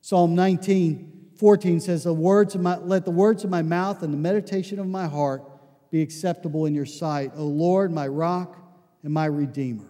Psalm 0.00 0.34
19 0.34 1.08
14 1.40 1.80
says, 1.80 2.04
the 2.04 2.12
words 2.12 2.54
of 2.54 2.60
my, 2.60 2.76
Let 2.76 3.06
the 3.06 3.10
words 3.10 3.44
of 3.44 3.50
my 3.50 3.62
mouth 3.62 4.02
and 4.02 4.12
the 4.12 4.18
meditation 4.18 4.78
of 4.78 4.86
my 4.86 5.06
heart 5.06 5.42
be 5.90 6.02
acceptable 6.02 6.66
in 6.66 6.74
your 6.74 6.84
sight, 6.84 7.32
O 7.34 7.44
Lord, 7.44 7.90
my 7.90 8.06
rock 8.06 8.58
and 9.02 9.12
my 9.12 9.24
redeemer. 9.24 9.89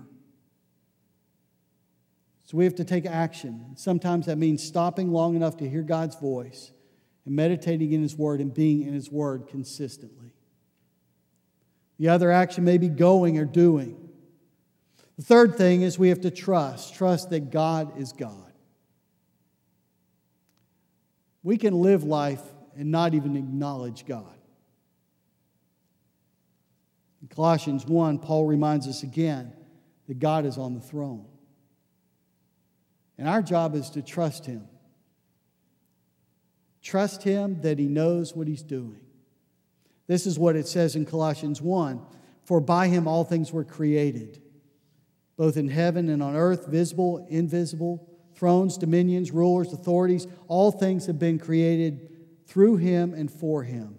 So 2.51 2.57
we 2.57 2.65
have 2.65 2.75
to 2.75 2.85
take 2.85 3.07
action. 3.07 3.77
Sometimes 3.77 4.27
that 4.27 4.37
means 4.37 4.61
stopping 4.61 5.13
long 5.13 5.37
enough 5.37 5.59
to 5.59 5.71
hear 5.71 5.83
God's 5.83 6.17
voice 6.17 6.73
and 7.25 7.37
meditating 7.37 7.93
in 7.93 8.03
His 8.03 8.17
Word 8.17 8.41
and 8.41 8.53
being 8.53 8.83
in 8.83 8.93
His 8.93 9.09
Word 9.09 9.47
consistently. 9.47 10.33
The 12.01 12.09
other 12.09 12.33
action 12.33 12.65
may 12.65 12.77
be 12.77 12.89
going 12.89 13.39
or 13.39 13.45
doing. 13.45 14.09
The 15.17 15.23
third 15.23 15.55
thing 15.55 15.83
is 15.83 15.97
we 15.97 16.09
have 16.09 16.23
to 16.23 16.31
trust 16.33 16.93
trust 16.93 17.31
that 17.31 17.53
God 17.53 17.97
is 18.01 18.11
God. 18.13 18.53
We 21.45 21.57
can 21.57 21.73
live 21.73 22.03
life 22.03 22.43
and 22.77 22.91
not 22.91 23.15
even 23.15 23.37
acknowledge 23.37 24.07
God. 24.07 24.37
In 27.23 27.29
Colossians 27.29 27.87
1, 27.87 28.19
Paul 28.19 28.47
reminds 28.47 28.89
us 28.89 29.05
again 29.05 29.53
that 30.09 30.19
God 30.19 30.45
is 30.45 30.59
on 30.59 30.75
the 30.75 30.81
throne. 30.81 31.30
And 33.21 33.29
our 33.29 33.43
job 33.43 33.77
is 33.77 33.91
to 33.91 34.03
trust 34.03 34.47
Him. 34.47 34.67
Trust 36.83 37.23
Him 37.23 37.61
that 37.61 37.79
He 37.79 37.87
knows 37.87 38.35
what 38.35 38.49
He's 38.49 38.63
doing. 38.63 39.01
This 40.09 40.27
is 40.27 40.39
what 40.39 40.57
it 40.57 40.67
says 40.67 40.97
in 40.97 41.07
Colossians 41.07 41.63
1 41.63 42.01
For 42.43 42.61
by 42.61 42.89
Him 42.89 43.07
all 43.07 43.23
things 43.23 43.53
were 43.53 43.63
created, 43.63 44.43
both 45.37 45.57
in 45.57 45.69
heaven 45.69 46.09
and 46.09 46.21
on 46.21 46.35
earth, 46.35 46.67
visible, 46.67 47.25
invisible 47.31 48.11
thrones, 48.35 48.79
dominions, 48.79 49.33
rulers, 49.33 49.71
authorities, 49.71 50.27
all 50.49 50.73
things 50.73 51.05
have 51.05 51.19
been 51.19 51.39
created 51.39 52.09
through 52.47 52.77
him 52.77 53.13
and 53.13 53.31
for 53.31 53.63
him. 53.63 53.99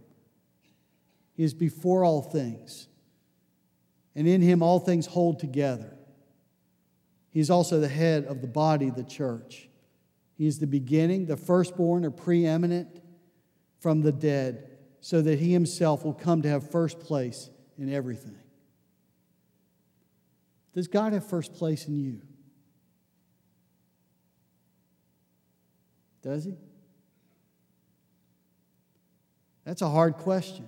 He 1.33 1.43
is 1.43 1.53
before 1.53 2.03
all 2.03 2.23
things, 2.23 2.87
and 4.15 4.27
in 4.27 4.41
him 4.41 4.63
all 4.63 4.79
things 4.79 5.05
hold 5.05 5.39
together. 5.39 5.95
He 7.31 7.39
is 7.39 7.49
also 7.49 7.79
the 7.79 7.87
head 7.87 8.25
of 8.25 8.41
the 8.41 8.47
body, 8.47 8.89
the 8.89 9.03
church. 9.03 9.69
He 10.37 10.45
is 10.45 10.59
the 10.59 10.67
beginning, 10.67 11.25
the 11.25 11.37
firstborn 11.37 12.05
or 12.05 12.11
preeminent 12.11 13.01
from 13.79 14.01
the 14.01 14.11
dead, 14.11 14.67
so 14.99 15.21
that 15.21 15.39
he 15.39 15.51
himself 15.51 16.05
will 16.05 16.13
come 16.13 16.43
to 16.43 16.49
have 16.49 16.69
first 16.69 16.99
place 16.99 17.49
in 17.77 17.91
everything. 17.91 18.37
Does 20.73 20.87
God 20.87 21.13
have 21.13 21.25
first 21.25 21.53
place 21.53 21.87
in 21.87 21.97
you? 21.97 22.21
Does 26.21 26.45
he? 26.45 26.55
That's 29.65 29.81
a 29.81 29.89
hard 29.89 30.15
question. 30.17 30.67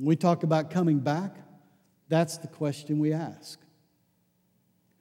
We 0.00 0.16
talk 0.16 0.42
about 0.42 0.70
coming 0.70 1.00
back, 1.00 1.36
that's 2.08 2.38
the 2.38 2.48
question 2.48 2.98
we 2.98 3.12
ask. 3.12 3.58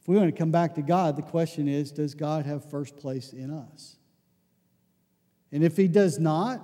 If 0.01 0.08
we 0.08 0.18
want 0.18 0.28
to 0.28 0.38
come 0.38 0.51
back 0.51 0.76
to 0.76 0.82
God, 0.82 1.16
the 1.16 1.24
question 1.24 1.68
is 1.68 1.91
Does 1.91 2.14
God 2.14 2.45
have 2.45 2.70
first 2.70 2.97
place 2.97 3.34
in 3.34 3.51
us? 3.51 3.95
And 5.51 5.64
if 5.64 5.78
He 5.78 5.88
does 5.88 6.20
not, 6.20 6.62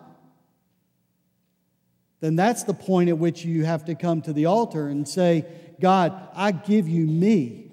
then 2.19 2.35
that's 2.35 2.63
the 2.63 2.73
point 2.73 3.09
at 3.09 3.17
which 3.17 3.43
you 3.43 3.65
have 3.65 3.85
to 3.85 3.95
come 3.95 4.21
to 4.21 4.33
the 4.33 4.45
altar 4.45 4.87
and 4.87 5.07
say, 5.07 5.45
God, 5.79 6.29
I 6.35 6.51
give 6.51 6.87
you 6.87 7.07
me. 7.07 7.71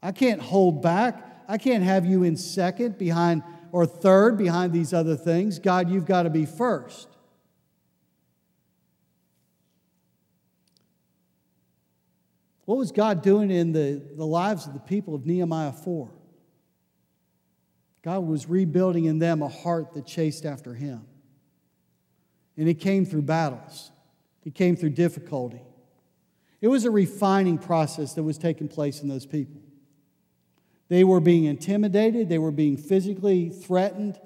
I 0.00 0.12
can't 0.12 0.40
hold 0.40 0.80
back. 0.80 1.44
I 1.48 1.58
can't 1.58 1.82
have 1.82 2.06
you 2.06 2.22
in 2.22 2.36
second 2.36 2.98
behind 2.98 3.42
or 3.72 3.84
third 3.84 4.38
behind 4.38 4.72
these 4.72 4.92
other 4.92 5.16
things. 5.16 5.58
God, 5.58 5.90
you've 5.90 6.06
got 6.06 6.22
to 6.22 6.30
be 6.30 6.46
first. 6.46 7.08
What 12.64 12.78
was 12.78 12.92
God 12.92 13.22
doing 13.22 13.50
in 13.50 13.72
the, 13.72 14.02
the 14.16 14.26
lives 14.26 14.66
of 14.66 14.72
the 14.72 14.80
people 14.80 15.14
of 15.14 15.26
Nehemiah 15.26 15.72
4? 15.72 16.10
God 18.02 18.20
was 18.20 18.48
rebuilding 18.48 19.04
in 19.04 19.18
them 19.18 19.42
a 19.42 19.48
heart 19.48 19.92
that 19.94 20.06
chased 20.06 20.44
after 20.44 20.74
Him. 20.74 21.06
And 22.56 22.68
it 22.68 22.74
came 22.74 23.04
through 23.04 23.22
battles, 23.22 23.90
it 24.44 24.54
came 24.54 24.76
through 24.76 24.90
difficulty. 24.90 25.62
It 26.60 26.68
was 26.68 26.84
a 26.84 26.92
refining 26.92 27.58
process 27.58 28.14
that 28.14 28.22
was 28.22 28.38
taking 28.38 28.68
place 28.68 29.02
in 29.02 29.08
those 29.08 29.26
people. 29.26 29.60
They 30.88 31.02
were 31.02 31.18
being 31.18 31.44
intimidated, 31.44 32.28
they 32.28 32.38
were 32.38 32.52
being 32.52 32.76
physically 32.76 33.48
threatened, 33.48 34.20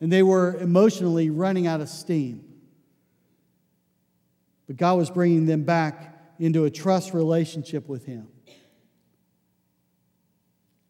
and 0.00 0.10
they 0.10 0.22
were 0.22 0.56
emotionally 0.56 1.28
running 1.28 1.66
out 1.66 1.82
of 1.82 1.90
steam. 1.90 2.44
But 4.66 4.76
God 4.76 4.96
was 4.96 5.10
bringing 5.10 5.44
them 5.44 5.64
back 5.64 6.19
into 6.40 6.64
a 6.64 6.70
trust 6.70 7.12
relationship 7.12 7.86
with 7.86 8.06
Him. 8.06 8.26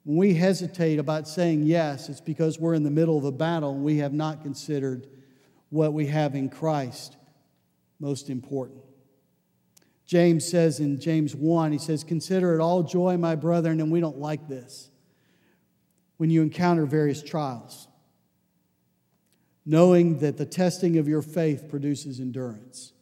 When 0.05 0.17
we 0.17 0.33
hesitate 0.33 0.99
about 0.99 1.29
saying 1.29 1.65
yes, 1.65 2.09
it's 2.09 2.21
because 2.21 2.59
we're 2.59 2.75
in 2.75 2.85
the 2.85 2.91
middle 2.91 3.19
of 3.19 3.25
a 3.25 3.33
battle 3.33 3.73
and 3.73 3.85
we 3.85 3.99
have 3.99 4.15
not 4.15 4.43
considered 4.43 5.09
what 5.69 5.93
we 5.93 6.07
have 6.07 6.35
in 6.35 6.49
Christ 6.49 7.17
most 7.99 8.31
important. 8.31 8.81
James 10.07 10.49
says 10.49 10.81
in 10.81 10.99
James 11.01 11.35
1, 11.35 11.73
he 11.73 11.79
says, 11.79 12.03
Consider 12.03 12.55
it 12.55 12.61
all 12.61 12.83
joy, 12.83 13.17
my 13.17 13.35
brethren, 13.35 13.81
and 13.81 13.93
we 13.93 14.01
don't 14.01 14.19
like 14.19 14.49
this, 14.49 14.91
when 16.17 16.31
you 16.31 16.43
encounter 16.43 16.87
various 16.87 17.23
trials, 17.23 17.89
knowing 19.67 20.19
that 20.19 20.37
the 20.37 20.47
testing 20.47 20.97
of 20.97 21.07
your 21.07 21.23
faith 21.23 21.69
produces 21.69 22.21
endurance. 22.21 22.93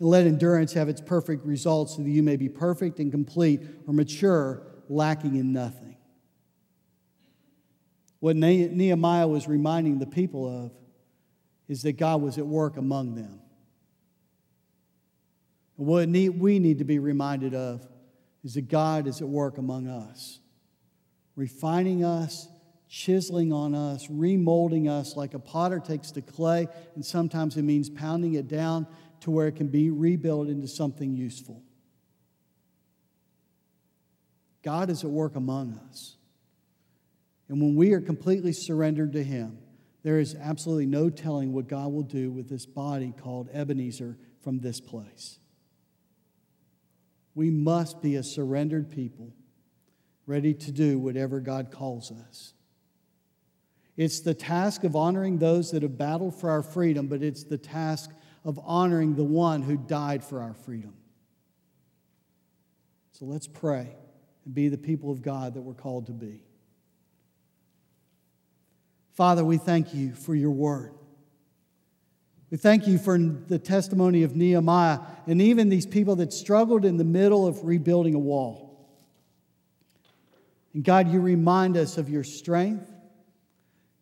And 0.00 0.08
let 0.08 0.26
endurance 0.26 0.72
have 0.72 0.88
its 0.88 1.00
perfect 1.00 1.44
results 1.44 1.96
so 1.96 2.02
that 2.02 2.10
you 2.10 2.22
may 2.22 2.36
be 2.36 2.48
perfect 2.48 2.98
and 2.98 3.12
complete 3.12 3.60
or 3.86 3.92
mature, 3.92 4.66
lacking 4.88 5.36
in 5.36 5.52
nothing. 5.52 5.96
What 8.18 8.36
Nehemiah 8.36 9.28
was 9.28 9.46
reminding 9.46 9.98
the 9.98 10.06
people 10.06 10.64
of 10.64 10.72
is 11.68 11.82
that 11.82 11.92
God 11.92 12.20
was 12.20 12.36
at 12.36 12.46
work 12.46 12.76
among 12.76 13.14
them. 13.14 13.40
And 15.78 15.86
what 15.86 16.08
we 16.08 16.58
need 16.58 16.78
to 16.78 16.84
be 16.84 16.98
reminded 16.98 17.54
of 17.54 17.86
is 18.42 18.54
that 18.54 18.68
God 18.68 19.06
is 19.06 19.20
at 19.20 19.28
work 19.28 19.58
among 19.58 19.86
us, 19.86 20.40
refining 21.36 22.04
us, 22.04 22.48
chiseling 22.88 23.52
on 23.52 23.74
us, 23.74 24.08
remolding 24.08 24.90
us 24.90 25.16
like 25.16 25.32
a 25.34 25.38
potter 25.38 25.78
takes 25.78 26.10
the 26.10 26.20
clay, 26.20 26.66
and 26.94 27.06
sometimes 27.06 27.56
it 27.56 27.62
means 27.62 27.88
pounding 27.88 28.34
it 28.34 28.48
down 28.48 28.86
to 29.20 29.30
where 29.30 29.48
it 29.48 29.56
can 29.56 29.68
be 29.68 29.90
rebuilt 29.90 30.48
into 30.48 30.68
something 30.68 31.14
useful. 31.14 31.62
God 34.62 34.90
is 34.90 35.04
at 35.04 35.10
work 35.10 35.36
among 35.36 35.78
us. 35.88 36.16
And 37.48 37.60
when 37.60 37.74
we 37.74 37.92
are 37.92 38.00
completely 38.00 38.52
surrendered 38.52 39.12
to 39.14 39.24
Him, 39.24 39.58
there 40.02 40.18
is 40.18 40.34
absolutely 40.34 40.86
no 40.86 41.10
telling 41.10 41.52
what 41.52 41.68
God 41.68 41.92
will 41.92 42.02
do 42.02 42.30
with 42.30 42.48
this 42.48 42.66
body 42.66 43.12
called 43.16 43.48
Ebenezer 43.52 44.16
from 44.40 44.60
this 44.60 44.80
place. 44.80 45.38
We 47.34 47.50
must 47.50 48.00
be 48.02 48.16
a 48.16 48.22
surrendered 48.22 48.90
people, 48.90 49.32
ready 50.26 50.54
to 50.54 50.72
do 50.72 50.98
whatever 50.98 51.40
God 51.40 51.70
calls 51.70 52.12
us. 52.12 52.54
It's 53.96 54.20
the 54.20 54.34
task 54.34 54.84
of 54.84 54.96
honoring 54.96 55.38
those 55.38 55.70
that 55.72 55.82
have 55.82 55.98
battled 55.98 56.38
for 56.38 56.50
our 56.50 56.62
freedom, 56.62 57.06
but 57.06 57.22
it's 57.22 57.44
the 57.44 57.58
task 57.58 58.10
of 58.44 58.58
honoring 58.64 59.14
the 59.14 59.24
one 59.24 59.62
who 59.62 59.76
died 59.76 60.24
for 60.24 60.40
our 60.40 60.54
freedom. 60.54 60.94
So 63.12 63.26
let's 63.26 63.46
pray 63.46 63.94
and 64.44 64.54
be 64.54 64.68
the 64.68 64.78
people 64.78 65.10
of 65.10 65.22
God 65.22 65.54
that 65.54 65.60
we're 65.60 65.74
called 65.74 66.06
to 66.06 66.12
be. 66.12 66.42
Father, 69.12 69.44
we 69.44 69.58
thank 69.58 69.92
you 69.92 70.14
for 70.14 70.34
your 70.34 70.50
word. 70.50 70.94
We 72.50 72.56
thank 72.56 72.88
you 72.88 72.98
for 72.98 73.18
the 73.18 73.58
testimony 73.58 74.22
of 74.22 74.34
Nehemiah 74.34 75.00
and 75.26 75.40
even 75.40 75.68
these 75.68 75.86
people 75.86 76.16
that 76.16 76.32
struggled 76.32 76.84
in 76.84 76.96
the 76.96 77.04
middle 77.04 77.46
of 77.46 77.64
rebuilding 77.64 78.14
a 78.14 78.18
wall. 78.18 78.70
And 80.72 80.82
God, 80.82 81.08
you 81.08 81.20
remind 81.20 81.76
us 81.76 81.98
of 81.98 82.08
your 82.08 82.24
strength. 82.24 82.90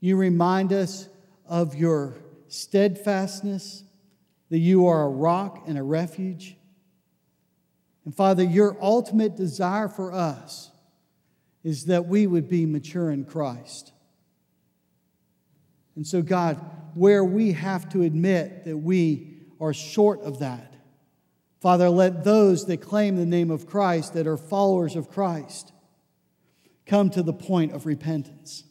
You 0.01 0.17
remind 0.17 0.73
us 0.73 1.09
of 1.47 1.75
your 1.75 2.17
steadfastness, 2.49 3.83
that 4.51 4.59
you 4.59 4.87
are 4.87 5.03
a 5.03 5.09
rock 5.09 5.65
and 5.67 5.79
a 5.79 5.83
refuge. 5.83 6.57
And 8.05 8.15
Father, 8.15 8.43
your 8.43 8.77
ultimate 8.81 9.37
desire 9.37 9.89
for 9.89 10.13
us 10.13 10.71
is 11.63 11.87
that 11.87 12.07
we 12.07 12.27
would 12.27 12.49
be 12.49 12.65
mature 12.65 13.11
in 13.11 13.25
Christ. 13.25 13.93
And 15.97 16.07
so, 16.07 16.23
God, 16.23 16.59
where 16.95 17.25
we 17.25 17.53
have 17.53 17.89
to 17.91 18.03
admit 18.03 18.65
that 18.65 18.79
we 18.79 19.37
are 19.61 19.75
short 19.75 20.23
of 20.23 20.39
that, 20.39 20.75
Father, 21.61 21.91
let 21.91 22.23
those 22.23 22.67
that 22.67 22.81
claim 22.81 23.17
the 23.17 23.27
name 23.27 23.51
of 23.51 23.67
Christ, 23.67 24.15
that 24.15 24.27
are 24.27 24.37
followers 24.37 24.95
of 24.95 25.11
Christ, 25.11 25.73
come 26.87 27.11
to 27.11 27.23
the 27.23 27.33
point 27.33 27.73
of 27.73 27.85
repentance. 27.85 28.63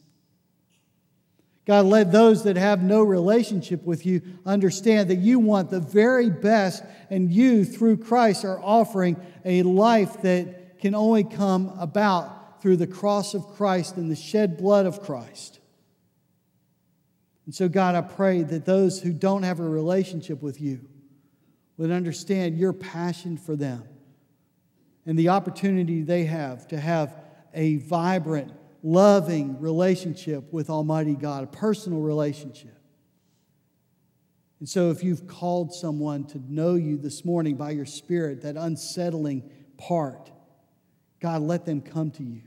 God, 1.68 1.84
let 1.84 2.10
those 2.12 2.44
that 2.44 2.56
have 2.56 2.82
no 2.82 3.02
relationship 3.02 3.84
with 3.84 4.06
you 4.06 4.22
understand 4.46 5.10
that 5.10 5.16
you 5.16 5.38
want 5.38 5.68
the 5.68 5.80
very 5.80 6.30
best, 6.30 6.82
and 7.10 7.30
you, 7.30 7.62
through 7.62 7.98
Christ, 7.98 8.46
are 8.46 8.58
offering 8.58 9.18
a 9.44 9.62
life 9.64 10.22
that 10.22 10.80
can 10.80 10.94
only 10.94 11.24
come 11.24 11.70
about 11.78 12.62
through 12.62 12.78
the 12.78 12.86
cross 12.86 13.34
of 13.34 13.46
Christ 13.48 13.98
and 13.98 14.10
the 14.10 14.16
shed 14.16 14.56
blood 14.56 14.86
of 14.86 15.02
Christ. 15.02 15.60
And 17.44 17.54
so, 17.54 17.68
God, 17.68 17.94
I 17.94 18.00
pray 18.00 18.44
that 18.44 18.64
those 18.64 19.02
who 19.02 19.12
don't 19.12 19.42
have 19.42 19.60
a 19.60 19.68
relationship 19.68 20.40
with 20.40 20.62
you 20.62 20.80
would 21.76 21.90
understand 21.90 22.56
your 22.56 22.72
passion 22.72 23.36
for 23.36 23.56
them 23.56 23.84
and 25.04 25.18
the 25.18 25.28
opportunity 25.28 26.00
they 26.00 26.24
have 26.24 26.66
to 26.68 26.80
have 26.80 27.14
a 27.52 27.76
vibrant, 27.76 28.52
loving 28.82 29.60
relationship 29.60 30.52
with 30.52 30.70
Almighty 30.70 31.14
God, 31.14 31.44
a 31.44 31.46
personal 31.46 32.00
relationship. 32.00 32.78
And 34.60 34.68
so, 34.68 34.90
if 34.90 35.04
you've 35.04 35.26
called 35.26 35.72
someone 35.72 36.26
to 36.28 36.38
know 36.52 36.74
you 36.74 36.96
this 36.96 37.24
morning 37.24 37.56
by 37.56 37.70
your 37.70 37.86
Spirit, 37.86 38.42
that 38.42 38.56
unsettling 38.56 39.48
part, 39.76 40.32
God, 41.20 41.42
let 41.42 41.64
them 41.64 41.80
come 41.80 42.10
to 42.12 42.24
you. 42.24 42.42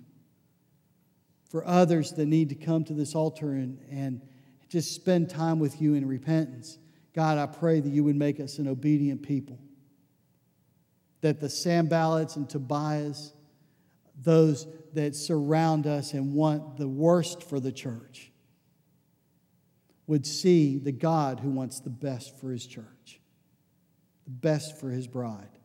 For 1.50 1.66
others 1.66 2.12
that 2.14 2.26
need 2.26 2.50
to 2.50 2.56
come 2.56 2.84
to 2.86 2.94
this 2.94 3.16
altar 3.16 3.52
and, 3.52 3.80
and 3.90 4.22
just 4.70 4.94
spend 4.94 5.30
time 5.30 5.60
with 5.60 5.82
you 5.82 5.94
in 5.94 6.08
repentance, 6.08 6.78
God, 7.14 7.38
I 7.38 7.46
pray 7.46 7.80
that 7.80 7.90
you 7.90 8.04
would 8.04 8.16
make 8.16 8.40
us 8.40 8.58
an 8.58 8.68
obedient 8.68 9.22
people. 9.22 9.60
That 11.22 11.40
the 11.40 11.48
Sanballats 11.48 12.38
and 12.38 12.48
Tobiahs, 12.48 13.32
those 14.22 14.68
that 14.96 15.16
surround 15.16 15.88
us 15.88 16.14
and 16.14 16.34
want 16.34 16.78
the 16.78 16.88
worst 16.88 17.44
for 17.44 17.60
the 17.60 17.72
church 17.72 18.32
would 20.08 20.26
see 20.26 20.78
the 20.78 20.92
God 20.92 21.40
who 21.40 21.50
wants 21.50 21.80
the 21.80 21.90
best 21.90 22.38
for 22.38 22.52
his 22.52 22.66
church, 22.66 23.22
the 24.26 24.32
best 24.32 24.80
for 24.80 24.90
his 24.90 25.08
bride. 25.08 25.58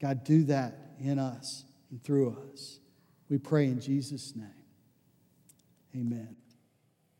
God, 0.00 0.24
do 0.24 0.44
that 0.44 0.92
in 0.98 1.18
us 1.18 1.64
and 1.90 2.02
through 2.02 2.36
us. 2.52 2.80
We 3.28 3.38
pray 3.38 3.66
in 3.66 3.80
Jesus' 3.80 4.34
name. 4.34 4.48
Amen. 5.94 6.36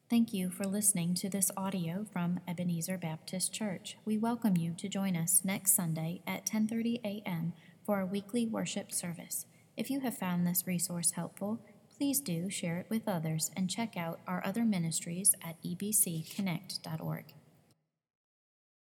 Thank 0.09 0.35
you 0.35 0.51
for 0.51 0.65
listening 0.65 1.15
to 1.15 1.29
this 1.29 1.53
audio 1.57 2.05
from 2.13 2.41
Ebenezer 2.49 2.99
Baptist 2.99 3.53
Church. 3.53 3.97
We 4.05 4.19
welcome 4.19 4.57
you 4.57 4.75
to 4.77 4.89
join 4.89 5.17
us 5.17 5.43
next 5.45 5.75
Sunday 5.75 6.21
at 6.27 6.45
10:30 6.47 7.01
a.m. 7.05 7.53
for 7.85 7.97
our 7.97 8.07
weekly 8.07 8.45
worship 8.45 8.91
service. 8.91 9.47
If 9.81 9.89
you 9.89 10.01
have 10.01 10.19
found 10.19 10.47
this 10.47 10.67
resource 10.67 11.13
helpful, 11.13 11.59
please 11.97 12.21
do 12.21 12.51
share 12.51 12.77
it 12.77 12.91
with 12.91 13.09
others 13.09 13.51
and 13.57 13.71
check 13.71 13.97
out 13.97 14.21
our 14.27 14.45
other 14.45 14.63
ministries 14.63 15.35
at 15.43 15.57
ebcconnect.org. 15.63 17.25